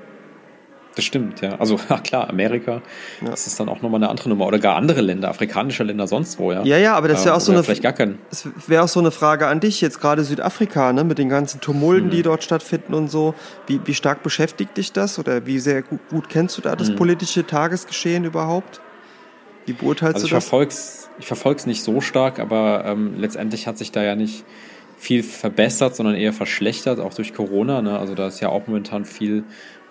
[0.97, 1.57] Das stimmt, ja.
[1.57, 2.83] Also ja, klar, Amerika,
[3.21, 3.31] ja.
[3.31, 4.47] das ist dann auch nochmal eine andere Nummer.
[4.47, 6.63] Oder gar andere Länder, afrikanische Länder sonst wo, ja.
[6.65, 8.19] Ja, ja, aber das wäre auch so eine vielleicht gar kein.
[8.31, 11.61] Das wäre auch so eine Frage an dich, jetzt gerade Südafrika, ne, mit den ganzen
[11.61, 12.13] Tumulten, mhm.
[12.13, 13.35] die dort stattfinden und so.
[13.67, 15.19] Wie, wie stark beschäftigt dich das?
[15.19, 16.97] Oder wie sehr gut, gut kennst du da das mhm.
[16.97, 18.81] politische Tagesgeschehen überhaupt?
[19.67, 20.45] Wie beurteilst also du das?
[20.45, 24.45] Verfolg's, ich verfolge es nicht so stark, aber ähm, letztendlich hat sich da ja nicht
[24.99, 27.81] viel verbessert, sondern eher verschlechtert, auch durch Corona.
[27.81, 27.99] Ne?
[27.99, 29.45] Also da ist ja auch momentan viel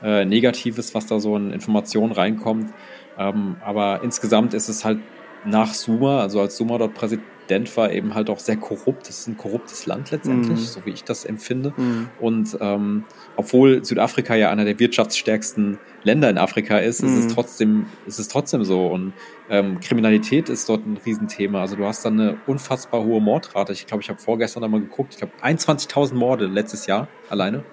[0.03, 2.73] äh, Negatives, was da so in Informationen reinkommt.
[3.17, 4.99] Ähm, aber insgesamt ist es halt
[5.45, 9.07] nach Suma, also als Suma dort Präsident war, eben halt auch sehr korrupt.
[9.07, 10.63] Das ist ein korruptes Land letztendlich, mm.
[10.63, 11.73] so wie ich das empfinde.
[11.75, 12.09] Mm.
[12.19, 17.07] Und ähm, obwohl Südafrika ja einer der wirtschaftsstärksten Länder in Afrika ist, mm.
[17.07, 17.29] ist es mhm.
[17.29, 18.87] trotzdem, ist es trotzdem so.
[18.87, 19.13] Und
[19.49, 21.61] ähm, Kriminalität ist dort ein Riesenthema.
[21.61, 23.73] Also du hast dann eine unfassbar hohe Mordrate.
[23.73, 25.13] Ich glaube, ich habe vorgestern einmal geguckt.
[25.13, 27.63] Ich glaube 21.000 Morde letztes Jahr alleine.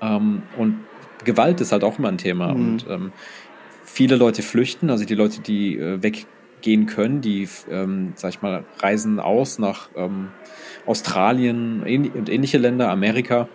[0.00, 0.80] Ähm, und
[1.26, 2.54] Gewalt ist halt auch immer ein Thema.
[2.54, 2.60] Mhm.
[2.60, 3.12] Und ähm,
[3.84, 6.26] viele Leute flüchten, also die Leute, die äh, weg,
[6.62, 7.20] gehen können.
[7.20, 10.28] Die, ähm, sag ich mal, reisen aus nach ähm,
[10.86, 11.82] Australien
[12.14, 13.48] und ähnliche Länder, Amerika.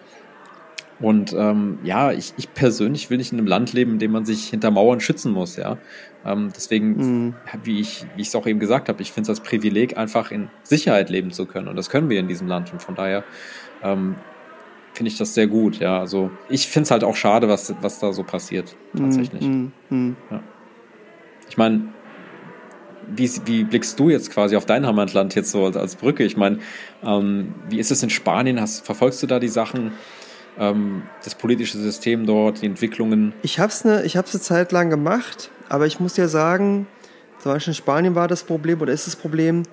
[1.00, 4.24] Und ähm, ja, ich, ich persönlich will nicht in einem Land leben, in dem man
[4.24, 5.78] sich hinter Mauern schützen muss, ja.
[6.24, 7.36] Ähm, deswegen, mhm.
[7.64, 10.30] wie ich wie ich es auch eben gesagt habe, ich finde es als Privileg, einfach
[10.32, 11.68] in Sicherheit leben zu können.
[11.68, 12.72] Und das können wir in diesem Land.
[12.72, 13.24] Und von daher
[13.82, 14.16] ähm,
[15.02, 16.00] finde ich das sehr gut, ja.
[16.00, 19.42] Also ich finde es halt auch schade, was, was da so passiert, tatsächlich.
[19.42, 19.72] Mhm.
[19.90, 20.16] Mhm.
[20.30, 20.44] Ja.
[21.50, 21.88] Ich meine,
[23.08, 26.24] wie, wie blickst du jetzt quasi auf dein Heimatland jetzt so als, als Brücke?
[26.24, 26.60] Ich meine,
[27.04, 28.62] ähm, wie ist es in Spanien?
[28.62, 29.94] Hast, verfolgst du da die Sachen?
[30.60, 33.34] ähm, das politische System dort, die Entwicklungen?
[33.42, 36.86] Ich habe es eine, eine Zeit lang gemacht, aber ich muss ja sagen,
[37.40, 39.64] zum Beispiel in Spanien war das Problem oder ist das Problem,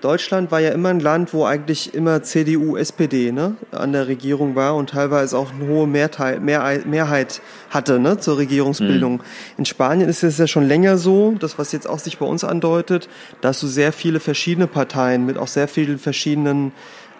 [0.00, 4.54] Deutschland war ja immer ein Land, wo eigentlich immer CDU, SPD ne, an der Regierung
[4.56, 7.40] war und teilweise auch eine hohe Mehrteil, Mehr, Mehrheit
[7.70, 9.14] hatte ne, zur Regierungsbildung.
[9.14, 9.20] Mhm.
[9.58, 12.44] In Spanien ist es ja schon länger so, das was jetzt auch sich bei uns
[12.44, 13.08] andeutet,
[13.40, 16.72] dass du sehr viele verschiedene Parteien mit auch sehr vielen verschiedenen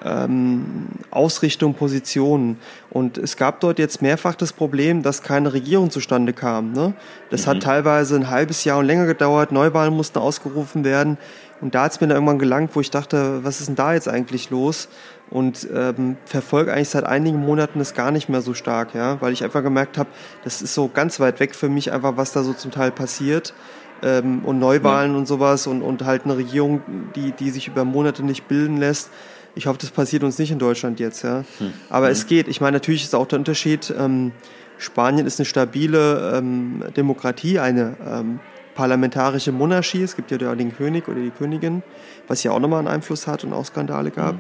[0.05, 2.59] ähm, Ausrichtung, Positionen.
[2.91, 6.73] Und es gab dort jetzt mehrfach das Problem, dass keine Regierung zustande kam.
[6.73, 6.95] Ne?
[7.31, 7.51] Das mhm.
[7.51, 11.19] hat teilweise ein halbes Jahr und länger gedauert, Neuwahlen mussten ausgerufen werden.
[11.61, 13.95] Und da hat es mir dann irgendwann gelangt, wo ich dachte, was ist denn da
[13.95, 14.89] jetzt eigentlich los?
[15.31, 19.33] Und ähm, verfolge eigentlich seit einigen Monaten das gar nicht mehr so stark, ja, weil
[19.33, 20.09] ich einfach gemerkt habe,
[20.43, 23.55] das ist so ganz weit weg für mich einfach, was da so zum Teil passiert.
[24.03, 25.19] Ähm, und Neuwahlen ja.
[25.19, 26.81] und sowas und, und halt eine Regierung,
[27.15, 29.11] die, die sich über Monate nicht bilden lässt.
[29.55, 31.45] Ich hoffe, das passiert uns nicht in Deutschland jetzt, ja.
[31.59, 31.73] Hm.
[31.91, 32.13] Aber hm.
[32.13, 32.49] es geht.
[32.49, 33.93] Ich meine, natürlich ist auch der Unterschied.
[33.97, 34.33] Ähm,
[34.79, 38.41] Spanien ist eine stabile ähm, Demokratie, eine ähm,
[38.81, 40.03] parlamentarische Monarchie.
[40.03, 41.83] Es gibt ja den König oder die Königin,
[42.29, 44.33] was ja auch nochmal einen Einfluss hat und auch Skandale gab.
[44.33, 44.39] Hm.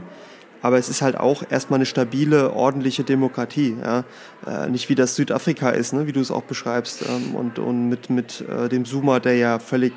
[0.62, 3.76] Aber es ist halt auch erstmal eine stabile, ordentliche Demokratie.
[3.78, 4.04] Ja?
[4.46, 6.06] Äh, nicht wie das Südafrika ist, ne?
[6.06, 7.04] wie du es auch beschreibst.
[7.06, 9.92] Ähm, und, und mit, mit äh, dem Zuma, der ja völlig.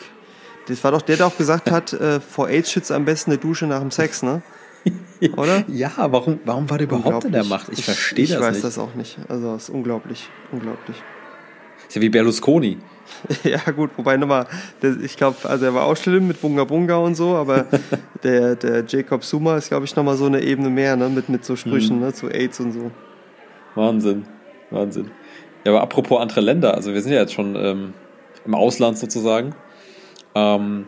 [0.68, 3.38] Das war doch der, der auch gesagt hat, äh, vor AIDS schützt am besten eine
[3.38, 4.42] Dusche nach dem Sex, ne?
[5.38, 5.64] Oder?
[5.70, 7.70] ja, warum, warum war der überhaupt in der Macht?
[7.72, 8.40] Ich, ich verstehe das nicht.
[8.40, 9.18] Ich weiß das auch nicht.
[9.30, 10.28] Also, es ist unglaublich.
[10.52, 10.98] Unglaublich.
[11.88, 12.78] Ist ja wie Berlusconi.
[13.44, 14.48] ja, gut, wobei nochmal,
[15.02, 17.66] ich glaube, also er war auch schlimm mit Bunga Bunga und so, aber
[18.24, 21.46] der, der Jacob Zuma ist, glaube ich, nochmal so eine Ebene mehr, ne, mit, mit
[21.46, 22.04] so Sprüchen, mhm.
[22.04, 22.92] ne, zu AIDS und so.
[23.76, 24.26] Wahnsinn,
[24.70, 25.12] Wahnsinn.
[25.64, 27.94] Ja, aber apropos andere Länder, also wir sind ja jetzt schon ähm,
[28.46, 29.56] im Ausland sozusagen.
[30.36, 30.88] Ähm,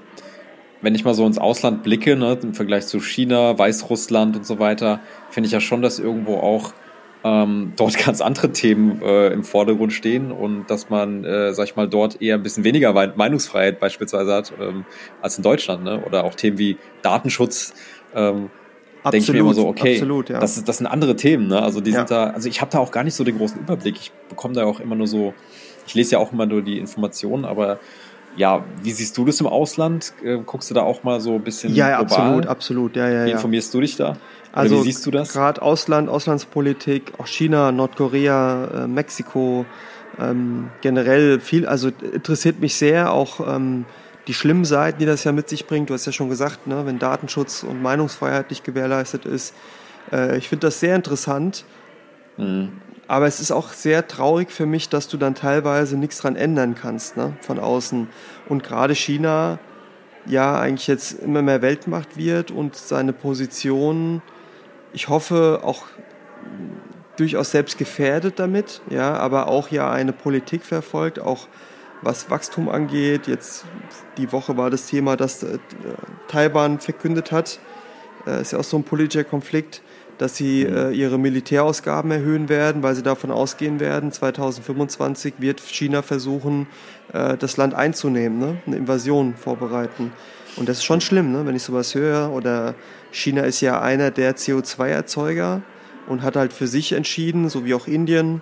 [0.81, 4.59] wenn ich mal so ins Ausland blicke, ne, im Vergleich zu China, Weißrussland und so
[4.59, 4.99] weiter,
[5.29, 6.73] finde ich ja schon, dass irgendwo auch
[7.25, 11.75] ähm, dort ganz andere Themen äh, im Vordergrund stehen und dass man, äh, sag ich
[11.75, 14.85] mal, dort eher ein bisschen weniger Meinungsfreiheit beispielsweise hat ähm,
[15.21, 16.03] als in Deutschland, ne?
[16.05, 17.73] Oder auch Themen wie Datenschutz.
[18.13, 18.51] Ähm,
[19.03, 20.39] denke ich mir immer so, okay, absolut, ja.
[20.39, 21.61] das, das sind andere Themen, ne?
[21.61, 21.97] Also die ja.
[21.97, 23.95] sind da, also ich habe da auch gar nicht so den großen Überblick.
[23.97, 25.33] Ich bekomme da auch immer nur so,
[25.87, 27.79] ich lese ja auch immer nur die Informationen, aber
[28.37, 30.13] ja, wie siehst du das im Ausland?
[30.23, 32.95] Äh, guckst du da auch mal so ein bisschen Ja, ja absolut, absolut.
[32.95, 34.17] Ja, ja, wie informierst du dich da?
[34.55, 35.33] Also, wie siehst du das?
[35.33, 39.65] Gerade Ausland, Auslandspolitik, auch China, Nordkorea, äh, Mexiko,
[40.17, 43.85] ähm, generell viel, also interessiert mich sehr auch ähm,
[44.27, 45.89] die schlimmen Seiten, die das ja mit sich bringt.
[45.89, 49.53] Du hast ja schon gesagt, ne, wenn Datenschutz und Meinungsfreiheit nicht gewährleistet ist.
[50.11, 51.65] Äh, ich finde das sehr interessant.
[52.37, 52.71] Mhm.
[53.07, 56.75] Aber es ist auch sehr traurig für mich, dass du dann teilweise nichts dran ändern
[56.75, 58.07] kannst, ne, von außen.
[58.47, 59.59] Und gerade China
[60.25, 64.23] ja eigentlich jetzt immer mehr Weltmacht wird und seine Position,
[64.95, 65.83] ich hoffe, auch
[67.17, 71.47] durchaus selbst gefährdet damit, ja, aber auch ja eine Politik verfolgt, auch
[72.01, 73.27] was Wachstum angeht.
[73.27, 73.65] Jetzt
[74.17, 75.59] die Woche war das Thema, dass äh,
[76.29, 77.59] Taiwan verkündet hat,
[78.25, 79.81] äh, ist ja auch so ein politischer Konflikt,
[80.17, 80.75] dass sie mhm.
[80.75, 86.67] äh, ihre Militärausgaben erhöhen werden, weil sie davon ausgehen werden, 2025 wird China versuchen,
[87.11, 88.57] äh, das Land einzunehmen, ne?
[88.65, 90.13] eine Invasion vorbereiten.
[90.57, 91.45] Und das ist schon schlimm, ne?
[91.45, 92.31] wenn ich sowas höre.
[92.31, 92.75] Oder
[93.11, 95.61] China ist ja einer der CO2-Erzeuger
[96.07, 98.41] und hat halt für sich entschieden, so wie auch Indien,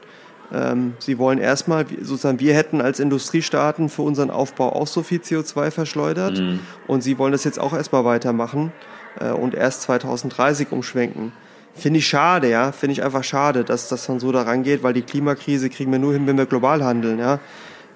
[0.53, 5.19] ähm, sie wollen erstmal, sozusagen, wir hätten als Industriestaaten für unseren Aufbau auch so viel
[5.19, 6.59] CO2 verschleudert mhm.
[6.85, 8.71] und sie wollen das jetzt auch erstmal weitermachen
[9.19, 11.31] äh, und erst 2030 umschwenken.
[11.73, 12.71] Finde ich schade, ja.
[12.71, 15.97] Finde ich einfach schade, dass das dann so daran geht, weil die Klimakrise kriegen wir
[15.97, 17.39] nur hin, wenn wir global handeln, ja.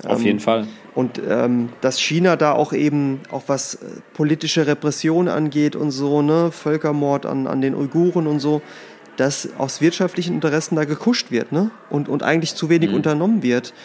[0.03, 0.67] Auf ähm, jeden Fall.
[0.97, 3.77] Und ähm, dass China da auch eben, auch was äh,
[4.15, 8.63] politische Repression angeht und so, ne, Völkermord an, an den Uiguren und so,
[9.15, 11.69] dass aus wirtschaftlichen Interessen da gekuscht wird, ne?
[11.91, 12.95] Und, und eigentlich zu wenig mhm.
[12.95, 13.75] unternommen wird.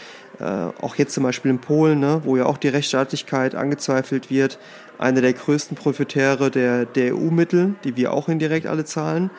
[0.41, 4.59] Äh, auch jetzt zum Beispiel in Polen, ne, wo ja auch die Rechtsstaatlichkeit angezweifelt wird,
[4.97, 9.31] eine der größten Profiteure der, der EU-Mittel, die wir auch indirekt alle zahlen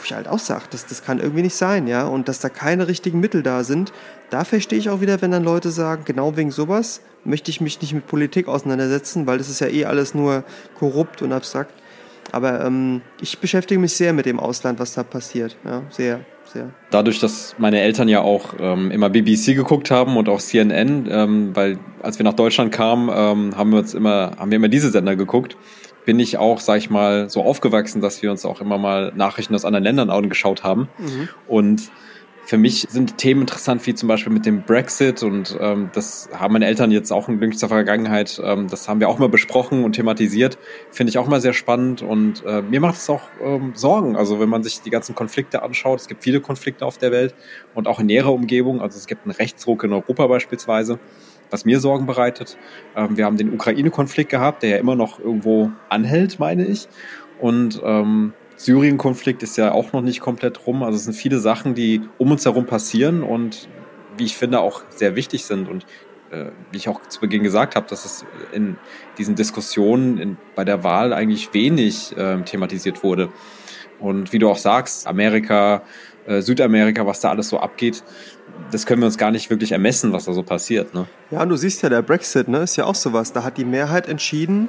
[0.00, 2.48] wo ich halt auch sage, das, das kann irgendwie nicht sein, ja, und dass da
[2.48, 3.92] keine richtigen Mittel da sind,
[4.30, 7.80] da verstehe ich auch wieder, wenn dann Leute sagen, genau wegen sowas möchte ich mich
[7.80, 10.44] nicht mit Politik auseinandersetzen, weil das ist ja eh alles nur
[10.78, 11.74] korrupt und abstrakt.
[12.32, 15.56] Aber ähm, ich beschäftige mich sehr mit dem Ausland, was da passiert.
[15.64, 16.20] Ja, sehr,
[16.52, 16.70] sehr.
[16.90, 21.56] Dadurch, dass meine Eltern ja auch ähm, immer BBC geguckt haben und auch CNN, ähm,
[21.56, 24.90] weil als wir nach Deutschland kamen, ähm, haben wir uns immer, haben wir immer diese
[24.90, 25.56] Sender geguckt
[26.04, 29.54] bin ich auch, sag ich mal, so aufgewachsen, dass wir uns auch immer mal Nachrichten
[29.54, 30.88] aus anderen Ländern angeschaut haben.
[30.98, 31.28] Mhm.
[31.46, 31.90] Und
[32.50, 36.54] für mich sind Themen interessant, wie zum Beispiel mit dem Brexit und ähm, das haben
[36.54, 39.92] meine Eltern jetzt auch in jüngster Vergangenheit, ähm, das haben wir auch mal besprochen und
[39.92, 40.58] thematisiert,
[40.90, 44.40] finde ich auch mal sehr spannend und äh, mir macht es auch ähm, Sorgen, also
[44.40, 47.36] wenn man sich die ganzen Konflikte anschaut, es gibt viele Konflikte auf der Welt
[47.76, 50.98] und auch in näherer Umgebung, also es gibt einen Rechtsruck in Europa beispielsweise,
[51.50, 52.58] was mir Sorgen bereitet.
[52.96, 56.88] Ähm, wir haben den Ukraine-Konflikt gehabt, der ja immer noch irgendwo anhält, meine ich.
[57.40, 60.82] Und ähm, Syrien-Konflikt ist ja auch noch nicht komplett rum.
[60.82, 63.70] Also es sind viele Sachen, die um uns herum passieren und
[64.18, 65.66] wie ich finde auch sehr wichtig sind.
[65.66, 65.86] Und
[66.30, 68.76] äh, wie ich auch zu Beginn gesagt habe, dass es in
[69.16, 73.30] diesen Diskussionen in, bei der Wahl eigentlich wenig äh, thematisiert wurde.
[73.98, 75.82] Und wie du auch sagst, Amerika,
[76.26, 78.04] äh, Südamerika, was da alles so abgeht,
[78.70, 80.92] das können wir uns gar nicht wirklich ermessen, was da so passiert.
[80.92, 81.06] Ne?
[81.30, 83.32] Ja, und du siehst ja, der Brexit ne, ist ja auch sowas.
[83.32, 84.68] Da hat die Mehrheit entschieden,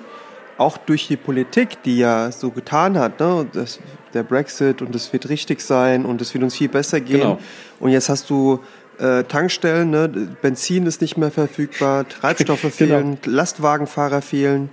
[0.58, 3.80] auch durch die Politik, die ja so getan hat, ne, das,
[4.14, 7.22] der Brexit und es wird richtig sein und es wird uns viel besser gehen.
[7.22, 7.40] Genau.
[7.80, 8.60] Und jetzt hast du
[9.00, 10.10] äh, Tankstellen, ne,
[10.42, 12.74] Benzin ist nicht mehr verfügbar, Treibstoffe genau.
[12.74, 13.36] fehlen, genau.
[13.36, 14.70] Lastwagenfahrer fehlen,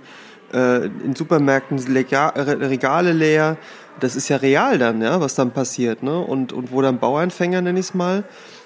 [0.53, 3.57] äh, in Supermärkten Regale leer.
[3.99, 6.17] Das ist ja real dann, ja, was dann passiert, ne?
[6.19, 8.23] Und, und wo dann Bauernfänger, nenne ich es mal,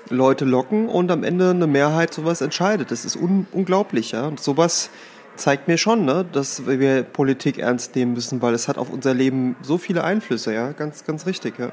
[0.09, 2.91] Leute locken und am Ende eine Mehrheit sowas entscheidet.
[2.91, 4.27] Das ist un unglaublich, ja.
[4.27, 4.89] Und sowas
[5.35, 9.13] zeigt mir schon, ne, dass wir Politik ernst nehmen müssen, weil es hat auf unser
[9.13, 11.71] Leben so viele Einflüsse, ja, ganz, ganz richtig, ja.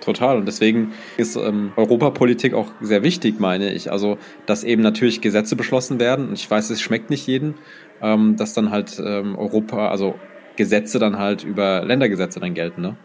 [0.00, 0.36] Total.
[0.36, 3.90] Und deswegen ist ähm, Europapolitik auch sehr wichtig, meine ich.
[3.90, 6.28] Also, dass eben natürlich Gesetze beschlossen werden.
[6.28, 7.54] Und ich weiß, es schmeckt nicht jedem,
[8.02, 10.18] ähm, dass dann halt ähm, Europa, also
[10.56, 12.96] Gesetze dann halt über Ländergesetze dann gelten, ne?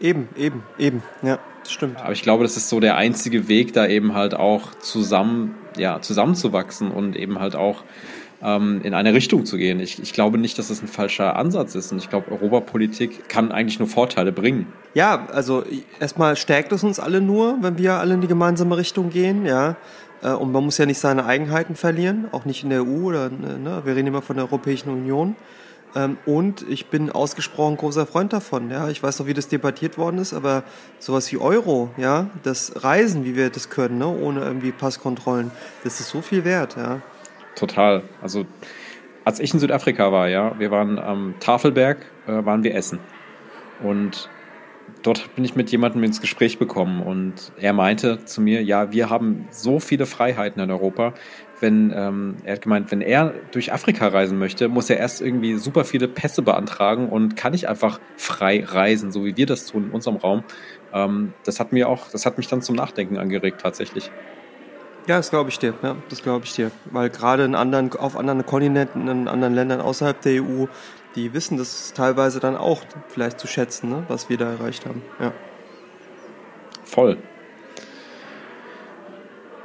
[0.00, 1.98] Eben, eben, eben, ja, das stimmt.
[1.98, 6.00] Aber ich glaube, das ist so der einzige Weg, da eben halt auch zusammen, ja,
[6.00, 7.84] zusammenzuwachsen und eben halt auch
[8.44, 9.80] ähm, in eine Richtung zu gehen.
[9.80, 11.90] Ich, ich glaube nicht, dass das ein falscher Ansatz ist.
[11.90, 14.66] Und ich glaube, Europapolitik kann eigentlich nur Vorteile bringen.
[14.92, 15.64] Ja, also
[15.98, 19.76] erstmal stärkt es uns alle nur, wenn wir alle in die gemeinsame Richtung gehen, ja.
[20.22, 23.30] Äh, und man muss ja nicht seine Eigenheiten verlieren, auch nicht in der EU oder
[23.30, 25.36] ne, wir reden immer von der Europäischen Union.
[25.96, 28.70] Ähm, und ich bin ausgesprochen großer Freund davon.
[28.70, 30.64] Ja, ich weiß noch, wie das debattiert worden ist, aber
[30.98, 35.50] sowas wie Euro, ja, das Reisen, wie wir das können, ne, ohne irgendwie Passkontrollen,
[35.82, 36.76] das ist so viel wert.
[36.76, 37.00] Ja.
[37.54, 38.02] Total.
[38.20, 38.46] Also
[39.24, 42.98] als ich in Südafrika war, ja, wir waren am Tafelberg, äh, waren wir essen.
[43.82, 44.28] Und
[45.02, 49.10] dort bin ich mit jemandem ins Gespräch bekommen und er meinte zu mir, ja, wir
[49.10, 51.14] haben so viele Freiheiten in Europa.
[51.60, 55.54] Wenn, ähm, er hat gemeint, wenn er durch Afrika reisen möchte, muss er erst irgendwie
[55.54, 59.84] super viele Pässe beantragen und kann nicht einfach frei reisen, so wie wir das tun
[59.84, 60.44] in unserem Raum.
[60.92, 64.10] Ähm, das hat mir auch, das hat mich dann zum Nachdenken angeregt tatsächlich.
[65.06, 65.74] Ja, das glaube ich dir.
[65.82, 66.70] Ja, das glaube ich dir.
[66.86, 70.66] Weil gerade in anderen, auf anderen Kontinenten, in anderen Ländern außerhalb der EU,
[71.14, 75.02] die wissen das teilweise dann auch vielleicht zu schätzen, ne, was wir da erreicht haben.
[75.20, 75.32] Ja.
[76.84, 77.18] Voll.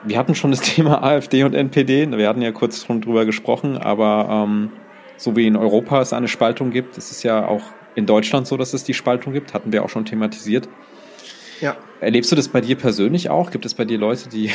[0.04, 2.12] Wir hatten schon das Thema AfD und NPD.
[2.12, 4.72] Wir hatten ja kurz drüber gesprochen, aber ähm,
[5.18, 7.64] so wie in Europa es eine Spaltung gibt, ist es ja auch
[7.96, 9.54] in Deutschland so, dass es die Spaltung gibt.
[9.54, 10.68] Hatten wir auch schon thematisiert.
[11.62, 11.78] Ja.
[12.00, 13.52] Erlebst du das bei dir persönlich auch?
[13.52, 14.52] Gibt es bei dir Leute, die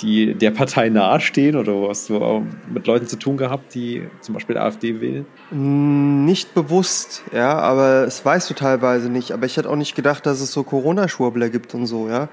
[0.00, 4.58] die der Partei nahestehen oder hast du mit Leuten zu tun gehabt, die zum Beispiel
[4.58, 5.26] AfD wählen?
[5.50, 9.32] Nicht bewusst, ja, aber es weißt du teilweise nicht.
[9.32, 12.28] Aber ich hätte auch nicht gedacht, dass es so Corona-Schwurbler gibt und so, ja.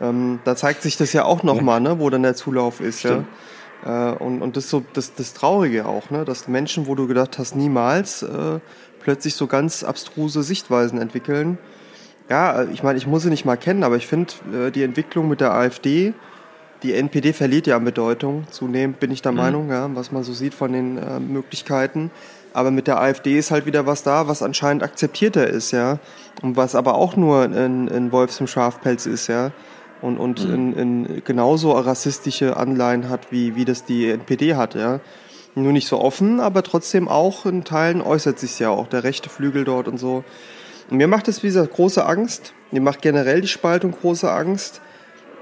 [0.00, 1.90] Ähm, da zeigt sich das ja auch nochmal, ja.
[1.90, 3.26] ne, wo dann der Zulauf ist, Stimmt.
[3.84, 4.12] ja.
[4.12, 7.06] Äh, und, und das ist so das, das Traurige auch, ne, dass Menschen, wo du
[7.06, 8.60] gedacht hast, niemals, äh,
[9.00, 11.58] plötzlich so ganz abstruse Sichtweisen entwickeln.
[12.28, 15.28] Ja, ich meine, ich muss sie nicht mal kennen, aber ich finde äh, die Entwicklung
[15.28, 16.12] mit der AfD,
[16.82, 18.46] die NPD verliert ja an Bedeutung.
[18.50, 19.38] Zunehmend bin ich der mhm.
[19.38, 22.10] Meinung, ja, was man so sieht von den äh, Möglichkeiten.
[22.52, 25.98] Aber mit der AfD ist halt wieder was da, was anscheinend akzeptierter ist, ja.
[26.42, 29.52] Und was aber auch nur in, in Wolfs im Schafpelz ist, ja.
[30.00, 30.54] Und, und mhm.
[30.54, 35.00] in, in genauso rassistische Anleihen hat, wie, wie das die NPD hat, ja.
[35.54, 39.28] Nur nicht so offen, aber trotzdem auch in Teilen äußert sich ja auch, der rechte
[39.28, 40.22] Flügel dort und so.
[40.88, 42.54] Und mir macht das, wie gesagt, große Angst.
[42.70, 44.80] Mir macht generell die Spaltung große Angst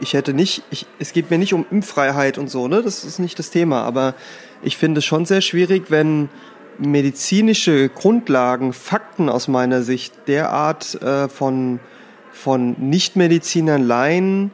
[0.00, 2.82] ich hätte nicht, ich, es geht mir nicht um Impffreiheit und so, ne?
[2.82, 3.82] Das ist nicht das Thema.
[3.82, 4.14] Aber
[4.62, 6.28] ich finde es schon sehr schwierig, wenn
[6.78, 11.80] medizinische Grundlagen, Fakten aus meiner Sicht derart äh, von,
[12.30, 14.50] von Nichtmedizinern, Laien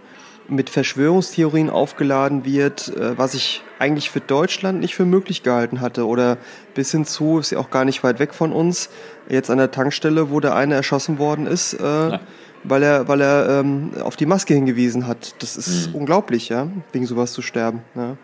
[0.49, 6.07] mit Verschwörungstheorien aufgeladen wird, äh, was ich eigentlich für Deutschland nicht für möglich gehalten hatte.
[6.07, 6.39] Oder
[6.75, 8.91] bis hin zu, ist ja auch gar nicht weit weg von uns,
[9.29, 12.19] jetzt an der Tankstelle, wo der eine erschossen worden ist, äh.
[12.65, 15.35] Weil er, weil er ähm, auf die Maske hingewiesen hat.
[15.41, 15.97] Das ist mhm.
[15.97, 17.83] unglaublich, ja, wegen sowas zu sterben.
[17.95, 18.17] Ja.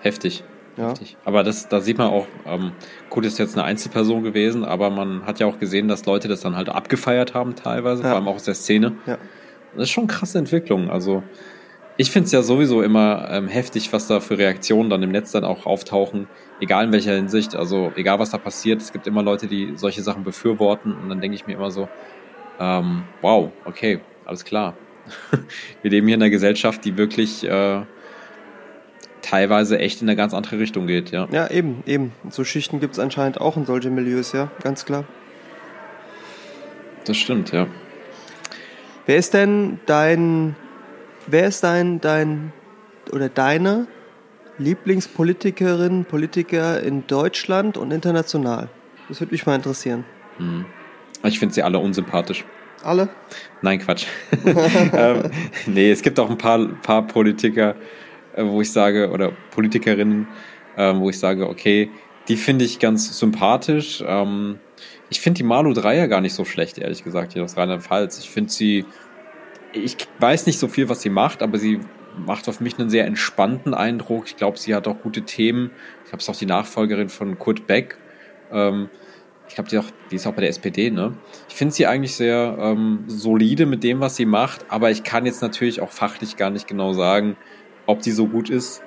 [0.00, 0.44] Heftig.
[0.76, 0.90] Ja.
[0.90, 1.16] Heftig.
[1.24, 2.72] Aber das, da sieht man auch, ähm,
[3.10, 6.40] gut, ist jetzt eine Einzelperson gewesen, aber man hat ja auch gesehen, dass Leute das
[6.40, 8.08] dann halt abgefeiert haben teilweise, ja.
[8.08, 8.96] vor allem auch aus der Szene.
[9.06, 9.18] Ja.
[9.74, 10.90] Das ist schon eine krasse Entwicklung.
[10.90, 11.22] Also
[11.96, 15.32] ich finde es ja sowieso immer ähm, heftig, was da für Reaktionen dann im Netz
[15.32, 16.26] dann auch auftauchen,
[16.60, 20.02] egal in welcher Hinsicht, also egal was da passiert, es gibt immer Leute, die solche
[20.02, 21.88] Sachen befürworten und dann denke ich mir immer so,
[22.60, 24.74] ähm, wow, okay, alles klar.
[25.82, 27.82] Wir leben hier in einer Gesellschaft, die wirklich äh,
[29.20, 31.28] teilweise echt in eine ganz andere Richtung geht, ja.
[31.32, 32.12] Ja, eben, eben.
[32.30, 35.04] So Schichten gibt es anscheinend auch in solchen Milieus, ja, ganz klar.
[37.04, 37.66] Das stimmt, ja.
[39.06, 40.54] Wer ist denn dein
[41.26, 42.52] Wer ist dein, dein
[43.12, 43.86] oder deine
[44.58, 48.68] Lieblingspolitikerin, Politiker in Deutschland und international?
[49.08, 50.04] Das würde mich mal interessieren.
[50.38, 50.64] Hm.
[51.24, 52.44] Ich finde sie alle unsympathisch.
[52.82, 53.08] Alle?
[53.60, 54.06] Nein, Quatsch.
[54.44, 55.30] ähm,
[55.66, 57.76] nee, es gibt auch ein paar, paar Politiker,
[58.34, 60.26] äh, wo ich sage, oder Politikerinnen,
[60.76, 61.90] äh, wo ich sage, okay,
[62.28, 64.02] die finde ich ganz sympathisch.
[64.06, 64.58] Ähm,
[65.10, 68.18] ich finde die Malu Dreier gar nicht so schlecht, ehrlich gesagt, hier aus Rheinland-Pfalz.
[68.18, 68.84] Ich finde sie
[69.72, 71.80] ich weiß nicht so viel, was sie macht, aber sie
[72.16, 74.26] macht auf mich einen sehr entspannten Eindruck.
[74.26, 75.70] Ich glaube, sie hat auch gute Themen.
[76.04, 77.96] Ich glaube, es ist auch die Nachfolgerin von Kurt Beck.
[78.50, 78.90] Ähm,
[79.52, 79.78] ich glaube, die,
[80.10, 81.12] die, ist auch bei der SPD, ne?
[81.50, 85.26] Ich finde sie eigentlich sehr ähm, solide mit dem, was sie macht, aber ich kann
[85.26, 87.36] jetzt natürlich auch fachlich gar nicht genau sagen,
[87.84, 88.82] ob die so gut ist.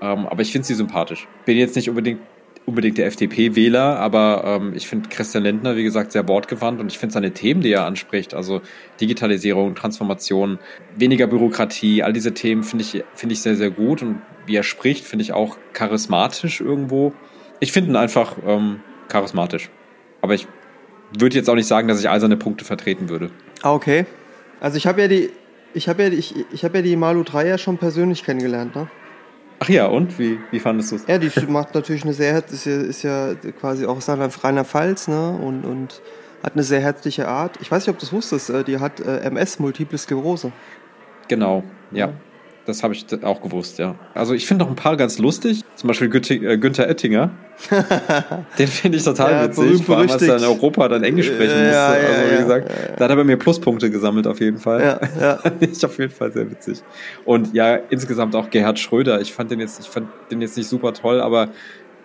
[0.00, 1.28] Ähm, aber ich finde sie sympathisch.
[1.44, 2.20] Bin jetzt nicht unbedingt
[2.64, 6.98] unbedingt der FDP-Wähler, aber ähm, ich finde Christian Lindner, wie gesagt, sehr wortgewandt und ich
[6.98, 8.62] finde seine Themen, die er anspricht, also
[8.98, 10.58] Digitalisierung, Transformation,
[10.96, 14.62] weniger Bürokratie, all diese Themen finde ich, finde ich sehr, sehr gut und wie er
[14.62, 17.12] spricht, finde ich auch charismatisch irgendwo.
[17.60, 19.70] Ich finde ihn einfach ähm, charismatisch.
[20.26, 20.48] Aber ich
[21.16, 23.30] würde jetzt auch nicht sagen, dass ich all seine Punkte vertreten würde.
[23.62, 24.06] Ah, okay.
[24.58, 25.30] Also ich habe ja die,
[25.72, 28.88] ich habe ja, ich, ich habe ja die Malu 3 ja schon persönlich kennengelernt, ne?
[29.60, 30.18] Ach ja, und?
[30.18, 31.06] Wie, wie fandest du es?
[31.06, 35.30] Ja, die macht natürlich eine sehr, ist ja, ist ja quasi auch aus Rheinland-Pfalz, ne?
[35.30, 36.02] Und, und
[36.42, 37.56] hat eine sehr herzliche Art.
[37.60, 40.50] Ich weiß nicht, ob du es wusstest, äh, die hat äh, MS, Multiple Sklerose.
[41.28, 41.62] Genau,
[41.92, 42.12] ja.
[42.66, 42.72] Ja.
[42.72, 43.94] Das habe ich auch gewusst, ja.
[44.14, 45.62] Also ich finde noch ein paar ganz lustig.
[45.76, 47.30] Zum Beispiel äh, Günther Oettinger.
[48.58, 51.58] Den finde ich total ja, witzig, vor allem als er in Europa dann Englisch sprechen
[51.58, 51.72] musste.
[51.72, 54.80] Ja, also wie gesagt, da hat er bei mir Pluspunkte gesammelt auf jeden Fall.
[54.80, 55.38] Ja, ja.
[55.60, 56.82] ich auf jeden Fall sehr witzig.
[57.24, 59.20] Und ja, insgesamt auch Gerhard Schröder.
[59.20, 61.48] Ich fand den jetzt, ich fand den jetzt nicht super toll, aber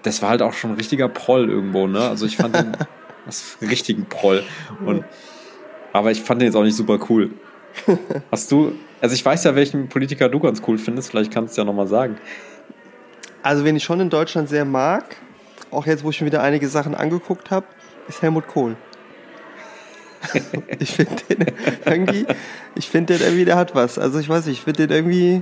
[0.04, 2.02] das war halt auch schon ein richtiger Proll irgendwo, ne?
[2.02, 2.72] Also ich fand den
[3.26, 4.44] was richtigen Proll.
[4.86, 5.04] Und
[5.94, 7.32] aber ich fand den jetzt auch nicht super cool.
[8.32, 11.62] Hast du, also ich weiß ja, welchen Politiker du ganz cool findest, vielleicht kannst du
[11.62, 12.18] ja nochmal sagen.
[13.44, 15.18] Also, wen ich schon in Deutschland sehr mag,
[15.72, 17.66] auch jetzt, wo ich mir wieder einige Sachen angeguckt habe,
[18.08, 18.76] ist Helmut Kohl.
[20.80, 21.46] ich finde den
[21.84, 22.28] irgendwie,
[22.76, 23.98] ich finde den irgendwie, der hat was.
[23.98, 25.42] Also ich weiß nicht, ich finde den irgendwie,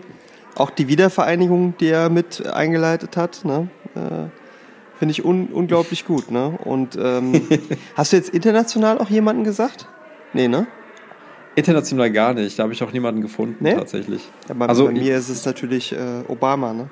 [0.55, 4.29] auch die Wiedervereinigung, die er mit eingeleitet hat, ne, äh,
[4.97, 6.31] finde ich un unglaublich gut.
[6.31, 6.57] Ne?
[6.63, 7.41] Und ähm,
[7.95, 9.87] hast du jetzt international auch jemanden gesagt?
[10.33, 10.67] Nee, ne?
[11.59, 12.57] International gar nicht.
[12.57, 13.75] Da habe ich auch niemanden gefunden, nee?
[13.75, 14.27] tatsächlich.
[14.47, 16.89] Ja, bei, also, bei mir ist es natürlich äh, Obama, ne?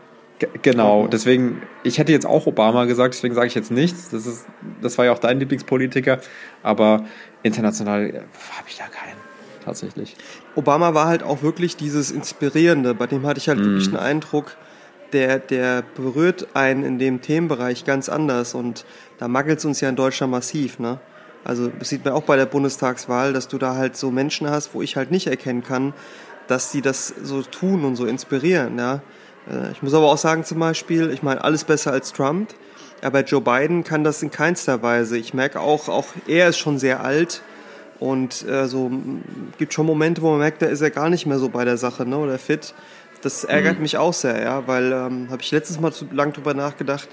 [0.61, 4.09] Genau, deswegen, ich hätte jetzt auch Obama gesagt, deswegen sage ich jetzt nichts.
[4.09, 4.45] Das, ist,
[4.81, 6.19] das war ja auch dein Lieblingspolitiker,
[6.61, 7.05] aber
[7.41, 9.17] international äh, habe ich da keinen,
[9.65, 10.15] tatsächlich.
[10.55, 13.63] Obama war halt auch wirklich dieses Inspirierende, bei dem hatte ich halt mm.
[13.63, 14.57] wirklich den Eindruck,
[15.11, 18.85] der, der berührt einen in dem Themenbereich ganz anders und
[19.17, 20.99] da mangelt es uns ja in Deutschland massiv, ne?
[21.47, 24.73] Also das sieht man auch bei der Bundestagswahl, dass du da halt so Menschen hast,
[24.73, 25.93] wo ich halt nicht erkennen kann,
[26.47, 28.77] dass sie das so tun und so inspirieren.
[28.77, 29.01] Ja?
[29.49, 32.53] Äh, ich muss aber auch sagen zum Beispiel, ich meine, alles besser als Trump,
[33.01, 35.17] aber Joe Biden kann das in keinster Weise.
[35.17, 37.41] Ich merke auch, auch er ist schon sehr alt
[37.99, 38.91] und äh, so
[39.57, 41.77] gibt schon Momente, wo man merkt, da ist er gar nicht mehr so bei der
[41.77, 42.73] Sache ne, oder fit.
[43.21, 43.83] Das ärgert mhm.
[43.83, 47.07] mich auch sehr, ja, weil ähm, habe ich letztes Mal zu lang drüber nachgedacht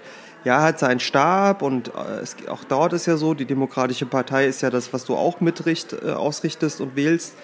[0.44, 4.46] ja, hat seinen Stab und äh, es, auch dort ist ja so, die Demokratische Partei
[4.46, 7.34] ist ja das, was du auch mitricht, äh, ausrichtest und wählst.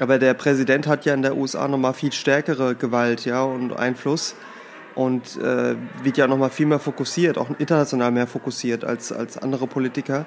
[0.00, 4.34] Aber der Präsident hat ja in der USA nochmal viel stärkere Gewalt ja, und Einfluss
[4.94, 9.66] und äh, wird ja nochmal viel mehr fokussiert, auch international mehr fokussiert als, als andere
[9.66, 10.26] Politiker.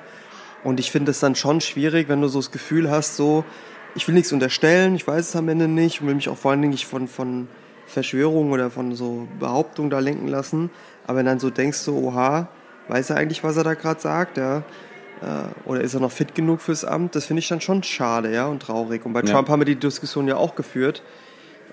[0.64, 3.44] Und ich finde es dann schon schwierig, wenn du so das Gefühl hast, so,
[3.94, 6.52] ich will nichts unterstellen, ich weiß es am Ende nicht und will mich auch vor
[6.52, 7.48] allen Dingen nicht von, von
[7.86, 10.72] Verschwörungen oder von so Behauptungen da lenken lassen.
[11.08, 12.48] Aber wenn dann so denkst, so, oha,
[12.88, 14.64] weiß er eigentlich, was er da gerade sagt, ja?
[15.22, 17.16] Äh, oder ist er noch fit genug fürs Amt?
[17.16, 19.06] Das finde ich dann schon schade, ja, und traurig.
[19.06, 19.34] Und bei ja.
[19.34, 21.04] Trump haben wir die Diskussion ja auch geführt.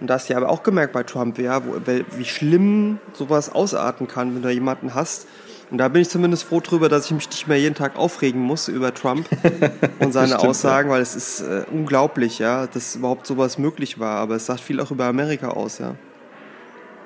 [0.01, 1.77] Und da hast du ja aber auch gemerkt bei Trump, ja, wo,
[2.17, 5.29] wie schlimm sowas ausarten kann, wenn du jemanden hast.
[5.71, 8.43] Und da bin ich zumindest froh drüber, dass ich mich nicht mehr jeden Tag aufregen
[8.43, 9.27] muss über Trump
[10.01, 10.95] und seine stimmt, Aussagen, ja.
[10.95, 14.17] weil es ist äh, unglaublich, ja, dass überhaupt sowas möglich war.
[14.17, 15.95] Aber es sagt viel auch über Amerika aus, ja.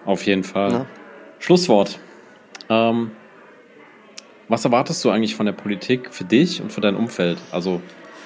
[0.04, 0.72] Auf jeden Fall.
[0.72, 0.86] Ja.
[1.38, 2.00] Schlusswort.
[2.68, 3.10] Ähm,
[4.48, 7.38] was erwartest du eigentlich von der Politik für dich und für dein Umfeld?
[7.50, 7.80] Also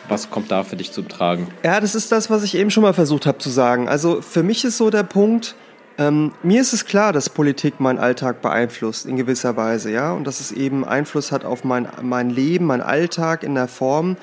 [0.08, 1.48] was kommt da für dich zu tragen?
[1.62, 3.88] Ja, das ist das, was ich eben schon mal versucht habe zu sagen.
[3.88, 5.54] Also für mich ist so der Punkt,
[5.98, 10.24] ähm, mir ist es klar, dass Politik meinen Alltag beeinflusst in gewisser Weise, ja, und
[10.24, 14.16] dass es eben Einfluss hat auf mein, mein Leben, mein Alltag in der Form,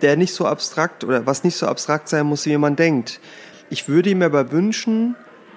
[0.00, 3.20] der nicht so abstrakt oder was nicht so abstrakt sein muss, wie man denkt.
[3.68, 5.16] Ich würde mir aber wünschen,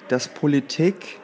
[0.09, 1.20] dass Politik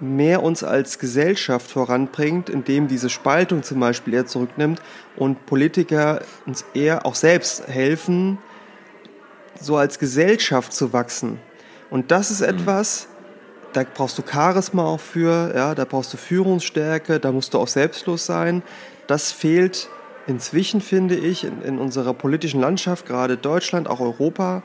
[0.00, 4.80] mehr uns als Gesellschaft voranbringt, indem diese Spaltung zum Beispiel eher zurücknimmt
[5.16, 8.38] und Politiker uns eher auch selbst helfen,
[9.60, 11.40] so als Gesellschaft zu wachsen.
[11.90, 12.48] Und das ist mhm.
[12.48, 13.08] etwas,
[13.72, 17.68] da brauchst du Charisma auch für, ja, da brauchst du Führungsstärke, da musst du auch
[17.68, 18.62] selbstlos sein.
[19.06, 19.88] Das fehlt
[20.26, 24.62] inzwischen, finde ich, in, in unserer politischen Landschaft, gerade Deutschland, auch Europa,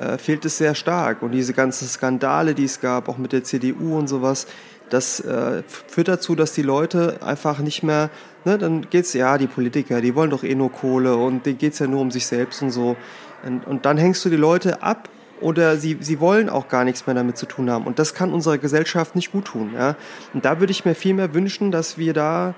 [0.00, 1.22] äh, fehlt es sehr stark.
[1.22, 4.46] Und diese ganzen Skandale, die es gab, auch mit der CDU und sowas,
[4.88, 8.10] das äh, führt dazu, dass die Leute einfach nicht mehr,
[8.44, 11.78] ne, dann geht's ja, die Politiker, die wollen doch eh nur Kohle und denen geht's
[11.78, 12.96] ja nur um sich selbst und so.
[13.44, 15.08] Und, und dann hängst du die Leute ab
[15.40, 17.86] oder sie, sie wollen auch gar nichts mehr damit zu tun haben.
[17.86, 19.72] Und das kann unserer Gesellschaft nicht gut tun.
[19.74, 19.96] Ja?
[20.34, 22.54] Und da würde ich mir viel mehr wünschen, dass wir da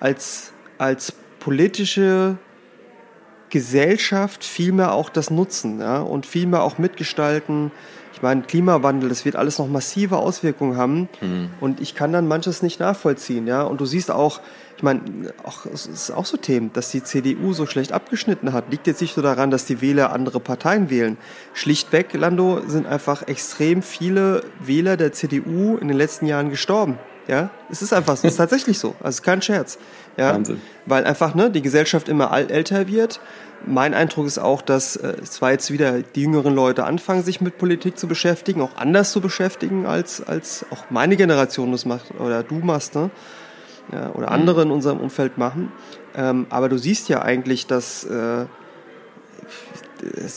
[0.00, 2.36] als, als politische
[3.50, 6.00] Gesellschaft viel mehr auch das nutzen ja?
[6.00, 7.70] und viel mehr auch mitgestalten,
[8.16, 11.06] ich meine, Klimawandel, das wird alles noch massive Auswirkungen haben.
[11.20, 11.50] Mhm.
[11.60, 13.62] Und ich kann dann manches nicht nachvollziehen, ja.
[13.62, 14.40] Und du siehst auch,
[14.78, 15.02] ich meine,
[15.44, 18.70] auch, es ist auch so Themen, dass die CDU so schlecht abgeschnitten hat.
[18.70, 21.18] Liegt jetzt nicht so daran, dass die Wähler andere Parteien wählen.
[21.52, 26.98] Schlichtweg, Lando, sind einfach extrem viele Wähler der CDU in den letzten Jahren gestorben.
[27.28, 28.94] Ja, es ist einfach, es ist tatsächlich so.
[29.02, 29.78] Also kein Scherz.
[30.16, 30.60] Ja, Wahnsinn.
[30.86, 33.20] weil einfach ne, die Gesellschaft immer älter wird
[33.64, 37.58] mein Eindruck ist auch, dass äh, zwar jetzt wieder die jüngeren Leute anfangen, sich mit
[37.58, 42.42] Politik zu beschäftigen, auch anders zu beschäftigen, als, als auch meine Generation das macht oder
[42.42, 43.10] du machst, ne?
[43.92, 45.70] Ja, oder andere in unserem Umfeld machen.
[46.16, 48.46] Ähm, aber du siehst ja eigentlich, dass äh,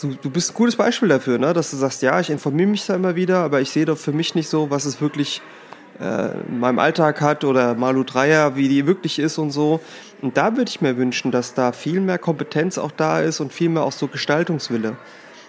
[0.02, 1.52] du, du bist ein gutes Beispiel dafür, ne?
[1.54, 4.12] dass du sagst, ja, ich informiere mich da immer wieder, aber ich sehe doch für
[4.12, 5.59] mich nicht so, was es wirklich äh,
[6.00, 9.82] in meinem Alltag hat oder Malu Dreier, wie die wirklich ist und so.
[10.22, 13.52] Und da würde ich mir wünschen, dass da viel mehr Kompetenz auch da ist und
[13.52, 14.96] viel mehr auch so Gestaltungswille.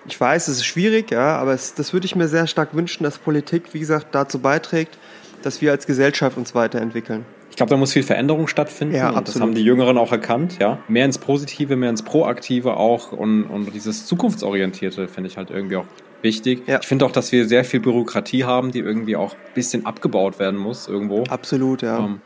[0.08, 3.04] Ich weiß, es ist schwierig, ja, aber es, das würde ich mir sehr stark wünschen,
[3.04, 4.98] dass Politik, wie gesagt, dazu beiträgt,
[5.42, 7.24] dass wir als Gesellschaft uns weiterentwickeln.
[7.50, 8.94] Ich glaube, da muss viel Veränderung stattfinden.
[8.94, 10.78] Ja, und das haben die Jüngeren auch erkannt, ja.
[10.88, 15.76] Mehr ins Positive, mehr ins Proaktive auch und, und dieses Zukunftsorientierte finde ich halt irgendwie
[15.76, 15.86] auch
[16.22, 16.62] wichtig.
[16.66, 16.78] Ja.
[16.80, 20.38] Ich finde auch, dass wir sehr viel Bürokratie haben, die irgendwie auch ein bisschen abgebaut
[20.38, 21.24] werden muss irgendwo.
[21.24, 21.98] Absolut, ja.
[21.98, 22.20] Ähm,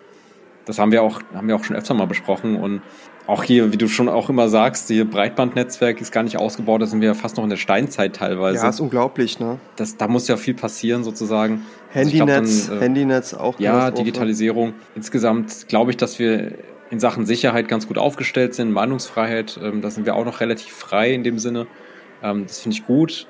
[0.65, 2.83] das haben wir auch, haben wir auch schon öfter mal besprochen und
[3.27, 6.87] auch hier, wie du schon auch immer sagst, die Breitbandnetzwerk ist gar nicht ausgebaut, da
[6.87, 8.63] sind wir ja fast noch in der Steinzeit teilweise.
[8.63, 9.59] Ja, ist unglaublich, ne?
[9.77, 11.63] Das, da muss ja viel passieren sozusagen.
[11.91, 13.59] Handynetz, also äh, Handynetz auch.
[13.59, 14.71] Ja, Digitalisierung.
[14.71, 16.53] Auch, Insgesamt glaube ich, dass wir
[16.91, 20.73] in Sachen Sicherheit ganz gut aufgestellt sind, Meinungsfreiheit, ähm, da sind wir auch noch relativ
[20.73, 21.67] frei in dem Sinne.
[22.23, 23.27] Ähm, das finde ich gut.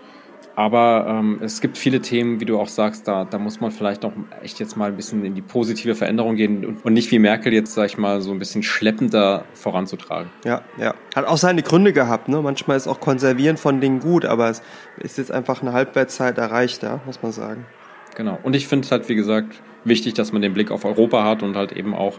[0.57, 4.05] Aber ähm, es gibt viele Themen, wie du auch sagst, da, da muss man vielleicht
[4.05, 4.13] auch
[4.43, 7.53] echt jetzt mal ein bisschen in die positive Veränderung gehen und, und nicht wie Merkel
[7.53, 10.31] jetzt, sag ich mal, so ein bisschen schleppender voranzutragen.
[10.45, 10.95] Ja, ja.
[11.17, 12.29] Hat auch seine Gründe gehabt.
[12.29, 12.41] Ne?
[12.41, 14.63] Manchmal ist auch Konservieren von Dingen gut, aber es
[14.99, 17.67] ist jetzt einfach eine Halbwertszeit erreicht, ja, muss man sagen.
[18.15, 18.39] Genau.
[18.45, 21.43] Und ich finde es halt, wie gesagt, wichtig, dass man den Blick auf Europa hat
[21.43, 22.19] und halt eben auch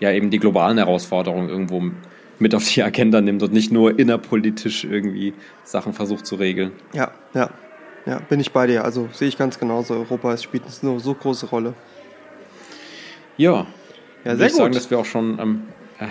[0.00, 1.82] ja eben die globalen Herausforderungen irgendwo
[2.38, 6.72] mit auf die Agenda nimmt und nicht nur innerpolitisch irgendwie Sachen versucht zu regeln.
[6.92, 7.50] Ja, ja.
[8.06, 8.84] Ja, bin ich bei dir.
[8.84, 9.94] Also sehe ich ganz genauso.
[9.94, 11.74] Europa spielt eine so große Rolle.
[13.36, 13.66] Ja.
[14.24, 14.60] Ja, sehr ich gut.
[14.60, 15.62] sagen, dass wir auch schon ähm,
[15.98, 16.06] äh,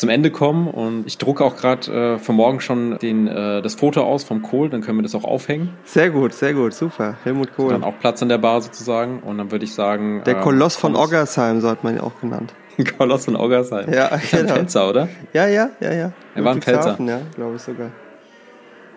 [0.00, 3.74] zum Ende kommen und ich drucke auch gerade äh, für morgen schon den, äh, das
[3.74, 5.76] Foto aus vom Kohl, dann können wir das auch aufhängen.
[5.84, 7.16] Sehr gut, sehr gut, super.
[7.24, 7.70] Helmut Kohl.
[7.70, 10.22] dann auch Platz in der Bar sozusagen und dann würde ich sagen.
[10.24, 12.54] Der Koloss äh, von Oggersheim, so hat man ihn auch genannt.
[12.98, 13.92] Koloss von Oggersheim.
[13.92, 14.42] Ja, genau.
[14.42, 15.08] Ein Pfälzer, oder?
[15.32, 16.12] Ja, ja, ja, ja.
[16.34, 16.96] Er war ein Pfälzer.
[17.00, 17.90] Ja, glaube ich sogar.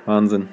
[0.06, 0.48] Wahnsinn.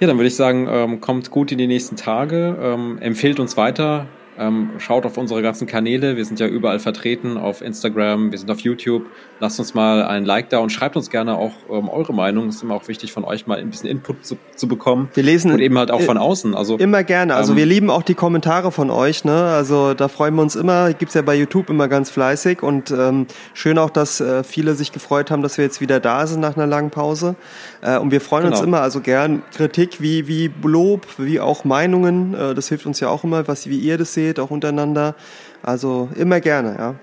[0.00, 3.56] Ja, dann würde ich sagen, ähm, kommt gut in die nächsten Tage, ähm, empfehlt uns
[3.56, 4.06] weiter,
[4.38, 6.16] Ähm, schaut auf unsere ganzen Kanäle.
[6.16, 9.04] Wir sind ja überall vertreten auf Instagram, wir sind auf YouTube.
[9.40, 12.48] Lasst uns mal ein Like da und schreibt uns gerne auch ähm, eure Meinung.
[12.48, 15.08] Ist immer auch wichtig von euch mal ein bisschen Input zu, zu bekommen.
[15.14, 16.54] Wir lesen und eben halt auch von außen.
[16.54, 17.34] Also immer gerne.
[17.34, 19.24] Also ähm, wir lieben auch die Kommentare von euch.
[19.24, 19.32] Ne?
[19.32, 20.92] Also da freuen wir uns immer.
[20.92, 24.92] Gibt's ja bei YouTube immer ganz fleißig und ähm, schön auch, dass äh, viele sich
[24.92, 27.36] gefreut haben, dass wir jetzt wieder da sind nach einer langen Pause.
[27.80, 28.56] Äh, und wir freuen Genau.
[28.58, 28.80] uns immer.
[28.80, 32.34] Also gern Kritik wie wie Lob, wie auch Meinungen.
[32.34, 35.14] Äh, das hilft uns ja auch immer, was wie ihr das seht, auch untereinander.
[35.62, 36.76] Also immer gerne.
[36.78, 36.94] Ja.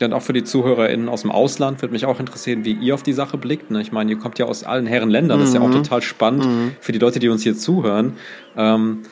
[0.00, 2.94] Ja, und auch für die ZuhörerInnen aus dem Ausland würde mich auch interessieren, wie ihr
[2.94, 3.70] auf die Sache blickt.
[3.70, 3.80] ne?
[3.80, 5.40] Ich meine, ihr kommt ja aus allen Herren Ländern.
[5.40, 6.46] Das ist ja auch total spannend
[6.80, 8.14] für die Leute, die uns hier zuhören.
[8.56, 9.02] Ähm,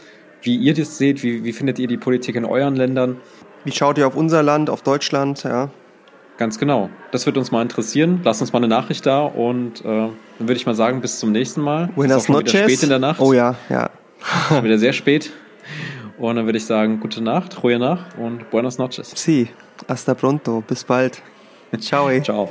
[0.42, 3.16] wie ihr das seht, wie, wie findet ihr die Politik in euren Ländern?
[3.64, 5.42] Wie schaut ihr auf unser Land, auf Deutschland?
[5.42, 5.70] Ja.
[6.36, 6.90] Ganz genau.
[7.12, 8.20] Das würde uns mal interessieren.
[8.24, 11.32] Lasst uns mal eine Nachricht da und äh, dann würde ich mal sagen, bis zum
[11.32, 11.88] nächsten Mal.
[11.94, 12.50] Buenas noches.
[12.50, 13.20] spät in der Nacht.
[13.20, 13.88] Oh ja, ja.
[14.62, 15.32] Wieder sehr spät.
[16.18, 19.12] Und dann würde ich sagen, gute Nacht, ruhige Nacht und buenas noches.
[19.14, 19.48] Si,
[19.88, 20.62] hasta pronto.
[20.66, 21.20] Bis bald.
[21.80, 22.08] Ciao.
[22.08, 22.22] ey.
[22.22, 22.48] Ciao.